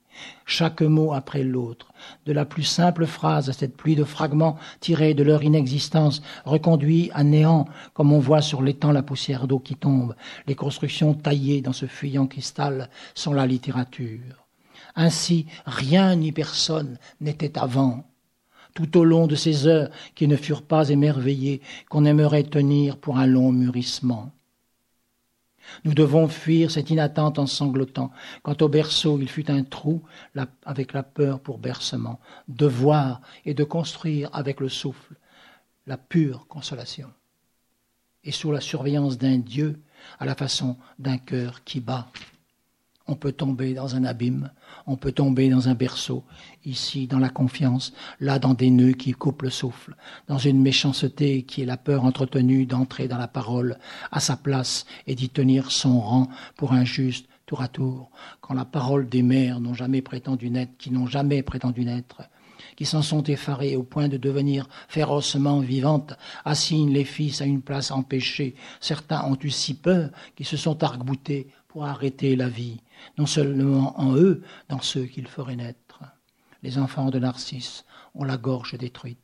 chaque 0.44 0.82
mot 0.82 1.12
après 1.12 1.42
l'autre, 1.42 1.92
de 2.26 2.32
la 2.32 2.44
plus 2.44 2.62
simple 2.62 3.06
phrase 3.06 3.48
à 3.48 3.52
cette 3.52 3.76
pluie 3.76 3.96
de 3.96 4.04
fragments 4.04 4.58
tirés 4.80 5.14
de 5.14 5.22
leur 5.22 5.42
inexistence, 5.42 6.22
reconduits 6.44 7.10
à 7.14 7.24
néant, 7.24 7.66
comme 7.94 8.12
on 8.12 8.18
voit 8.18 8.42
sur 8.42 8.62
l'étang 8.62 8.92
la 8.92 9.02
poussière 9.02 9.46
d'eau 9.46 9.58
qui 9.58 9.76
tombe, 9.76 10.14
les 10.46 10.54
constructions 10.54 11.14
taillées 11.14 11.62
dans 11.62 11.72
ce 11.72 11.86
fuyant 11.86 12.26
cristal 12.26 12.88
sont 13.14 13.32
la 13.32 13.46
littérature. 13.46 14.46
Ainsi, 14.94 15.46
rien 15.64 16.16
ni 16.16 16.32
personne 16.32 16.98
n'était 17.20 17.58
avant. 17.58 18.04
Tout 18.74 18.96
au 18.98 19.04
long 19.04 19.26
de 19.26 19.34
ces 19.34 19.66
heures 19.66 19.90
qui 20.14 20.26
ne 20.28 20.36
furent 20.36 20.62
pas 20.62 20.88
émerveillées, 20.88 21.60
qu'on 21.88 22.04
aimerait 22.04 22.44
tenir 22.44 22.96
pour 22.96 23.18
un 23.18 23.26
long 23.26 23.52
mûrissement. 23.52 24.32
Nous 25.84 25.94
devons 25.94 26.28
fuir 26.28 26.70
cette 26.70 26.90
inattente 26.90 27.38
en 27.38 27.46
sanglotant. 27.46 28.10
Quant 28.42 28.56
au 28.60 28.68
berceau, 28.68 29.18
il 29.20 29.28
fut 29.28 29.50
un 29.50 29.64
trou 29.64 30.02
avec 30.64 30.92
la 30.92 31.02
peur 31.02 31.40
pour 31.40 31.58
bercement, 31.58 32.20
de 32.48 32.66
voir 32.66 33.20
et 33.44 33.54
de 33.54 33.64
construire 33.64 34.28
avec 34.32 34.60
le 34.60 34.68
souffle 34.68 35.14
la 35.86 35.96
pure 35.96 36.46
consolation. 36.48 37.10
Et 38.24 38.32
sous 38.32 38.52
la 38.52 38.60
surveillance 38.60 39.18
d'un 39.18 39.38
Dieu, 39.38 39.80
à 40.18 40.26
la 40.26 40.34
façon 40.34 40.76
d'un 40.98 41.18
cœur 41.18 41.64
qui 41.64 41.80
bat. 41.80 42.08
On 43.06 43.16
peut 43.16 43.32
tomber 43.32 43.74
dans 43.74 43.96
un 43.96 44.04
abîme, 44.04 44.50
on 44.86 44.96
peut 44.96 45.12
tomber 45.12 45.48
dans 45.48 45.68
un 45.68 45.74
berceau, 45.74 46.24
ici 46.64 47.06
dans 47.06 47.18
la 47.18 47.28
confiance, 47.28 47.92
là 48.20 48.38
dans 48.38 48.54
des 48.54 48.70
nœuds 48.70 48.92
qui 48.92 49.12
coupent 49.12 49.42
le 49.42 49.50
souffle, 49.50 49.96
dans 50.28 50.38
une 50.38 50.60
méchanceté 50.60 51.42
qui 51.42 51.62
est 51.62 51.66
la 51.66 51.76
peur 51.76 52.04
entretenue 52.04 52.66
d'entrer 52.66 53.08
dans 53.08 53.18
la 53.18 53.28
parole 53.28 53.78
à 54.10 54.20
sa 54.20 54.36
place 54.36 54.86
et 55.06 55.14
d'y 55.14 55.28
tenir 55.28 55.70
son 55.70 56.00
rang 56.00 56.28
pour 56.56 56.72
un 56.72 56.84
juste 56.84 57.28
tour 57.46 57.60
à 57.60 57.68
tour, 57.68 58.10
quand 58.40 58.54
la 58.54 58.64
parole 58.64 59.08
des 59.08 59.22
mères 59.22 59.60
n'ont 59.60 59.74
jamais 59.74 60.02
prétendu 60.02 60.50
naître, 60.50 60.72
qui 60.78 60.90
n'ont 60.90 61.06
jamais 61.06 61.42
prétendu 61.42 61.84
naître, 61.84 62.22
qui 62.76 62.86
s'en 62.86 63.02
sont 63.02 63.22
effarées 63.24 63.76
au 63.76 63.82
point 63.82 64.08
de 64.08 64.16
devenir 64.16 64.68
férocement 64.88 65.60
vivantes, 65.60 66.14
assignent 66.44 66.92
les 66.92 67.04
fils 67.04 67.40
à 67.42 67.44
une 67.44 67.62
place 67.62 67.90
empêchée. 67.90 68.54
Certains 68.80 69.24
ont 69.24 69.38
eu 69.42 69.50
si 69.50 69.74
peur 69.74 70.10
qu'ils 70.36 70.46
se 70.46 70.56
sont 70.56 70.82
arc-boutés 70.82 71.48
pour 71.68 71.84
arrêter 71.84 72.36
la 72.36 72.48
vie, 72.48 72.80
non 73.18 73.26
seulement 73.26 73.98
en 74.00 74.16
eux, 74.16 74.42
dans 74.68 74.80
ceux 74.80 75.04
qu'ils 75.04 75.28
feraient 75.28 75.56
naître. 75.56 76.00
Les 76.62 76.78
enfants 76.78 77.10
de 77.10 77.18
Narcisse 77.18 77.84
ont 78.14 78.24
la 78.24 78.36
gorge 78.36 78.76
détruite 78.78 79.18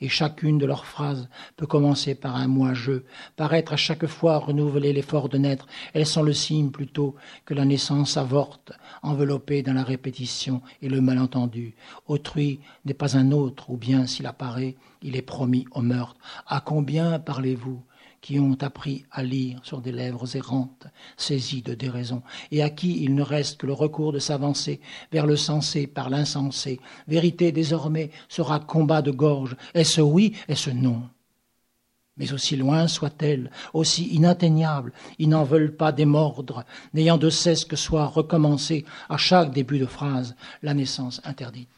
et 0.00 0.08
chacune 0.08 0.58
de 0.58 0.66
leurs 0.66 0.86
phrases 0.86 1.28
peut 1.56 1.66
commencer 1.66 2.14
par 2.14 2.36
un 2.36 2.46
moi-je, 2.46 3.02
paraître 3.36 3.72
à 3.72 3.76
chaque 3.76 4.06
fois 4.06 4.38
renouveler 4.38 4.92
l'effort 4.92 5.28
de 5.28 5.38
naître. 5.38 5.66
Elles 5.92 6.06
sont 6.06 6.22
le 6.22 6.32
signe 6.32 6.70
plutôt 6.70 7.14
que 7.44 7.54
la 7.54 7.64
naissance 7.64 8.16
avorte, 8.16 8.72
enveloppée 9.02 9.62
dans 9.62 9.72
la 9.72 9.84
répétition 9.84 10.62
et 10.82 10.88
le 10.88 11.00
malentendu. 11.00 11.74
Autrui 12.06 12.60
n'est 12.84 12.94
pas 12.94 13.16
un 13.16 13.32
autre, 13.32 13.70
ou 13.70 13.76
bien 13.76 14.06
s'il 14.06 14.26
apparaît, 14.26 14.76
il 15.02 15.16
est 15.16 15.22
promis 15.22 15.66
au 15.72 15.82
meurtre. 15.82 16.20
À 16.46 16.60
combien 16.60 17.18
parlez-vous 17.18 17.82
qui 18.24 18.40
ont 18.40 18.56
appris 18.62 19.04
à 19.10 19.22
lire 19.22 19.60
sur 19.64 19.82
des 19.82 19.92
lèvres 19.92 20.34
errantes, 20.34 20.86
saisies 21.18 21.60
de 21.60 21.74
déraison, 21.74 22.22
et 22.50 22.62
à 22.62 22.70
qui 22.70 23.04
il 23.04 23.14
ne 23.14 23.20
reste 23.22 23.58
que 23.58 23.66
le 23.66 23.74
recours 23.74 24.14
de 24.14 24.18
s'avancer 24.18 24.80
vers 25.12 25.26
le 25.26 25.36
sensé 25.36 25.86
par 25.86 26.08
l'insensé. 26.08 26.80
Vérité 27.06 27.52
désormais 27.52 28.10
sera 28.30 28.60
combat 28.60 29.02
de 29.02 29.10
gorge. 29.10 29.56
Est-ce 29.74 30.00
oui, 30.00 30.34
est-ce 30.48 30.70
non? 30.70 31.02
Mais 32.16 32.32
aussi 32.32 32.56
loin 32.56 32.88
soit-elle, 32.88 33.50
aussi 33.74 34.06
inatteignable, 34.06 34.94
ils 35.18 35.28
n'en 35.28 35.44
veulent 35.44 35.76
pas 35.76 35.92
démordre, 35.92 36.64
n'ayant 36.94 37.18
de 37.18 37.28
cesse 37.28 37.66
que 37.66 37.76
soit 37.76 38.06
recommencé 38.06 38.86
à 39.10 39.18
chaque 39.18 39.52
début 39.52 39.78
de 39.78 39.84
phrase 39.84 40.34
la 40.62 40.72
naissance 40.72 41.20
interdite. 41.24 41.68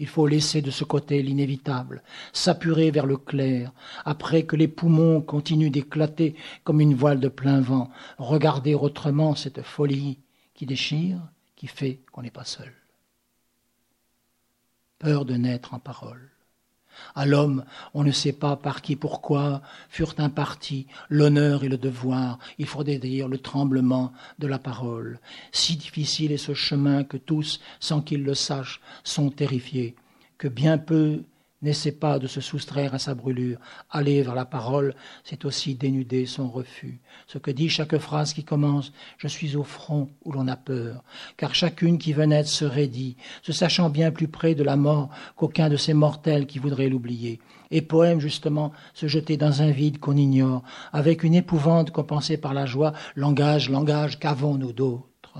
Il 0.00 0.08
faut 0.08 0.26
laisser 0.26 0.62
de 0.62 0.70
ce 0.70 0.82
côté 0.82 1.22
l'inévitable, 1.22 2.02
s'apurer 2.32 2.90
vers 2.90 3.04
le 3.04 3.18
clair, 3.18 3.70
après 4.06 4.44
que 4.44 4.56
les 4.56 4.66
poumons 4.66 5.20
continuent 5.20 5.70
d'éclater 5.70 6.34
comme 6.64 6.80
une 6.80 6.94
voile 6.94 7.20
de 7.20 7.28
plein 7.28 7.60
vent, 7.60 7.90
regarder 8.16 8.74
autrement 8.74 9.34
cette 9.34 9.60
folie 9.60 10.18
qui 10.54 10.64
déchire, 10.64 11.20
qui 11.54 11.66
fait 11.66 12.00
qu'on 12.12 12.22
n'est 12.22 12.30
pas 12.30 12.46
seul. 12.46 12.72
Peur 14.98 15.26
de 15.26 15.34
naître 15.34 15.74
en 15.74 15.78
parole. 15.78 16.30
À 17.14 17.26
l'homme, 17.26 17.64
on 17.94 18.04
ne 18.04 18.12
sait 18.12 18.32
pas 18.32 18.56
par 18.56 18.82
qui, 18.82 18.96
pourquoi, 18.96 19.62
furent 19.88 20.14
impartis 20.18 20.86
l'honneur 21.08 21.64
et 21.64 21.68
le 21.68 21.78
devoir, 21.78 22.38
il 22.58 22.66
faudrait 22.66 22.98
dire 22.98 23.28
le 23.28 23.38
tremblement 23.38 24.12
de 24.38 24.46
la 24.46 24.58
parole. 24.58 25.18
Si 25.52 25.76
difficile 25.76 26.32
est 26.32 26.36
ce 26.36 26.54
chemin 26.54 27.04
que 27.04 27.16
tous, 27.16 27.60
sans 27.80 28.00
qu'ils 28.00 28.24
le 28.24 28.34
sachent, 28.34 28.80
sont 29.04 29.30
terrifiés, 29.30 29.94
que 30.38 30.48
bien 30.48 30.78
peu 30.78 31.22
n'essaie 31.62 31.92
pas 31.92 32.18
de 32.18 32.26
se 32.26 32.40
soustraire 32.40 32.94
à 32.94 32.98
sa 32.98 33.14
brûlure. 33.14 33.58
Aller 33.90 34.22
vers 34.22 34.34
la 34.34 34.44
parole, 34.44 34.94
c'est 35.24 35.44
aussi 35.44 35.74
dénuder 35.74 36.26
son 36.26 36.48
refus. 36.48 37.00
Ce 37.26 37.38
que 37.38 37.50
dit 37.50 37.68
chaque 37.68 37.98
phrase 37.98 38.32
qui 38.32 38.44
commence 38.44 38.92
Je 39.18 39.28
suis 39.28 39.56
au 39.56 39.64
front 39.64 40.10
où 40.24 40.32
l'on 40.32 40.48
a 40.48 40.56
peur, 40.56 41.04
car 41.36 41.54
chacune 41.54 41.98
qui 41.98 42.12
veut 42.12 42.24
naître 42.24 42.48
se 42.48 42.64
raidit, 42.64 43.16
se 43.42 43.52
sachant 43.52 43.90
bien 43.90 44.10
plus 44.10 44.28
près 44.28 44.54
de 44.54 44.62
la 44.62 44.76
mort 44.76 45.10
qu'aucun 45.36 45.68
de 45.68 45.76
ces 45.76 45.94
mortels 45.94 46.46
qui 46.46 46.58
voudraient 46.58 46.88
l'oublier. 46.88 47.40
Et 47.70 47.82
poème, 47.82 48.20
justement, 48.20 48.72
se 48.94 49.06
jeter 49.06 49.36
dans 49.36 49.62
un 49.62 49.70
vide 49.70 50.00
qu'on 50.00 50.16
ignore, 50.16 50.62
avec 50.92 51.22
une 51.22 51.34
épouvante 51.34 51.90
compensée 51.92 52.36
par 52.36 52.54
la 52.54 52.66
joie. 52.66 52.92
Langage, 53.14 53.70
langage, 53.70 54.18
qu'avons-nous 54.18 54.72
d'autre? 54.72 55.38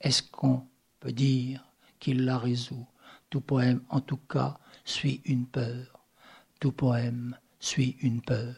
Est-ce 0.00 0.22
qu'on 0.22 0.62
peut 1.00 1.12
dire 1.12 1.64
qu'il 1.98 2.24
la 2.24 2.38
résout? 2.38 2.86
Tout 3.28 3.40
poème, 3.40 3.82
en 3.90 4.00
tout 4.00 4.18
cas, 4.18 4.58
suit 4.86 5.20
une 5.26 5.44
peur. 5.44 6.00
Tout 6.58 6.72
poème 6.72 7.36
suit 7.60 7.96
une 8.00 8.22
peur. 8.22 8.54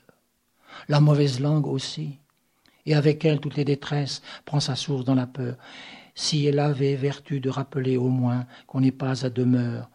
La 0.89 1.01
mauvaise 1.01 1.41
langue 1.41 1.67
aussi, 1.67 2.19
et 2.87 2.95
avec 2.95 3.25
elle 3.25 3.41
toutes 3.41 3.57
les 3.57 3.65
détresses, 3.65 4.23
prend 4.45 4.61
sa 4.61 4.77
source 4.77 5.05
dans 5.05 5.17
la 5.17 5.27
peur. 5.27 5.57
Si 6.15 6.47
elle 6.47 6.61
avait 6.61 6.95
vertu 6.95 7.41
de 7.41 7.51
rappeler 7.51 7.97
au 7.97 8.09
moins 8.09 8.47
qu'on 8.67 8.81
n'est 8.81 8.93
pas 8.93 9.25
à 9.25 9.31
demeure, 9.31 9.91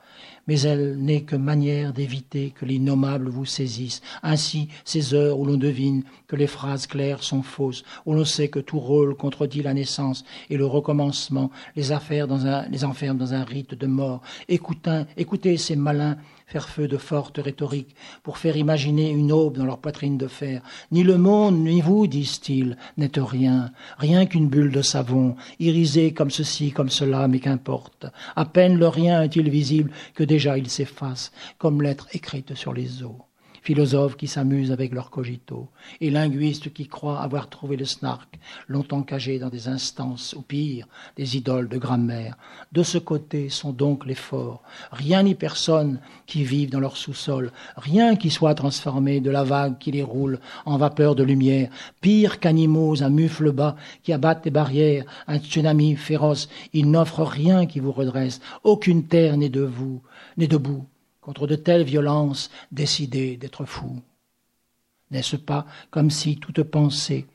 mais 0.47 0.61
elle 0.61 0.97
n'est 0.97 1.21
que 1.21 1.35
manière 1.35 1.93
d'éviter 1.93 2.51
que 2.51 2.65
l'innommable 2.65 3.29
vous 3.29 3.45
saisisse. 3.45 4.01
Ainsi, 4.21 4.69
ces 4.85 5.13
heures 5.13 5.39
où 5.39 5.45
l'on 5.45 5.57
devine 5.57 6.03
que 6.27 6.35
les 6.35 6.47
phrases 6.47 6.87
claires 6.87 7.23
sont 7.23 7.43
fausses, 7.43 7.83
où 8.05 8.13
l'on 8.13 8.25
sait 8.25 8.49
que 8.49 8.59
tout 8.59 8.79
rôle 8.79 9.15
contredit 9.15 9.61
la 9.61 9.73
naissance 9.73 10.23
et 10.49 10.57
le 10.57 10.65
recommencement, 10.65 11.51
les, 11.75 11.91
affaires 11.91 12.27
les 12.69 12.85
enferme 12.85 13.17
dans 13.17 13.33
un 13.33 13.43
rite 13.43 13.75
de 13.75 13.87
mort. 13.87 14.21
Écoutez, 14.47 15.03
écoutez 15.17 15.57
ces 15.57 15.75
malins 15.75 16.17
faire 16.45 16.69
feu 16.69 16.87
de 16.87 16.97
fortes 16.97 17.39
rhétoriques 17.43 17.95
pour 18.21 18.37
faire 18.37 18.57
imaginer 18.57 19.09
une 19.09 19.31
aube 19.31 19.57
dans 19.57 19.65
leur 19.65 19.79
poitrine 19.79 20.17
de 20.17 20.27
fer. 20.27 20.61
Ni 20.91 21.03
le 21.03 21.17
monde, 21.17 21.57
ni 21.57 21.81
vous, 21.81 22.07
disent-ils, 22.07 22.77
n'êtes 22.97 23.19
rien, 23.19 23.71
rien 23.97 24.25
qu'une 24.25 24.49
bulle 24.49 24.71
de 24.71 24.81
savon, 24.81 25.35
irisée 25.59 26.13
comme 26.13 26.31
ceci, 26.31 26.71
comme 26.71 26.89
cela, 26.89 27.27
mais 27.27 27.39
qu'importe. 27.39 28.05
À 28.35 28.45
peine 28.45 28.77
le 28.77 28.87
rien 28.87 29.21
est-il 29.23 29.49
visible 29.49 29.91
que 30.13 30.23
déjà 30.23 30.57
il 30.57 30.69
s'efface, 30.69 31.31
comme 31.57 31.81
lettre 31.81 32.07
écrite 32.13 32.55
sur 32.55 32.73
les 32.73 33.03
eaux 33.03 33.25
philosophes 33.63 34.17
qui 34.17 34.27
s'amusent 34.27 34.73
avec 34.73 34.93
leurs 34.93 35.09
cogito, 35.09 35.69
et 36.01 36.11
linguistes 36.11 36.73
qui 36.73 36.87
croient 36.87 37.21
avoir 37.21 37.49
trouvé 37.49 37.77
le 37.77 37.85
snark, 37.85 38.37
longtemps 38.67 39.03
cagé 39.03 39.39
dans 39.39 39.49
des 39.49 39.69
instances, 39.69 40.33
ou 40.37 40.41
pire, 40.41 40.85
des 41.15 41.37
idoles 41.37 41.69
de 41.69 41.77
grammaire. 41.77 42.35
De 42.73 42.83
ce 42.83 42.97
côté 42.97 43.47
sont 43.47 43.71
donc 43.71 44.05
les 44.05 44.15
forts, 44.15 44.61
rien 44.91 45.23
ni 45.23 45.33
personne 45.33 45.99
qui 46.25 46.43
vivent 46.43 46.71
dans 46.71 46.81
leur 46.81 46.97
sous-sol, 46.97 47.51
rien 47.77 48.17
qui 48.17 48.29
soit 48.29 48.53
transformé 48.53 49.21
de 49.21 49.31
la 49.31 49.45
vague 49.45 49.77
qui 49.77 49.91
les 49.91 50.03
roule 50.03 50.39
en 50.65 50.77
vapeur 50.77 51.15
de 51.15 51.23
lumière, 51.23 51.69
pire 52.01 52.41
qu'animaux 52.41 53.01
à 53.01 53.09
mufle 53.09 53.51
bas 53.53 53.77
qui 54.03 54.11
abattent 54.11 54.43
les 54.43 54.51
barrières, 54.51 55.05
un 55.27 55.39
tsunami 55.39 55.95
féroce, 55.95 56.49
ils 56.73 56.91
n'offrent 56.91 57.23
rien 57.23 57.65
qui 57.65 57.79
vous 57.79 57.93
redresse, 57.93 58.41
aucune 58.65 59.05
terre 59.05 59.37
n'est 59.37 59.47
de 59.47 59.61
vous, 59.61 60.01
n'est 60.35 60.47
debout, 60.47 60.85
contre 61.23 61.47
de 61.47 61.55
telles 61.55 61.83
violences 61.83 62.51
décidées 62.71 63.37
d'être 63.37 63.65
fou. 63.65 64.01
N'est-ce 65.11 65.37
pas 65.37 65.65
comme 65.89 66.11
si 66.11 66.37
toute 66.37 66.63
pensée 66.63 67.25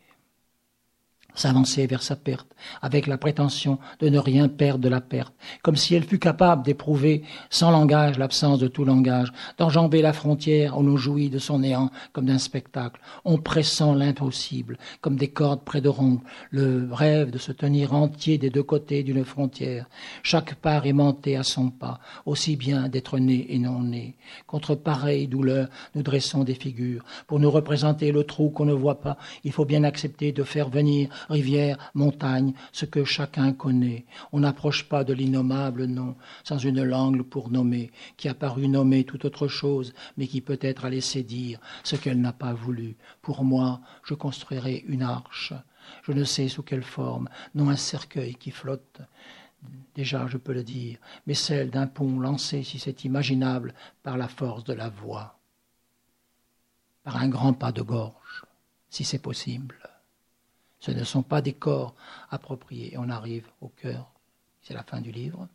s'avançait 1.38 1.86
vers 1.86 2.02
sa 2.02 2.16
perte, 2.16 2.48
avec 2.82 3.06
la 3.06 3.18
prétention 3.18 3.78
de 4.00 4.08
ne 4.08 4.18
rien 4.18 4.48
perdre 4.48 4.80
de 4.80 4.88
la 4.88 5.00
perte, 5.00 5.34
comme 5.62 5.76
si 5.76 5.94
elle 5.94 6.04
fût 6.04 6.18
capable 6.18 6.64
d'éprouver 6.64 7.22
sans 7.50 7.70
langage 7.70 8.18
l'absence 8.18 8.58
de 8.58 8.68
tout 8.68 8.84
langage, 8.84 9.32
d'enjamber 9.58 10.02
la 10.02 10.12
frontière 10.12 10.78
où 10.78 10.82
l'on 10.82 10.96
jouit 10.96 11.30
de 11.30 11.38
son 11.38 11.60
néant 11.60 11.90
comme 12.12 12.26
d'un 12.26 12.38
spectacle, 12.38 13.00
on 13.24 13.38
pressant 13.38 13.94
l'impossible, 13.94 14.78
comme 15.00 15.16
des 15.16 15.28
cordes 15.28 15.64
près 15.64 15.80
de 15.80 15.88
rompre, 15.88 16.24
le 16.50 16.88
rêve 16.92 17.30
de 17.30 17.38
se 17.38 17.52
tenir 17.52 17.94
entier 17.94 18.38
des 18.38 18.50
deux 18.50 18.62
côtés 18.62 19.02
d'une 19.02 19.24
frontière, 19.24 19.86
chaque 20.22 20.54
part 20.56 20.86
aimanté 20.86 21.36
à 21.36 21.42
son 21.42 21.70
pas, 21.70 22.00
aussi 22.26 22.56
bien 22.56 22.88
d'être 22.88 23.18
né 23.18 23.46
et 23.50 23.58
non 23.58 23.82
né. 23.82 24.16
Contre 24.46 24.74
pareille 24.74 25.28
douleur, 25.28 25.68
nous 25.94 26.02
dressons 26.02 26.44
des 26.44 26.54
figures. 26.54 27.04
Pour 27.26 27.40
nous 27.40 27.50
représenter 27.50 28.12
le 28.12 28.24
trou 28.24 28.50
qu'on 28.50 28.64
ne 28.64 28.72
voit 28.72 29.00
pas, 29.00 29.16
il 29.44 29.52
faut 29.52 29.64
bien 29.64 29.84
accepter 29.84 30.32
de 30.32 30.42
faire 30.42 30.68
venir 30.68 31.08
rivière, 31.28 31.76
montagne, 31.94 32.54
ce 32.72 32.84
que 32.84 33.04
chacun 33.04 33.52
connaît. 33.52 34.06
On 34.32 34.40
n'approche 34.40 34.88
pas 34.88 35.04
de 35.04 35.12
l'innommable, 35.12 35.86
non, 35.86 36.16
sans 36.44 36.58
une 36.58 36.82
langue 36.82 37.22
pour 37.22 37.50
nommer, 37.50 37.90
qui 38.16 38.28
a 38.28 38.34
paru 38.34 38.68
nommer 38.68 39.04
toute 39.04 39.24
autre 39.24 39.48
chose, 39.48 39.94
mais 40.16 40.26
qui 40.26 40.40
peut-être 40.40 40.84
a 40.84 40.90
laissé 40.90 41.22
dire 41.22 41.60
ce 41.84 41.96
qu'elle 41.96 42.20
n'a 42.20 42.32
pas 42.32 42.52
voulu. 42.52 42.96
Pour 43.22 43.44
moi, 43.44 43.80
je 44.04 44.14
construirai 44.14 44.84
une 44.86 45.02
arche. 45.02 45.52
Je 46.02 46.12
ne 46.12 46.24
sais 46.24 46.48
sous 46.48 46.62
quelle 46.62 46.82
forme, 46.82 47.28
non 47.54 47.70
un 47.70 47.76
cercueil 47.76 48.34
qui 48.34 48.50
flotte. 48.50 49.00
Déjà, 49.94 50.26
je 50.28 50.36
peux 50.36 50.52
le 50.52 50.62
dire, 50.62 50.98
mais 51.26 51.34
celle 51.34 51.70
d'un 51.70 51.86
pont 51.86 52.20
lancé, 52.20 52.62
si 52.62 52.78
c'est 52.78 53.04
imaginable, 53.04 53.74
par 54.02 54.16
la 54.16 54.28
force 54.28 54.64
de 54.64 54.72
la 54.72 54.88
voix, 54.88 55.38
par 57.02 57.16
un 57.16 57.28
grand 57.28 57.54
pas 57.54 57.72
de 57.72 57.82
gorge, 57.82 58.44
si 58.90 59.04
c'est 59.04 59.18
possible. 59.18 59.76
Ce 60.80 60.90
ne 60.90 61.04
sont 61.04 61.22
pas 61.22 61.42
des 61.42 61.52
corps 61.52 61.94
appropriés. 62.30 62.94
On 62.98 63.10
arrive 63.10 63.46
au 63.60 63.68
cœur, 63.68 64.10
c'est 64.62 64.74
la 64.74 64.82
fin 64.82 65.00
du 65.00 65.10
livre. 65.10 65.48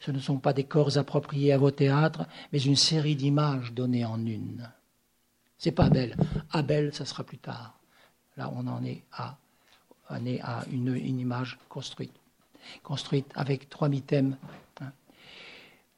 Ce 0.00 0.10
ne 0.10 0.18
sont 0.18 0.38
pas 0.38 0.52
des 0.52 0.64
corps 0.64 0.98
appropriés 0.98 1.52
à 1.52 1.58
vos 1.58 1.70
théâtres, 1.70 2.26
mais 2.52 2.60
une 2.60 2.76
série 2.76 3.16
d'images 3.16 3.72
données 3.72 4.04
en 4.04 4.24
une. 4.26 4.70
C'est 5.56 5.72
pas 5.72 5.86
Abel. 5.86 6.16
Abel, 6.50 6.92
ça 6.92 7.06
sera 7.06 7.24
plus 7.24 7.38
tard. 7.38 7.78
Là, 8.36 8.52
on 8.54 8.66
en 8.66 8.84
est 8.84 9.02
à, 9.12 9.38
une, 10.68 11.18
image 11.18 11.58
construite, 11.68 12.12
construite 12.82 13.30
avec 13.34 13.70
trois 13.70 13.88
mythèmes. 13.88 14.36
Hein. 14.80 14.92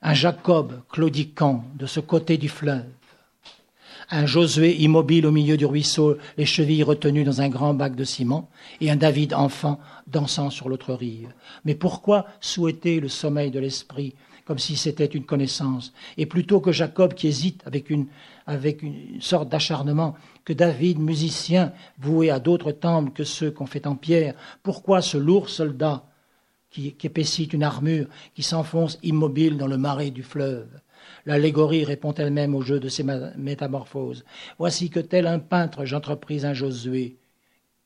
Un 0.03 0.15
Jacob 0.15 0.83
claudiquant 0.89 1.65
de 1.75 1.87
ce 1.87 1.99
côté 1.99 2.39
du 2.39 2.49
fleuve, 2.49 2.87
un 4.11 4.27
Josué 4.27 4.77
immobile 4.77 5.27
au 5.27 5.33
milieu 5.33 5.57
du 5.57 5.67
ruisseau, 5.67 6.17
les 6.37 6.47
chevilles 6.47 6.83
retenues 6.83 7.25
dans 7.25 7.41
un 7.41 7.49
grand 7.49 7.75
bac 7.75 7.97
de 7.97 8.05
ciment, 8.05 8.49
et 8.81 8.91
un 8.91 8.97
David 8.97 9.35
enfant 9.35 9.81
dansant 10.07 10.51
sur 10.51 10.69
l'autre 10.69 10.95
rive. 10.95 11.33
Mais 11.65 11.75
pourquoi 11.75 12.27
souhaiter 12.41 13.01
le 13.01 13.09
sommeil 13.09 13.51
de 13.51 13.59
l'esprit 13.59 14.15
comme 14.47 14.59
si 14.61 14.77
c'était 14.77 15.07
une 15.07 15.25
connaissance, 15.25 15.93
et 16.17 16.25
plutôt 16.25 16.61
que 16.61 16.71
Jacob 16.71 17.15
qui 17.15 17.27
hésite 17.27 17.63
avec 17.67 17.91
une, 17.91 18.07
avec 18.47 18.81
une 18.81 19.21
sorte 19.21 19.49
d'acharnement, 19.49 20.15
que 20.45 20.53
David, 20.53 21.01
musicien, 21.01 21.73
voué 21.99 22.31
à 22.31 22.39
d'autres 22.39 22.71
temples 22.71 23.11
que 23.13 23.25
ceux 23.25 23.51
qu'on 23.51 23.67
fait 23.67 23.89
en 23.89 23.97
pierre, 23.97 24.35
pourquoi 24.63 25.03
ce 25.03 25.19
lourd 25.19 25.49
soldat 25.49 26.05
qui, 26.71 26.93
qui 26.93 27.09
épaissit 27.09 27.53
une 27.53 27.65
armure, 27.65 28.07
qui 28.37 28.45
s'enfonce 28.45 29.01
immobile 29.03 29.57
dans 29.57 29.67
le 29.67 29.79
marais 29.79 30.13
du 30.13 30.23
fleuve? 30.23 30.69
L'allégorie 31.27 31.85
répond 31.85 32.15
elle-même 32.15 32.55
au 32.55 32.63
jeu 32.63 32.79
de 32.79 32.89
ces 32.89 33.05
métamorphoses. 33.37 34.25
Voici 34.59 34.91
que 34.91 35.01
tel 35.01 35.27
un 35.27 35.41
peintre, 35.41 35.85
j'entreprise 35.85 36.45
un 36.45 36.55
Josué, 36.55 37.17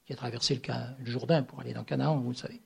qui 0.06 0.12
a 0.12 0.16
traversé 0.16 0.60
le, 0.68 1.10
Jourdain 1.10 1.42
pour 1.42 1.60
aller 1.60 1.72
dans 1.72 1.84
Canaan, 1.84 2.18
vous 2.18 2.30
le 2.30 2.36
savez. 2.36 2.60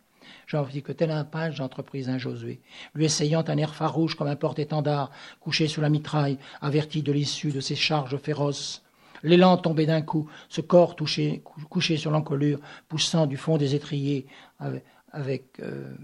J'en 0.49 0.65
dis 0.65 0.83
que 0.83 0.91
tel 0.91 1.13
un 1.13 1.25
peintre, 1.25 1.55
j'entreprise 1.55 2.09
un 2.09 2.19
Josué, 2.19 2.61
lui 2.95 3.05
essayant 3.05 3.45
un 3.47 3.57
air 3.57 3.75
farouche 3.75 4.17
comme 4.17 4.27
un 4.27 4.37
porte-étendard, 4.37 5.13
couché 5.39 5.69
sous 5.69 5.81
la 5.81 5.89
mitraille, 5.89 6.39
averti 6.61 7.03
de 7.03 7.13
l'issue 7.13 7.53
de 7.53 7.61
ses 7.61 7.77
charges 7.77 8.17
féroces. 8.17 8.83
L'élan 9.23 9.57
tombé 9.57 9.87
d'un 9.87 10.03
coup, 10.03 10.29
ce 10.49 10.61
corps 10.61 10.97
couché 10.97 11.97
sur 11.97 12.11
l'encolure, 12.11 12.59
poussant 12.89 13.27
du 13.27 13.37
fond 13.37 13.59
des 13.59 13.75
étriers 13.77 14.27
avec, 15.13 15.61
euh, 15.61 15.95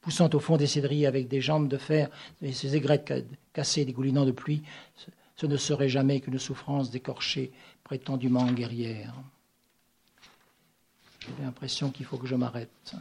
poussant 0.00 0.30
au 0.32 0.38
fond 0.38 0.56
des 0.56 0.66
cédrilles 0.66 1.06
avec 1.06 1.28
des 1.28 1.40
jambes 1.40 1.68
de 1.68 1.76
fer 1.76 2.08
et 2.40 2.52
ses 2.52 2.76
aigrettes 2.76 3.12
cassées 3.58 3.84
dégoulinant 3.84 4.24
de 4.24 4.30
pluie, 4.30 4.62
ce 5.34 5.46
ne 5.46 5.56
serait 5.56 5.88
jamais 5.88 6.20
qu'une 6.20 6.38
souffrance 6.38 6.92
d'écorcher 6.92 7.50
prétendument 7.82 8.46
guerrière. 8.52 9.12
J'ai 11.18 11.42
l'impression 11.42 11.90
qu'il 11.90 12.06
faut 12.06 12.18
que 12.18 12.28
je 12.28 12.36
m'arrête. 12.36 12.94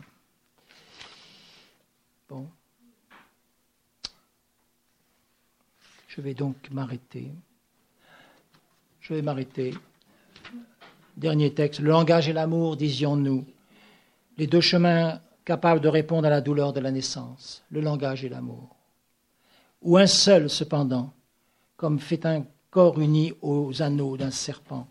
Bon. 2.27 2.49
Je 6.07 6.21
vais 6.21 6.33
donc 6.33 6.55
m'arrêter. 6.71 7.29
Je 8.99 9.13
vais 9.13 9.21
m'arrêter. 9.21 9.75
Dernier 11.17 11.53
texte. 11.53 11.81
Le 11.81 11.91
langage 11.91 12.29
et 12.29 12.33
l'amour, 12.33 12.77
disions-nous. 12.77 13.45
Les 14.39 14.47
deux 14.47 14.61
chemins 14.61 15.21
capable 15.45 15.81
de 15.81 15.87
répondre 15.87 16.25
à 16.25 16.31
la 16.31 16.41
douleur 16.41 16.73
de 16.73 16.79
la 16.79 16.89
naissance, 16.89 17.63
le 17.69 17.79
langage 17.81 18.25
et 18.25 18.29
l'amour. 18.29 18.76
Ou 19.81 19.97
un 19.97 20.07
seul, 20.07 20.49
cependant, 20.49 21.13
comme 21.75 21.99
fait 21.99 22.25
un 22.25 22.45
corps 22.69 22.99
uni 22.99 23.33
aux 23.41 23.81
anneaux 23.81 24.17
d'un 24.17 24.31
serpent. 24.31 24.87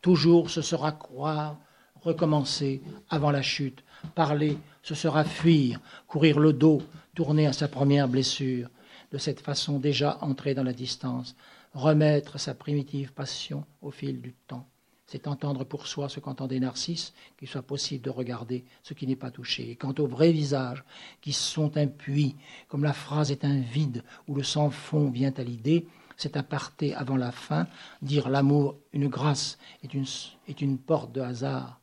Toujours 0.00 0.50
ce 0.50 0.62
sera 0.62 0.92
croire, 0.92 1.58
recommencer 2.00 2.82
avant 3.08 3.30
la 3.30 3.42
chute. 3.42 3.84
Parler, 4.14 4.56
ce 4.82 4.94
sera 4.94 5.24
fuir, 5.24 5.80
courir 6.06 6.38
le 6.38 6.52
dos, 6.52 6.82
tourner 7.14 7.46
à 7.46 7.52
sa 7.52 7.68
première 7.68 8.08
blessure, 8.08 8.68
de 9.12 9.18
cette 9.18 9.40
façon 9.40 9.78
déjà 9.78 10.18
entrer 10.22 10.54
dans 10.54 10.62
la 10.62 10.72
distance, 10.72 11.36
remettre 11.74 12.40
sa 12.40 12.54
primitive 12.54 13.12
passion 13.12 13.64
au 13.82 13.90
fil 13.90 14.20
du 14.20 14.32
temps 14.32 14.66
c'est 15.10 15.26
entendre 15.26 15.64
pour 15.64 15.88
soi 15.88 16.08
ce 16.08 16.20
qu'entendait 16.20 16.60
Narcisse, 16.60 17.12
qu'il 17.36 17.48
soit 17.48 17.62
possible 17.62 18.04
de 18.04 18.10
regarder 18.10 18.64
ce 18.84 18.94
qui 18.94 19.08
n'est 19.08 19.16
pas 19.16 19.32
touché. 19.32 19.68
Et 19.68 19.74
quant 19.74 19.92
aux 19.98 20.06
vrais 20.06 20.30
visages, 20.30 20.84
qui 21.20 21.32
sont 21.32 21.76
un 21.76 21.88
puits, 21.88 22.36
comme 22.68 22.84
la 22.84 22.92
phrase 22.92 23.32
est 23.32 23.44
un 23.44 23.58
vide, 23.58 24.04
où 24.28 24.36
le 24.36 24.44
sang 24.44 24.70
fond 24.70 25.10
vient 25.10 25.32
à 25.36 25.42
l'idée, 25.42 25.88
c'est 26.16 26.36
aparté 26.36 26.94
avant 26.94 27.16
la 27.16 27.32
fin, 27.32 27.66
dire 28.02 28.28
l'amour, 28.28 28.76
une 28.92 29.08
grâce, 29.08 29.58
est 29.82 29.94
une, 29.94 30.06
est 30.46 30.60
une 30.60 30.78
porte 30.78 31.10
de 31.10 31.20
hasard, 31.20 31.80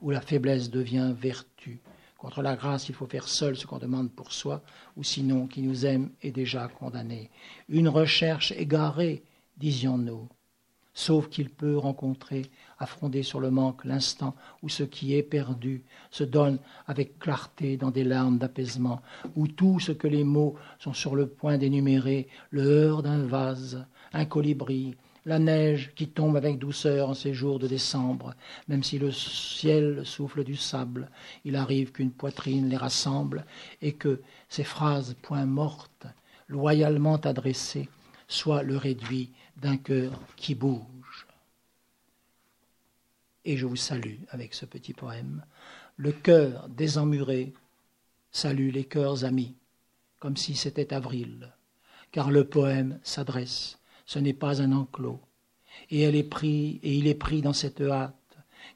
où 0.00 0.10
la 0.10 0.22
faiblesse 0.22 0.70
devient 0.70 1.12
vertu. 1.14 1.80
Contre 2.16 2.40
la 2.40 2.56
grâce, 2.56 2.88
il 2.88 2.94
faut 2.94 3.06
faire 3.06 3.28
seul 3.28 3.58
ce 3.58 3.66
qu'on 3.66 3.78
demande 3.78 4.10
pour 4.10 4.32
soi, 4.32 4.62
ou 4.96 5.04
sinon, 5.04 5.46
qui 5.46 5.60
nous 5.60 5.84
aime 5.84 6.08
est 6.22 6.32
déjà 6.32 6.66
condamné. 6.68 7.30
Une 7.68 7.90
recherche 7.90 8.52
égarée, 8.52 9.22
disions-nous 9.58 10.30
sauf 10.96 11.28
qu'il 11.28 11.50
peut 11.50 11.76
rencontrer, 11.76 12.46
affronter 12.78 13.22
sur 13.22 13.38
le 13.38 13.50
manque 13.50 13.84
l'instant 13.84 14.34
où 14.62 14.70
ce 14.70 14.82
qui 14.82 15.14
est 15.14 15.22
perdu 15.22 15.84
se 16.10 16.24
donne 16.24 16.58
avec 16.86 17.18
clarté 17.18 17.76
dans 17.76 17.90
des 17.90 18.02
larmes 18.02 18.38
d'apaisement, 18.38 19.02
où 19.36 19.46
tout 19.46 19.78
ce 19.78 19.92
que 19.92 20.08
les 20.08 20.24
mots 20.24 20.56
sont 20.78 20.94
sur 20.94 21.14
le 21.14 21.28
point 21.28 21.58
d'énumérer, 21.58 22.28
le 22.50 22.62
heurt 22.62 23.02
d'un 23.04 23.24
vase, 23.26 23.84
un 24.14 24.24
colibri, 24.24 24.96
la 25.26 25.38
neige 25.38 25.92
qui 25.94 26.08
tombe 26.08 26.34
avec 26.34 26.58
douceur 26.58 27.10
en 27.10 27.14
ces 27.14 27.34
jours 27.34 27.58
de 27.58 27.68
décembre, 27.68 28.34
même 28.66 28.82
si 28.82 28.98
le 28.98 29.12
ciel 29.12 30.00
souffle 30.06 30.44
du 30.44 30.56
sable, 30.56 31.10
il 31.44 31.56
arrive 31.56 31.92
qu'une 31.92 32.12
poitrine 32.12 32.70
les 32.70 32.76
rassemble 32.78 33.44
et 33.82 33.92
que 33.92 34.22
ces 34.48 34.64
phrases 34.64 35.14
point 35.20 35.44
mortes, 35.44 36.06
loyalement 36.48 37.16
adressées, 37.16 37.90
soient 38.28 38.62
le 38.62 38.78
réduit 38.78 39.30
d'un 39.56 39.76
cœur 39.76 40.20
qui 40.36 40.54
bouge. 40.54 41.26
Et 43.44 43.56
je 43.56 43.66
vous 43.66 43.76
salue 43.76 44.16
avec 44.30 44.54
ce 44.54 44.66
petit 44.66 44.92
poème. 44.92 45.44
Le 45.96 46.12
cœur 46.12 46.68
désemmuré 46.68 47.54
salue 48.32 48.70
les 48.70 48.84
cœurs 48.84 49.24
amis, 49.24 49.54
comme 50.18 50.36
si 50.36 50.54
c'était 50.54 50.92
avril, 50.92 51.52
car 52.12 52.30
le 52.30 52.44
poème 52.44 52.98
s'adresse, 53.02 53.78
ce 54.04 54.18
n'est 54.18 54.34
pas 54.34 54.60
un 54.60 54.72
enclos, 54.72 55.20
et 55.90 56.02
elle 56.02 56.16
est 56.16 56.22
pris, 56.22 56.80
et 56.82 56.94
il 56.94 57.06
est 57.06 57.14
pris 57.14 57.40
dans 57.40 57.52
cette 57.52 57.80
hâte 57.80 58.14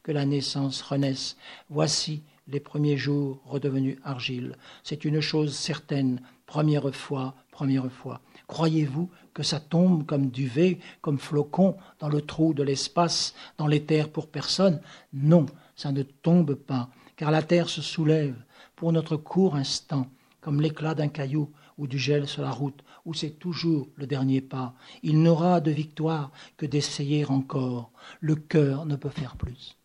que 0.02 0.12
la 0.12 0.24
naissance 0.24 0.82
renaisse. 0.82 1.36
Voici 1.68 2.22
les 2.48 2.60
premiers 2.60 2.96
jours 2.96 3.40
redevenus 3.44 3.98
argile. 4.04 4.56
C'est 4.82 5.04
une 5.04 5.20
chose 5.20 5.54
certaine, 5.54 6.20
première 6.46 6.94
fois, 6.94 7.34
première 7.50 7.90
fois. 7.90 8.20
Croyez-vous 8.46 9.10
que 9.34 9.42
ça 9.42 9.60
tombe 9.60 10.06
comme 10.06 10.30
duvet, 10.30 10.78
comme 11.00 11.18
flocon 11.18 11.76
dans 11.98 12.08
le 12.08 12.22
trou 12.22 12.54
de 12.54 12.62
l'espace, 12.62 13.34
dans 13.58 13.68
terres 13.86 14.10
pour 14.10 14.28
personne 14.28 14.80
Non, 15.12 15.46
ça 15.76 15.92
ne 15.92 16.02
tombe 16.02 16.54
pas, 16.54 16.90
car 17.16 17.30
la 17.30 17.42
terre 17.42 17.68
se 17.68 17.82
soulève 17.82 18.36
pour 18.76 18.92
notre 18.92 19.16
court 19.16 19.56
instant, 19.56 20.06
comme 20.40 20.60
l'éclat 20.60 20.94
d'un 20.94 21.08
caillou 21.08 21.50
ou 21.78 21.86
du 21.86 21.98
gel 21.98 22.26
sur 22.26 22.42
la 22.42 22.50
route, 22.50 22.82
où 23.04 23.14
c'est 23.14 23.38
toujours 23.38 23.88
le 23.96 24.06
dernier 24.06 24.40
pas. 24.40 24.74
Il 25.02 25.22
n'aura 25.22 25.60
de 25.60 25.70
victoire 25.70 26.30
que 26.56 26.66
d'essayer 26.66 27.24
encore. 27.24 27.90
Le 28.20 28.34
cœur 28.34 28.84
ne 28.84 28.96
peut 28.96 29.08
faire 29.08 29.36
plus. 29.36 29.76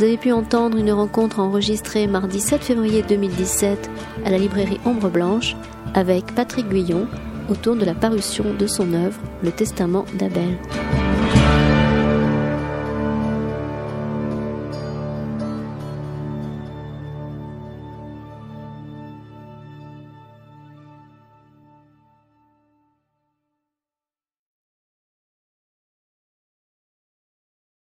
Vous 0.00 0.06
avez 0.06 0.16
pu 0.16 0.32
entendre 0.32 0.78
une 0.78 0.92
rencontre 0.92 1.40
enregistrée 1.40 2.06
mardi 2.06 2.40
7 2.40 2.64
février 2.64 3.02
2017 3.06 3.90
à 4.24 4.30
la 4.30 4.38
librairie 4.38 4.80
Ombre 4.86 5.10
Blanche 5.10 5.54
avec 5.92 6.34
Patrick 6.34 6.70
Guyon 6.70 7.06
autour 7.50 7.76
de 7.76 7.84
la 7.84 7.92
parution 7.92 8.54
de 8.54 8.66
son 8.66 8.94
œuvre 8.94 9.20
Le 9.42 9.52
Testament 9.52 10.06
d'Abel. 10.14 10.56